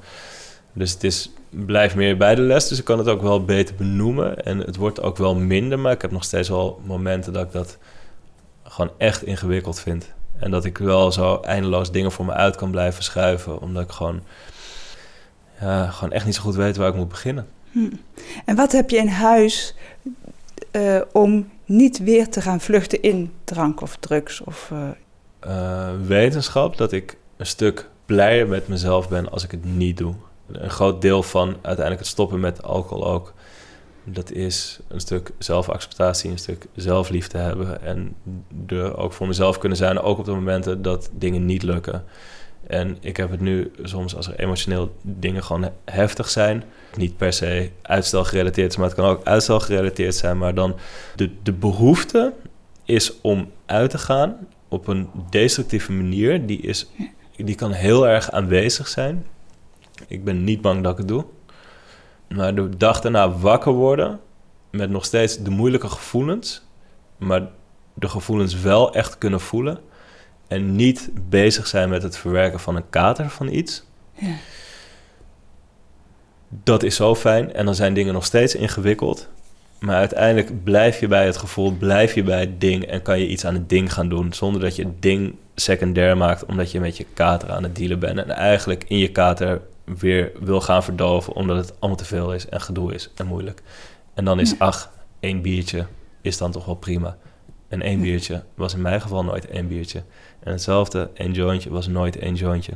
Dus 0.73 0.93
het 0.93 1.05
is, 1.05 1.31
blijft 1.51 1.95
meer 1.95 2.17
bij 2.17 2.35
de 2.35 2.43
les, 2.43 2.69
dus 2.69 2.79
ik 2.79 2.85
kan 2.85 2.99
het 2.99 3.09
ook 3.09 3.23
wel 3.23 3.45
beter 3.45 3.75
benoemen. 3.75 4.45
En 4.45 4.59
het 4.59 4.77
wordt 4.77 5.03
ook 5.03 5.17
wel 5.17 5.35
minder, 5.35 5.79
maar 5.79 5.93
ik 5.93 6.03
heb 6.03 6.11
nog 6.11 6.25
steeds 6.25 6.49
wel 6.49 6.81
momenten 6.85 7.33
dat 7.33 7.47
ik 7.47 7.53
dat 7.53 7.79
gewoon 8.63 8.93
echt 8.99 9.25
ingewikkeld 9.25 9.81
vind. 9.81 10.13
En 10.39 10.51
dat 10.51 10.65
ik 10.65 10.79
wel 10.79 11.13
zo 11.13 11.41
eindeloos 11.41 11.93
dingen 11.93 12.13
voor 12.13 12.25
me 12.25 12.33
uit 12.33 12.57
kan 12.57 12.71
blijven 12.71 13.03
schuiven, 13.03 13.61
omdat 13.61 13.83
ik 13.83 13.91
gewoon, 13.91 14.23
ja, 15.61 15.91
gewoon 15.91 16.13
echt 16.13 16.25
niet 16.25 16.35
zo 16.35 16.43
goed 16.43 16.55
weet 16.55 16.77
waar 16.77 16.89
ik 16.89 16.95
moet 16.95 17.09
beginnen. 17.09 17.47
Hm. 17.71 17.91
En 18.45 18.57
wat 18.57 18.73
heb 18.73 18.91
je 18.91 18.97
in 18.97 19.09
huis 19.09 19.75
eh, 20.71 21.01
om 21.13 21.51
niet 21.65 21.99
weer 21.99 22.29
te 22.29 22.41
gaan 22.41 22.61
vluchten 22.61 23.03
in 23.03 23.33
drank 23.45 23.81
of 23.81 23.97
drugs? 23.97 24.41
Of, 24.41 24.71
eh, 24.73 24.89
eh, 25.41 25.95
wetenschap 26.07 26.77
dat 26.77 26.93
ik 26.93 27.17
een 27.37 27.47
stuk 27.47 27.89
blijer 28.07 28.49
met 28.49 28.69
mezelf 28.69 29.09
ben 29.09 29.31
als 29.31 29.45
ik 29.45 29.51
het 29.51 29.65
niet 29.65 29.97
doe. 29.97 30.15
Een 30.53 30.71
groot 30.71 31.01
deel 31.01 31.23
van 31.23 31.49
uiteindelijk 31.49 31.99
het 31.99 32.07
stoppen 32.07 32.41
met 32.41 32.63
alcohol 32.63 33.07
ook. 33.07 33.33
Dat 34.05 34.31
is 34.31 34.81
een 34.89 35.01
stuk 35.01 35.31
zelfacceptatie, 35.39 36.31
een 36.31 36.39
stuk 36.39 36.67
zelfliefde 36.75 37.39
hebben. 37.39 37.83
En 37.83 38.15
er 38.67 38.97
ook 38.97 39.13
voor 39.13 39.27
mezelf 39.27 39.59
kunnen 39.59 39.79
zijn, 39.79 40.01
ook 40.01 40.19
op 40.19 40.25
de 40.25 40.33
momenten 40.33 40.83
dat 40.83 41.11
dingen 41.13 41.45
niet 41.47 41.63
lukken. 41.63 42.05
En 42.67 42.97
ik 43.01 43.17
heb 43.17 43.31
het 43.31 43.41
nu 43.41 43.71
soms 43.83 44.17
als 44.17 44.27
er 44.27 44.39
emotioneel 44.39 44.97
dingen 45.03 45.45
gewoon 45.45 45.71
heftig 45.85 46.29
zijn. 46.29 46.65
Niet 46.97 47.17
per 47.17 47.33
se 47.33 47.71
uitstel 47.83 48.25
gerelateerd, 48.25 48.77
maar 48.77 48.87
het 48.87 48.95
kan 48.95 49.05
ook 49.09 49.25
uitstel 49.25 49.61
gerelateerd 49.61 50.15
zijn. 50.15 50.39
Maar 50.39 50.55
dan 50.55 50.77
de, 51.17 51.31
de 51.43 51.53
behoefte 51.53 52.33
is 52.85 53.21
om 53.21 53.51
uit 53.67 53.91
te 53.91 53.99
gaan 53.99 54.37
op 54.69 54.87
een 54.87 55.09
destructieve 55.31 55.93
manier. 55.93 56.47
Die, 56.47 56.61
is, 56.61 56.91
die 57.37 57.55
kan 57.55 57.73
heel 57.73 58.09
erg 58.09 58.31
aanwezig 58.31 58.89
zijn. 58.89 59.27
Ik 60.07 60.25
ben 60.25 60.45
niet 60.45 60.61
bang 60.61 60.83
dat 60.83 60.93
ik 60.93 60.99
het 60.99 61.09
doe. 61.09 61.25
Maar 62.29 62.55
de 62.55 62.77
dag 62.77 63.01
daarna 63.01 63.31
wakker 63.31 63.73
worden 63.73 64.21
met 64.71 64.91
nog 64.91 65.05
steeds 65.05 65.43
de 65.43 65.51
moeilijke 65.51 65.89
gevoelens, 65.89 66.63
maar 67.17 67.43
de 67.95 68.09
gevoelens 68.09 68.61
wel 68.61 68.95
echt 68.95 69.19
kunnen 69.19 69.41
voelen 69.41 69.81
en 70.49 70.77
niet 70.77 71.11
bezig 71.29 71.67
zijn 71.67 71.89
met 71.89 72.03
het 72.03 72.17
verwerken 72.17 72.61
van 72.61 72.77
een 72.77 72.91
kater 72.91 73.31
van 73.31 73.49
iets. 73.49 73.85
Ja. 74.13 74.35
Dat 76.49 76.83
is 76.83 76.97
zo 76.97 77.15
fijn 77.15 77.53
en 77.53 77.65
dan 77.65 77.75
zijn 77.75 77.95
dingen 77.95 78.13
nog 78.13 78.25
steeds 78.25 78.55
ingewikkeld. 78.55 79.29
Maar 79.79 79.97
uiteindelijk 79.97 80.65
blijf 80.65 81.01
je 81.01 81.09
bij 81.09 81.27
het 81.27 81.37
gevoel, 81.37 81.73
blijf 81.73 82.15
je 82.15 82.23
bij 82.23 82.41
het 82.41 82.61
ding 82.61 82.85
en 82.85 83.03
kan 83.03 83.19
je 83.19 83.29
iets 83.29 83.45
aan 83.45 83.55
het 83.55 83.69
ding 83.69 83.93
gaan 83.93 84.09
doen 84.09 84.33
zonder 84.33 84.61
dat 84.61 84.77
je 84.77 84.85
het 84.85 85.03
ding 85.03 85.35
secundair 85.55 86.17
maakt 86.17 86.45
omdat 86.45 86.71
je 86.71 86.81
met 86.81 86.97
je 86.97 87.07
kater 87.15 87.51
aan 87.51 87.63
het 87.63 87.77
dealen 87.77 87.99
bent 87.99 88.19
en 88.19 88.31
eigenlijk 88.31 88.85
in 88.89 88.99
je 88.99 89.09
kater 89.09 89.61
weer 89.85 90.33
wil 90.41 90.61
gaan 90.61 90.83
verdoven 90.83 91.33
omdat 91.33 91.57
het 91.57 91.81
allemaal 91.81 91.99
te 91.99 92.05
veel 92.05 92.35
is 92.35 92.49
en 92.49 92.61
gedoe 92.61 92.95
is 92.95 93.11
en 93.15 93.27
moeilijk. 93.27 93.63
En 94.15 94.25
dan 94.25 94.41
is, 94.41 94.59
ach, 94.59 94.93
één 95.21 95.43
biertje 95.43 95.87
is 96.21 96.39
dan 96.39 96.51
toch 96.51 96.65
wel 96.65 96.75
prima. 96.75 97.17
En 97.69 97.83
één 97.83 98.01
biertje 98.01 98.43
was 98.55 98.75
in 98.75 98.81
mijn 98.83 99.01
geval 99.01 99.25
nooit 99.25 99.47
één 99.47 99.69
biertje. 99.69 100.03
En 100.41 100.53
hetzelfde, 100.53 101.11
één 101.15 101.33
jointje 101.33 101.71
was 101.71 101.87
nooit 101.87 102.19
één 102.19 102.35
jointje. 102.35 102.73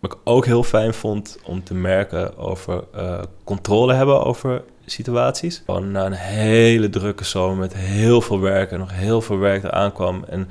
Wat 0.00 0.12
ik 0.12 0.18
ook 0.24 0.46
heel 0.46 0.62
fijn 0.62 0.94
vond 0.94 1.38
om 1.44 1.64
te 1.64 1.74
merken 1.74 2.38
over 2.38 2.84
eh, 2.94 3.22
controle 3.44 3.94
hebben 3.94 4.24
over 4.24 4.62
situaties. 4.84 5.62
Gewoon 5.64 5.90
na 5.90 6.06
een 6.06 6.12
hele 6.12 6.88
drukke 6.88 7.24
zomer 7.24 7.56
met 7.56 7.74
heel 7.74 8.20
veel 8.20 8.40
werk 8.40 8.70
en 8.70 8.78
nog 8.78 8.92
heel 8.92 9.20
veel 9.20 9.38
werk 9.38 9.64
eraan 9.64 9.92
kwam. 9.92 10.24
En 10.28 10.48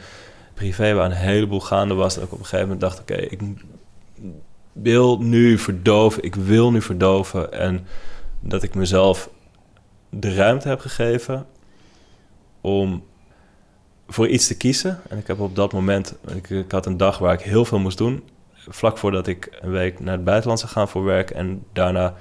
privé 0.54 0.94
waar 0.94 1.06
een 1.06 1.12
heleboel 1.12 1.62
gaande 1.62 1.94
was. 1.94 2.16
Dat 2.16 2.24
ik 2.24 2.32
op 2.32 2.40
een 2.40 2.46
gegeven 2.46 2.66
moment 2.66 2.82
dacht, 2.82 3.00
oké, 3.00 3.16
ik 3.16 3.42
wil 4.82 5.20
nu 5.22 5.58
verdoven. 5.58 6.24
Ik 6.24 6.36
wil 6.36 6.72
nu 6.72 6.82
verdoven. 6.82 7.54
En 7.54 7.88
dat 8.40 8.64
ik 8.64 8.76
mezelf 8.76 9.30
de 10.10 10.34
ruimte 10.34 10.68
heb 10.68 10.80
gegeven 10.80 11.46
om 12.62 13.04
voor 14.08 14.28
iets 14.28 14.48
te 14.48 14.58
kiezen. 14.58 15.00
En 15.10 15.18
ik 15.18 15.28
heb 15.28 15.40
op 15.40 15.56
dat 15.56 15.74
moment, 15.74 16.16
ik, 16.36 16.50
ik 16.50 16.72
had 16.72 16.86
een 16.86 16.98
dag 16.98 17.18
waar 17.18 17.34
ik 17.34 17.42
heel 17.42 17.66
veel 17.66 17.80
moest 17.80 17.98
doen. 17.98 18.24
Vlak 18.54 18.98
voordat 18.98 19.28
ik 19.28 19.58
een 19.62 19.72
week 19.72 20.00
naar 20.00 20.14
het 20.14 20.24
buitenland 20.24 20.60
zou 20.60 20.72
gaan 20.72 20.88
voor 20.90 21.04
werk 21.04 21.30
en 21.30 21.64
daarna 21.74 22.16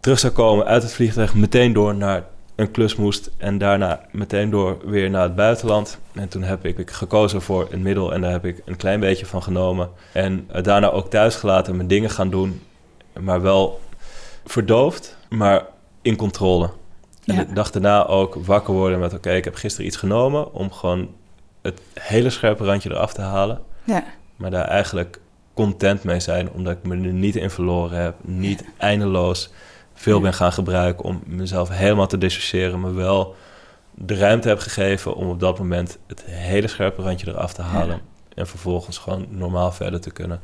terug 0.00 0.18
zou 0.18 0.32
komen 0.32 0.66
uit 0.66 0.82
het 0.82 0.92
vliegtuig, 0.92 1.34
meteen 1.34 1.72
door 1.72 1.94
naar 1.94 2.24
een 2.58 2.70
klus 2.70 2.96
moest 2.96 3.30
en 3.36 3.58
daarna 3.58 4.00
meteen 4.10 4.50
door 4.50 4.78
weer 4.84 5.10
naar 5.10 5.22
het 5.22 5.34
buitenland. 5.34 5.98
En 6.12 6.28
toen 6.28 6.42
heb 6.42 6.64
ik 6.66 6.90
gekozen 6.90 7.42
voor 7.42 7.66
een 7.70 7.82
middel 7.82 8.12
en 8.12 8.20
daar 8.20 8.30
heb 8.30 8.44
ik 8.44 8.62
een 8.64 8.76
klein 8.76 9.00
beetje 9.00 9.26
van 9.26 9.42
genomen. 9.42 9.90
En 10.12 10.44
eh, 10.52 10.62
daarna 10.62 10.90
ook 10.90 11.10
thuis 11.10 11.36
gelaten, 11.36 11.76
mijn 11.76 11.88
dingen 11.88 12.10
gaan 12.10 12.30
doen, 12.30 12.60
maar 13.20 13.42
wel 13.42 13.80
verdoofd, 14.44 15.16
maar 15.28 15.64
in 16.02 16.16
controle. 16.16 16.70
En 17.24 17.34
Ja. 17.34 17.40
ik 17.40 17.54
dacht 17.54 17.72
daarna 17.72 18.06
ook 18.06 18.34
wakker 18.34 18.74
worden 18.74 18.98
met... 18.98 19.14
oké, 19.14 19.30
ik 19.30 19.44
heb 19.44 19.54
gisteren 19.54 19.86
iets 19.86 19.96
genomen... 19.96 20.52
om 20.52 20.72
gewoon 20.72 21.08
het 21.62 21.80
hele 21.94 22.30
scherpe 22.30 22.64
randje 22.64 22.90
eraf 22.90 23.12
te 23.12 23.20
halen. 23.20 23.60
Ja. 23.84 24.04
Maar 24.36 24.50
daar 24.50 24.64
eigenlijk 24.68 25.20
content 25.54 26.04
mee 26.04 26.20
zijn... 26.20 26.50
omdat 26.50 26.72
ik 26.72 26.82
me 26.82 26.94
er 26.94 27.12
niet 27.12 27.36
in 27.36 27.50
verloren 27.50 27.98
heb. 28.02 28.14
Niet 28.22 28.64
eindeloos 28.76 29.50
veel 29.98 30.20
ben 30.20 30.34
gaan 30.34 30.52
gebruiken... 30.52 31.04
om 31.04 31.22
mezelf 31.26 31.68
helemaal 31.68 32.06
te 32.06 32.18
dissociëren... 32.18 32.80
maar 32.80 32.94
wel 32.94 33.36
de 33.94 34.16
ruimte 34.16 34.48
heb 34.48 34.58
gegeven... 34.58 35.14
om 35.14 35.28
op 35.28 35.40
dat 35.40 35.58
moment 35.58 35.98
het 36.06 36.24
hele 36.24 36.68
scherpe 36.68 37.02
randje 37.02 37.28
eraf 37.28 37.52
te 37.52 37.62
halen... 37.62 38.00
en 38.34 38.46
vervolgens 38.46 38.98
gewoon 38.98 39.26
normaal 39.30 39.72
verder 39.72 40.00
te 40.00 40.10
kunnen. 40.10 40.40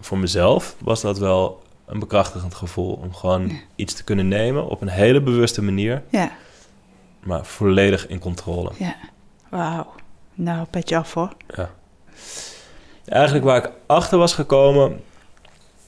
Voor 0.00 0.18
mezelf 0.18 0.76
was 0.78 1.00
dat 1.00 1.18
wel 1.18 1.62
een 1.86 1.98
bekrachtigend 1.98 2.54
gevoel... 2.54 2.92
om 3.02 3.14
gewoon 3.14 3.48
Ja. 3.48 3.54
iets 3.74 3.94
te 3.94 4.04
kunnen 4.04 4.28
nemen 4.28 4.68
op 4.68 4.80
een 4.80 4.88
hele 4.88 5.20
bewuste 5.20 5.62
manier 5.62 6.02
Ja. 6.10 6.30
maar 7.20 7.44
volledig 7.44 8.06
in 8.08 8.18
controle. 8.18 8.70
Ja. 8.78 8.96
Wauw. 9.48 9.86
Nou, 10.34 10.66
petje 10.70 10.96
af 10.96 11.14
hoor. 11.14 11.32
Ja. 11.56 11.70
Eigenlijk 13.04 13.44
waar 13.44 13.64
ik 13.64 13.70
achter 13.86 14.18
was 14.18 14.34
gekomen, 14.34 15.00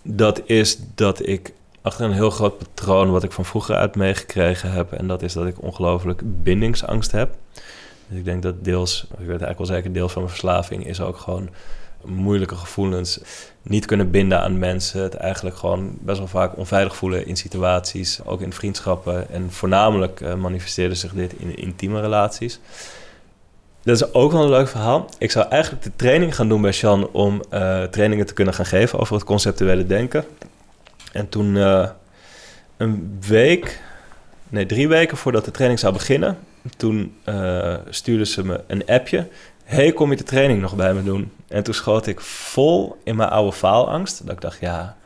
dat 0.02 0.42
is 0.44 0.78
dat 0.94 1.26
ik 1.26 1.52
achter 1.82 2.04
een 2.04 2.12
heel 2.12 2.30
groot 2.30 2.58
patroon 2.58 3.10
wat 3.10 3.22
ik 3.22 3.32
van 3.32 3.44
vroeger 3.44 3.74
uit 3.74 3.96
meegekregen 3.96 4.72
heb. 4.72 4.92
En 4.92 5.06
dat 5.06 5.22
is 5.22 5.32
dat 5.32 5.46
ik 5.46 5.62
ongelooflijk 5.62 6.22
bindingsangst 6.24 7.12
heb. 7.12 7.34
Dus 8.08 8.18
ik 8.18 8.24
denk 8.24 8.42
dat 8.42 8.64
deels, 8.64 9.02
ik 9.10 9.18
weet 9.18 9.28
eigenlijk 9.28 9.58
wel 9.58 9.66
zeker, 9.66 9.92
deels 9.92 10.12
van 10.12 10.22
mijn 10.22 10.34
verslaving 10.34 10.86
is 10.86 11.00
ook 11.00 11.16
gewoon 11.16 11.48
moeilijke 12.04 12.54
gevoelens. 12.54 13.20
Niet 13.62 13.86
kunnen 13.86 14.10
binden 14.10 14.40
aan 14.40 14.58
mensen. 14.58 15.02
Het 15.02 15.14
eigenlijk 15.14 15.56
gewoon 15.56 15.96
best 16.00 16.18
wel 16.18 16.26
vaak 16.26 16.56
onveilig 16.56 16.96
voelen 16.96 17.26
in 17.26 17.36
situaties. 17.36 18.20
Ook 18.24 18.40
in 18.40 18.52
vriendschappen. 18.52 19.30
En 19.30 19.50
voornamelijk 19.50 20.20
eh, 20.20 20.34
manifesteerde 20.34 20.94
zich 20.94 21.12
dit 21.12 21.32
in 21.32 21.56
intieme 21.56 22.00
relaties. 22.00 22.60
Dat 23.82 23.96
is 23.96 24.14
ook 24.14 24.32
wel 24.32 24.42
een 24.42 24.50
leuk 24.50 24.68
verhaal. 24.68 25.08
Ik 25.18 25.30
zou 25.30 25.48
eigenlijk 25.48 25.82
de 25.82 25.92
training 25.96 26.34
gaan 26.34 26.48
doen 26.48 26.62
bij 26.62 26.72
Sjan 26.72 27.08
om 27.12 27.42
eh, 27.50 27.82
trainingen 27.82 28.26
te 28.26 28.34
kunnen 28.34 28.54
gaan 28.54 28.66
geven 28.66 28.98
over 28.98 29.14
het 29.14 29.24
conceptuele 29.24 29.86
denken. 29.86 30.24
En 31.12 31.28
toen 31.28 31.56
eh, 31.56 31.88
een 32.76 33.18
week, 33.26 33.80
nee 34.48 34.66
drie 34.66 34.88
weken 34.88 35.16
voordat 35.16 35.44
de 35.44 35.50
training 35.50 35.80
zou 35.80 35.92
beginnen, 35.92 36.38
toen 36.76 37.16
uh, 37.28 37.74
stuurde 37.88 38.26
ze 38.26 38.44
me 38.44 38.60
een 38.66 38.86
appje. 38.86 39.28
Hey, 39.64 39.92
kom 39.92 40.10
je 40.10 40.16
de 40.16 40.22
training 40.22 40.60
nog 40.60 40.76
bij 40.76 40.94
me 40.94 41.02
doen? 41.02 41.32
En 41.48 41.62
toen 41.62 41.74
schoot 41.74 42.06
ik 42.06 42.20
vol 42.20 42.96
in 43.04 43.16
mijn 43.16 43.28
oude 43.28 43.52
faalangst. 43.52 44.26
Dat 44.26 44.34
ik 44.34 44.40
dacht, 44.40 44.60
ja, 44.60 44.96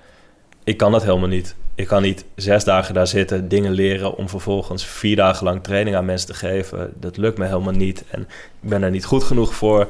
ik 0.65 0.77
kan 0.77 0.93
dat 0.93 1.03
helemaal 1.03 1.29
niet. 1.29 1.55
Ik 1.75 1.87
kan 1.87 2.03
niet 2.03 2.25
zes 2.35 2.65
dagen 2.65 2.95
daar 2.95 3.07
zitten, 3.07 3.49
dingen 3.49 3.73
leren 3.73 4.17
om 4.17 4.29
vervolgens 4.29 4.87
vier 4.87 5.17
dagen 5.17 5.45
lang 5.45 5.63
training 5.63 5.97
aan 5.97 6.05
mensen 6.05 6.29
te 6.29 6.35
geven. 6.35 6.93
Dat 7.01 7.17
lukt 7.17 7.39
me 7.39 7.47
helemaal 7.47 7.73
niet 7.73 8.05
en 8.11 8.21
ik 8.61 8.69
ben 8.69 8.83
er 8.83 8.91
niet 8.91 9.05
goed 9.05 9.25
genoeg 9.25 9.55
voor. 9.55 9.89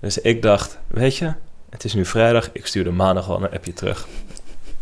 Dus 0.00 0.18
ik 0.18 0.42
dacht, 0.42 0.78
weet 0.86 1.16
je, 1.16 1.32
het 1.70 1.84
is 1.84 1.94
nu 1.94 2.04
vrijdag, 2.04 2.50
ik 2.52 2.66
stuurde 2.66 2.90
maandag 2.90 3.24
gewoon 3.24 3.42
een 3.42 3.52
appje 3.52 3.72
terug. 3.72 4.06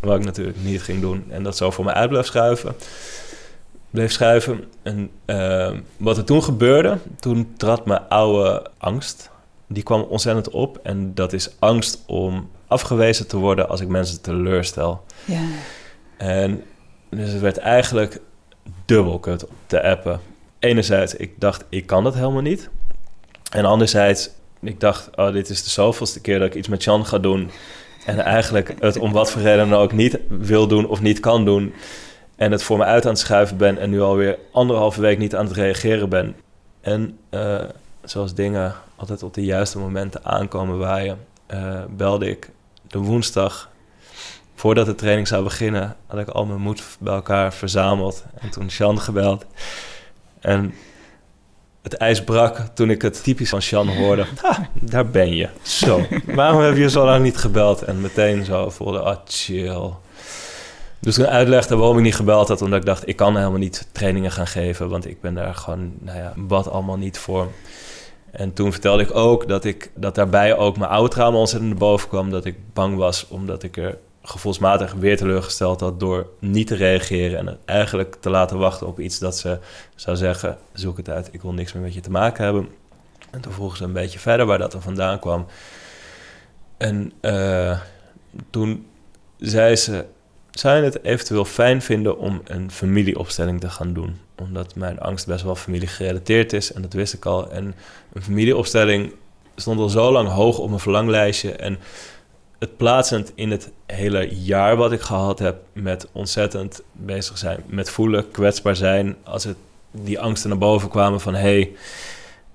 Wat 0.00 0.18
ik 0.18 0.24
natuurlijk 0.24 0.58
niet 0.62 0.82
ging 0.82 1.00
doen 1.00 1.24
en 1.28 1.42
dat 1.42 1.56
zo 1.56 1.70
voor 1.70 1.84
me 1.84 1.92
uit 1.92 2.08
bleef 2.08 2.26
schuiven. 2.26 2.74
Bleef 3.90 4.12
schuiven. 4.12 4.64
En 4.82 5.11
uh, 5.26 5.70
wat 5.96 6.16
er 6.16 6.24
toen 6.24 6.42
gebeurde, 6.42 6.98
toen 7.20 7.52
trad 7.56 7.87
mijn 7.87 8.08
oude 8.08 8.66
angst. 8.78 9.30
Die 9.66 9.82
kwam 9.82 10.02
ontzettend 10.02 10.50
op. 10.50 10.80
En 10.82 11.14
dat 11.14 11.32
is 11.32 11.50
angst 11.58 12.02
om 12.06 12.50
afgewezen 12.66 13.26
te 13.26 13.37
worden 13.37 13.68
als 13.68 13.80
ik 13.80 13.88
mensen 13.88 14.20
teleurstel. 14.20 15.04
Ja. 15.24 15.42
En 16.16 16.62
dus 17.11 17.32
het 17.32 17.40
werd 17.40 17.58
eigenlijk 17.58 18.20
dubbel 18.84 19.18
kut 19.18 19.46
te 19.66 19.82
appen. 19.82 20.20
Enerzijds, 20.58 21.14
ik 21.14 21.40
dacht, 21.40 21.64
ik 21.68 21.87
kan 21.87 22.04
dat 22.04 22.14
helemaal 22.14 22.42
niet. 22.42 22.68
En 23.50 23.64
anderzijds, 23.64 24.30
ik 24.61 24.80
dacht, 24.80 25.16
oh, 25.16 25.32
dit 25.32 25.50
is 25.50 25.64
de 25.64 25.70
zoveelste 25.70 26.20
keer 26.20 26.38
dat 26.38 26.48
ik 26.48 26.54
iets 26.54 26.68
met 26.68 26.84
Jan 26.84 27.06
ga 27.06 27.18
doen. 27.18 27.50
En 28.09 28.21
eigenlijk 28.21 28.75
het 28.79 28.99
om 28.99 29.12
wat 29.12 29.31
voor 29.31 29.42
reden 29.42 29.68
dan 29.68 29.79
ook 29.79 29.92
niet 29.92 30.18
wil 30.29 30.66
doen 30.66 30.88
of 30.88 31.01
niet 31.01 31.21
kan 31.21 31.44
doen. 31.44 31.75
En 32.37 32.53
het 32.53 32.62
voor 32.62 32.79
me 32.79 32.85
uit 32.85 33.05
aan 33.05 33.11
het 33.11 33.21
schuiven 33.21 33.57
ben 33.57 33.79
en 33.79 33.90
nu 33.90 34.01
alweer 34.01 34.38
anderhalve 34.53 35.01
week 35.01 35.18
niet 35.18 35.35
aan 35.35 35.44
het 35.44 35.55
reageren 35.55 36.09
ben. 36.09 36.37
En 36.81 37.18
uh, 37.31 37.61
zoals 38.05 38.35
dingen 38.35 38.75
altijd 38.97 39.23
op 39.23 39.35
de 39.35 39.44
juiste 39.44 39.79
momenten 39.79 40.25
aankomen 40.25 40.79
waaien, 40.79 41.18
uh, 41.55 41.81
belde 41.97 42.29
ik 42.29 42.51
de 42.87 42.99
woensdag 42.99 43.71
voordat 44.55 44.87
de 44.87 44.94
training 44.94 45.29
zou 45.29 45.44
beginnen, 45.44 45.97
had 46.07 46.18
ik 46.18 46.29
al 46.29 46.47
mijn 46.47 46.61
moed 46.61 46.83
bij 47.01 47.14
elkaar 47.14 47.53
verzameld. 47.53 48.25
En 48.38 48.51
toen 48.51 48.71
Sjan 48.71 49.01
gebeld. 49.01 49.44
En 50.40 50.75
het 51.90 52.01
ijs 52.01 52.24
brak 52.24 52.61
toen 52.74 52.90
ik 52.90 53.03
het 53.03 53.22
typisch 53.22 53.48
van 53.48 53.62
Sjan 53.62 53.88
hoorde. 53.88 54.27
Ha, 54.42 54.68
daar 54.72 55.07
ben 55.07 55.37
je. 55.37 55.48
Zo, 55.62 56.07
waarom 56.24 56.61
heb 56.61 56.77
je 56.77 56.90
zo 56.90 57.05
lang 57.05 57.22
niet 57.22 57.37
gebeld? 57.37 57.83
En 57.83 58.01
meteen 58.01 58.44
zo 58.44 58.70
voelde, 58.70 59.01
ah, 59.01 59.16
chill. 59.27 59.90
Dus 61.01 61.14
toen 61.14 61.27
uitlegde 61.27 61.77
waarom 61.77 61.96
ik 61.96 62.03
niet 62.03 62.14
gebeld 62.14 62.48
had, 62.48 62.62
omdat 62.62 62.79
ik 62.79 62.87
dacht, 62.87 63.09
ik 63.09 63.16
kan 63.16 63.37
helemaal 63.37 63.59
niet 63.59 63.88
trainingen 63.92 64.31
gaan 64.31 64.46
geven, 64.46 64.88
want 64.88 65.07
ik 65.07 65.20
ben 65.20 65.35
daar 65.35 65.55
gewoon, 65.55 65.93
nou 65.99 66.18
ja, 66.18 66.32
wat 66.36 66.70
allemaal 66.70 66.97
niet 66.97 67.18
voor. 67.18 67.49
En 68.30 68.53
toen 68.53 68.72
vertelde 68.72 69.03
ik 69.03 69.14
ook 69.14 69.49
dat 69.49 69.64
ik 69.64 69.91
dat 69.95 70.14
daarbij 70.14 70.57
ook 70.57 70.76
mijn 70.76 70.91
oude 70.91 71.09
trauma 71.09 71.39
ontzettend 71.39 71.78
boven 71.78 72.09
kwam, 72.09 72.30
dat 72.30 72.45
ik 72.45 72.57
bang 72.72 72.97
was 72.97 73.26
omdat 73.28 73.62
ik 73.62 73.76
er 73.76 73.99
gevoelsmatig 74.29 74.93
weer 74.93 75.16
teleurgesteld 75.16 75.81
had 75.81 76.01
door 76.01 76.26
niet 76.39 76.66
te 76.66 76.74
reageren 76.74 77.39
en 77.39 77.59
eigenlijk 77.64 78.16
te 78.20 78.31
laten 78.31 78.59
wachten 78.59 78.87
op 78.87 79.01
iets 79.01 79.18
dat 79.18 79.37
ze 79.37 79.59
zou 79.95 80.16
zeggen, 80.16 80.59
zoek 80.72 80.97
het 80.97 81.11
uit, 81.11 81.29
ik 81.33 81.43
wil 81.43 81.53
niks 81.53 81.72
meer 81.72 81.83
met 81.83 81.95
je 81.95 82.01
te 82.01 82.11
maken 82.11 82.45
hebben. 82.45 82.68
En 83.31 83.41
toen 83.41 83.53
vroegen 83.53 83.79
ze 83.79 83.85
een 83.85 83.93
beetje 83.93 84.18
verder 84.18 84.47
waar 84.47 84.59
dat 84.59 84.74
er 84.74 84.81
vandaan 84.81 85.18
kwam. 85.18 85.47
En 86.76 87.12
uh, 87.20 87.79
toen 88.51 88.87
zei 89.39 89.76
ze, 89.76 90.05
zou 90.51 90.76
je 90.76 90.83
het 90.83 91.05
eventueel 91.05 91.45
fijn 91.45 91.83
vinden 91.83 92.18
om 92.18 92.41
een 92.45 92.70
familieopstelling 92.70 93.61
te 93.61 93.70
gaan 93.70 93.93
doen? 93.93 94.18
Omdat 94.37 94.74
mijn 94.74 95.01
angst 95.01 95.26
best 95.26 95.45
wel 95.45 95.57
familiegerelateerd 95.57 96.53
is 96.53 96.72
en 96.72 96.83
dat 96.83 96.93
wist 96.93 97.14
ik 97.14 97.24
al. 97.24 97.51
En 97.51 97.74
een 98.12 98.22
familieopstelling 98.22 99.12
stond 99.57 99.81
al 99.81 99.89
zo 99.89 100.12
lang 100.12 100.29
hoog 100.29 100.59
op 100.59 100.68
mijn 100.68 100.81
verlanglijstje 100.81 101.53
en 101.53 101.79
het 102.59 102.76
plaatsend 102.76 103.32
in 103.34 103.50
het 103.50 103.70
hele 103.86 104.28
jaar 104.44 104.76
wat 104.76 104.92
ik 104.92 105.00
gehad 105.00 105.38
heb 105.38 105.56
met 105.72 106.09
ontzettend 106.12 106.82
bezig 106.92 107.38
zijn, 107.38 107.62
met 107.66 107.90
voelen, 107.90 108.30
kwetsbaar 108.30 108.76
zijn. 108.76 109.16
Als 109.24 109.44
het 109.44 109.56
die 109.90 110.20
angsten 110.20 110.48
naar 110.48 110.59
boven 110.59 110.88
kwamen 110.88 111.20
van 111.20 111.34
hey, 111.34 111.72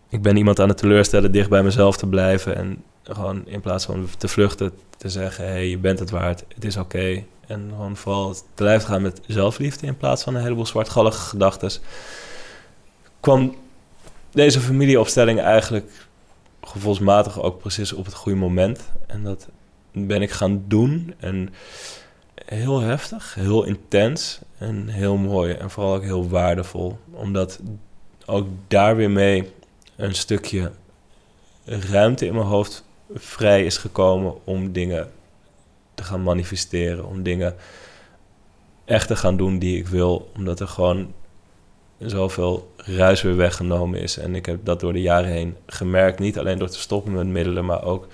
ik 0.09 0.21
ben 0.21 0.37
iemand 0.37 0.59
aan 0.59 0.69
het 0.69 0.77
teleurstellen, 0.77 1.31
dicht 1.31 1.49
bij 1.49 1.63
mezelf 1.63 1.97
te 1.97 2.07
blijven 2.07 2.55
en 2.55 2.83
gewoon 3.03 3.47
in 3.47 3.61
plaats 3.61 3.85
van 3.85 4.07
te 4.17 4.27
vluchten 4.27 4.71
te 4.97 5.09
zeggen 5.09 5.45
hey, 5.45 5.69
je 5.69 5.77
bent 5.77 5.99
het 5.99 6.09
waard, 6.09 6.43
het 6.53 6.65
is 6.65 6.77
oké. 6.77 7.23
En 7.47 7.69
gewoon 7.69 7.95
vooral 7.95 8.33
te 8.33 8.41
blijven 8.55 8.87
gaan 8.87 9.01
met 9.01 9.21
zelfliefde 9.27 9.87
in 9.87 9.97
plaats 9.97 10.23
van 10.23 10.35
een 10.35 10.41
heleboel 10.41 10.65
zwartgallige 10.65 11.19
gedachten. 11.19 11.71
Kwam 13.19 13.55
deze 14.31 14.59
familieopstelling 14.59 15.39
eigenlijk 15.39 15.91
gevoelsmatig 16.61 17.41
ook 17.41 17.59
precies 17.59 17.93
op 17.93 18.05
het 18.05 18.13
goede 18.13 18.37
moment. 18.37 18.79
En 19.07 19.23
dat 19.23 19.47
ben 19.93 20.21
ik 20.21 20.31
gaan 20.31 20.63
doen. 20.67 21.13
En 21.19 21.53
heel 22.45 22.79
heftig, 22.79 23.35
heel 23.35 23.63
intens 23.63 24.39
en 24.57 24.87
heel 24.87 25.17
mooi. 25.17 25.53
En 25.53 25.69
vooral 25.69 25.95
ook 25.95 26.03
heel 26.03 26.29
waardevol. 26.29 26.97
Omdat 27.11 27.59
ook 28.25 28.47
daar 28.67 28.95
weer 28.95 29.11
mee 29.11 29.51
een 29.95 30.15
stukje 30.15 30.71
ruimte 31.65 32.25
in 32.25 32.33
mijn 32.33 32.45
hoofd 32.45 32.83
vrij 33.13 33.65
is 33.65 33.77
gekomen 33.77 34.45
om 34.45 34.71
dingen 34.71 35.11
te 35.93 36.03
gaan 36.03 36.23
manifesteren. 36.23 37.05
Om 37.05 37.23
dingen 37.23 37.55
echt 38.85 39.07
te 39.07 39.15
gaan 39.15 39.37
doen 39.37 39.59
die 39.59 39.77
ik 39.77 39.87
wil. 39.87 40.31
Omdat 40.35 40.59
er 40.59 40.67
gewoon 40.67 41.13
zoveel 41.97 42.73
ruis 42.77 43.21
weer 43.21 43.35
weggenomen 43.35 43.99
is. 43.99 44.17
En 44.17 44.35
ik 44.35 44.45
heb 44.45 44.65
dat 44.65 44.79
door 44.79 44.93
de 44.93 45.01
jaren 45.01 45.29
heen 45.29 45.57
gemerkt. 45.65 46.19
Niet 46.19 46.39
alleen 46.39 46.57
door 46.57 46.69
te 46.69 46.79
stoppen 46.79 47.13
met 47.13 47.27
middelen, 47.27 47.65
maar 47.65 47.83
ook 47.83 48.07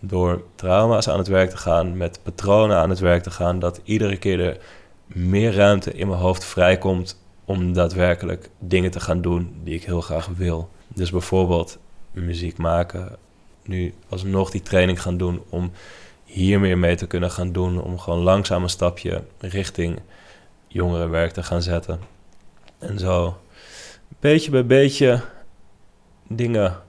door 0.00 0.42
trauma's 0.54 1.08
aan 1.08 1.18
het 1.18 1.28
werk 1.28 1.50
te 1.50 1.56
gaan, 1.56 1.96
met 1.96 2.20
patronen 2.22 2.76
aan 2.76 2.90
het 2.90 2.98
werk 2.98 3.22
te 3.22 3.30
gaan, 3.30 3.58
dat 3.58 3.80
iedere 3.84 4.16
keer 4.16 4.40
er 4.40 4.58
meer 5.06 5.54
ruimte 5.54 5.92
in 5.92 6.08
mijn 6.08 6.20
hoofd 6.20 6.44
vrijkomt 6.44 7.22
om 7.44 7.72
daadwerkelijk 7.72 8.50
dingen 8.58 8.90
te 8.90 9.00
gaan 9.00 9.20
doen 9.20 9.60
die 9.64 9.74
ik 9.74 9.84
heel 9.84 10.00
graag 10.00 10.26
wil. 10.36 10.68
Dus 10.88 11.10
bijvoorbeeld 11.10 11.78
muziek 12.10 12.58
maken, 12.58 13.16
nu 13.64 13.94
alsnog 14.08 14.50
die 14.50 14.62
training 14.62 15.02
gaan 15.02 15.16
doen 15.16 15.42
om 15.48 15.70
hier 16.24 16.60
meer 16.60 16.78
mee 16.78 16.96
te 16.96 17.06
kunnen 17.06 17.30
gaan 17.30 17.52
doen, 17.52 17.82
om 17.82 17.98
gewoon 17.98 18.22
langzaam 18.22 18.62
een 18.62 18.68
stapje 18.68 19.22
richting 19.38 19.98
jongerenwerk 20.66 21.32
te 21.32 21.42
gaan 21.42 21.62
zetten. 21.62 22.00
En 22.78 22.98
zo 22.98 23.36
beetje 24.20 24.50
bij 24.50 24.66
beetje 24.66 25.20
dingen 26.28 26.82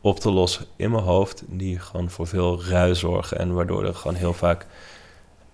op 0.00 0.20
te 0.20 0.30
lossen 0.30 0.66
in 0.76 0.90
mijn 0.90 1.02
hoofd. 1.02 1.42
Die 1.46 1.78
gewoon 1.78 2.10
voor 2.10 2.26
veel 2.26 2.64
ruis 2.64 2.98
zorgen. 2.98 3.38
En 3.38 3.54
waardoor 3.54 3.84
er 3.84 3.94
gewoon 3.94 4.16
heel 4.16 4.34
vaak 4.34 4.66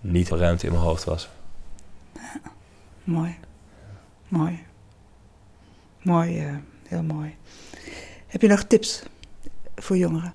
niet 0.01 0.29
ruimte 0.29 0.65
in 0.65 0.71
mijn 0.71 0.83
hoofd 0.83 1.03
was. 1.03 1.29
mooi. 3.03 3.35
Mooi. 4.27 4.59
Mooi, 6.01 6.45
uh, 6.45 6.55
heel 6.87 7.03
mooi. 7.03 7.35
Heb 8.27 8.41
je 8.41 8.47
nog 8.47 8.63
tips 8.63 9.03
voor 9.75 9.97
jongeren? 9.97 10.33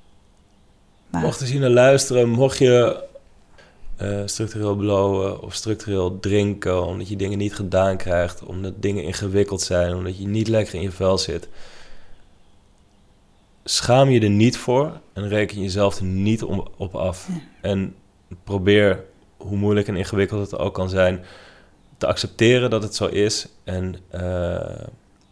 Maar... 1.11 1.23
Mocht 1.23 1.41
je 1.41 1.47
zien 1.47 1.63
en 1.63 1.73
luisteren, 1.73 2.29
mocht 2.29 2.59
je 2.59 3.09
uh, 4.03 4.23
structureel 4.25 4.75
blowen 4.75 5.43
of 5.43 5.55
structureel 5.55 6.21
drinken, 6.21 6.85
omdat 6.85 7.09
je 7.09 7.17
dingen 7.17 7.39
niet 7.39 7.55
gedaan 7.55 7.97
krijgt, 7.97 8.43
omdat 8.43 8.73
dingen 8.77 9.05
ingewikkeld 9.05 9.61
zijn, 9.61 9.95
omdat 9.95 10.19
je 10.19 10.27
niet 10.27 10.49
lekker 10.49 10.75
in 10.75 10.81
je 10.81 10.91
vel 10.91 11.19
zit 11.19 11.49
schaam 13.65 14.09
je 14.09 14.21
er 14.21 14.31
niet 14.31 14.57
voor 14.57 15.01
en 15.13 15.29
reken 15.29 15.61
jezelf 15.63 15.99
er 15.99 16.05
niet 16.05 16.43
om, 16.43 16.69
op 16.77 16.95
af. 16.95 17.29
En 17.61 17.95
probeer, 18.45 19.05
hoe 19.37 19.57
moeilijk 19.57 19.89
en 19.89 19.97
ingewikkeld 19.97 20.51
het 20.51 20.61
ook 20.61 20.75
kan 20.75 20.89
zijn, 20.89 21.25
te 21.97 22.07
accepteren 22.07 22.71
dat 22.71 22.83
het 22.83 22.95
zo 22.95 23.07
is. 23.07 23.49
En 23.65 23.97
uh, 24.15 24.87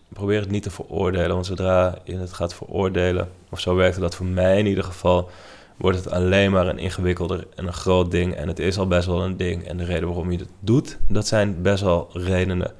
probeer 0.09 0.41
het 0.41 0.51
niet 0.51 0.63
te 0.63 0.71
veroordelen. 0.71 1.35
Want 1.35 1.47
zodra 1.47 1.99
je 2.05 2.17
het 2.17 2.33
gaat 2.33 2.55
veroordelen, 2.55 3.31
of 3.51 3.61
zo 3.61 3.75
werkte 3.75 4.01
dat 4.01 4.15
voor 4.15 4.27
mij 4.27 4.59
in 4.59 4.67
ieder 4.67 4.85
geval, 4.85 5.31
wordt 5.77 5.99
het 5.99 6.11
alleen 6.11 6.51
maar 6.51 6.67
een 6.67 6.79
ingewikkelder 6.79 7.47
en 7.55 7.67
een 7.67 7.73
groot 7.73 8.11
ding. 8.11 8.35
En 8.35 8.49
het 8.49 8.59
is 8.59 8.79
al 8.79 8.87
best 8.87 9.07
wel 9.07 9.25
een 9.25 9.37
ding. 9.37 9.67
En 9.67 9.77
de 9.77 9.85
reden 9.85 10.09
waarom 10.09 10.33
je 10.33 10.39
het 10.39 10.51
doet, 10.61 10.99
dat 11.09 11.27
zijn 11.27 11.63
best 11.63 11.83
wel 11.83 12.09
redenen. 12.13 12.73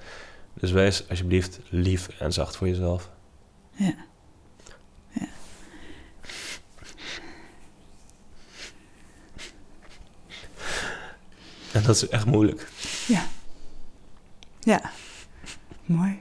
Dus 0.55 0.71
wees 0.71 1.05
alsjeblieft 1.09 1.61
lief 1.69 2.09
en 2.19 2.33
zacht 2.33 2.57
voor 2.57 2.69
jezelf. 2.69 3.11
Ja. 3.73 3.95
En 11.79 11.85
dat 11.85 11.97
is 11.97 12.09
echt 12.09 12.27
moeilijk. 12.27 12.69
Ja. 13.07 13.27
Ja. 14.61 14.91
Mooi. 15.85 16.21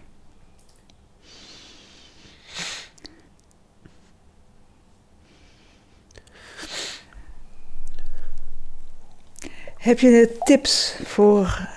Heb 9.77 9.99
je 9.99 10.37
tips 10.43 10.95
voor 11.03 11.67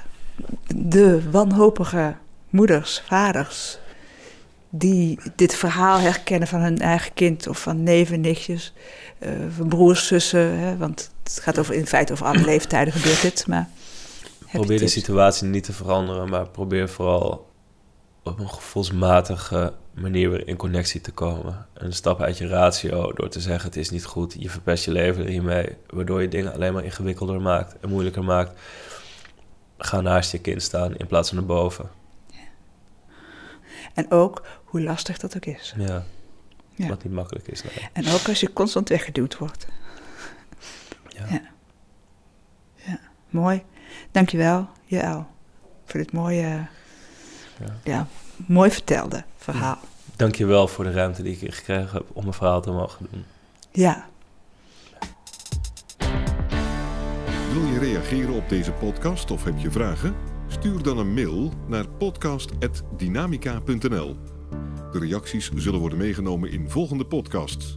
de 0.75 1.31
wanhopige 1.31 2.17
moeders, 2.51 3.03
vaders, 3.07 3.79
die 4.71 5.19
dit 5.37 5.55
verhaal 5.55 5.99
herkennen 5.99 6.49
van 6.49 6.61
hun 6.61 6.79
eigen 6.79 7.15
kind 7.15 7.47
of 7.49 7.61
van 7.61 7.83
neven, 7.83 8.21
nichtjes, 8.21 8.73
uh, 9.19 9.31
van 9.57 9.69
broers, 9.69 10.07
zussen? 10.07 10.59
Hè? 10.59 10.77
Want 10.77 11.11
het 11.35 11.43
gaat 11.43 11.59
over, 11.59 11.75
in 11.75 11.87
feite 11.87 12.13
over 12.13 12.27
alle 12.27 12.45
leeftijden 12.45 12.93
gebeurt 12.93 13.23
dit. 13.23 13.47
Maar 13.47 13.69
probeer 14.53 14.79
de 14.79 14.89
situatie 14.89 15.47
niet 15.47 15.65
te 15.65 15.73
veranderen, 15.73 16.29
maar 16.29 16.49
probeer 16.49 16.89
vooral 16.89 17.49
op 18.23 18.39
een 18.39 18.49
gevoelsmatige 18.51 19.73
manier 19.95 20.31
weer 20.31 20.49
in 20.49 20.57
connectie 20.57 21.01
te 21.01 21.13
komen. 21.13 21.67
Een 21.75 21.93
stap 21.93 22.21
uit 22.21 22.39
je 22.39 22.47
ratio 22.47 23.13
door 23.13 23.29
te 23.29 23.41
zeggen 23.41 23.69
het 23.69 23.77
is 23.77 23.91
niet 23.91 24.05
goed, 24.05 24.37
je 24.39 24.51
verpest 24.51 24.85
je 24.85 24.91
leven 24.91 25.27
hiermee, 25.27 25.77
waardoor 25.87 26.23
je 26.23 26.29
dingen 26.29 26.53
alleen 26.53 26.73
maar 26.73 26.85
ingewikkelder 26.85 27.41
maakt 27.41 27.75
en 27.81 27.89
moeilijker 27.89 28.25
maakt. 28.25 28.61
Ga 29.79 30.01
naast 30.01 30.33
je 30.33 30.39
kind 30.39 30.63
staan 30.63 30.97
in 30.97 31.07
plaats 31.07 31.29
van 31.29 31.39
erboven. 31.39 31.91
Ja. 32.27 32.39
En 33.95 34.11
ook 34.11 34.43
hoe 34.65 34.83
lastig 34.83 35.19
dat 35.19 35.37
ook 35.37 35.45
is. 35.45 35.75
Ja, 35.77 36.05
ja. 36.75 36.89
wat 36.89 37.05
niet 37.05 37.13
makkelijk 37.13 37.49
is. 37.49 37.63
En 37.93 38.09
ook 38.09 38.29
als 38.29 38.41
je 38.41 38.53
constant 38.53 38.89
weggeduwd 38.89 39.39
wordt. 39.39 39.67
Ja. 41.29 41.35
ja. 41.35 41.43
ja. 42.75 42.99
Mooi. 43.29 43.63
Dankjewel, 44.11 44.69
Jael, 44.85 45.27
voor 45.85 46.01
dit 46.01 46.13
mooie, 46.13 46.67
ja. 47.59 47.77
ja 47.85 48.07
mooi 48.47 48.71
vertelde 48.71 49.25
verhaal. 49.37 49.79
Ja. 49.83 49.89
Dankjewel 50.17 50.69
voor 50.69 50.85
de 50.85 50.93
ruimte 50.93 51.23
die 51.23 51.39
ik 51.41 51.55
gekregen 51.55 51.93
heb 51.93 52.05
om 52.13 52.23
mijn 52.23 52.35
verhaal 52.35 52.61
te 52.61 52.71
mogen 52.71 53.07
doen. 53.11 53.25
Ja. 53.73 54.09
Wil 57.53 57.65
je 57.65 57.79
reageren 57.79 58.35
op 58.35 58.49
deze 58.49 58.73
podcast 58.73 59.31
of 59.31 59.45
heb 59.45 59.59
je 59.59 59.71
vragen? 59.71 60.15
Stuur 60.49 60.83
dan 60.83 60.99
een 60.99 61.15
mail 61.15 61.53
naar 61.67 61.89
podcast.dynamica.nl. 61.89 64.17
De 64.93 64.99
reacties 64.99 65.51
zullen 65.55 65.81
worden 65.81 65.99
meegenomen 65.99 66.51
in 66.51 66.71
volgende 66.71 67.07
podcasts. 67.07 67.77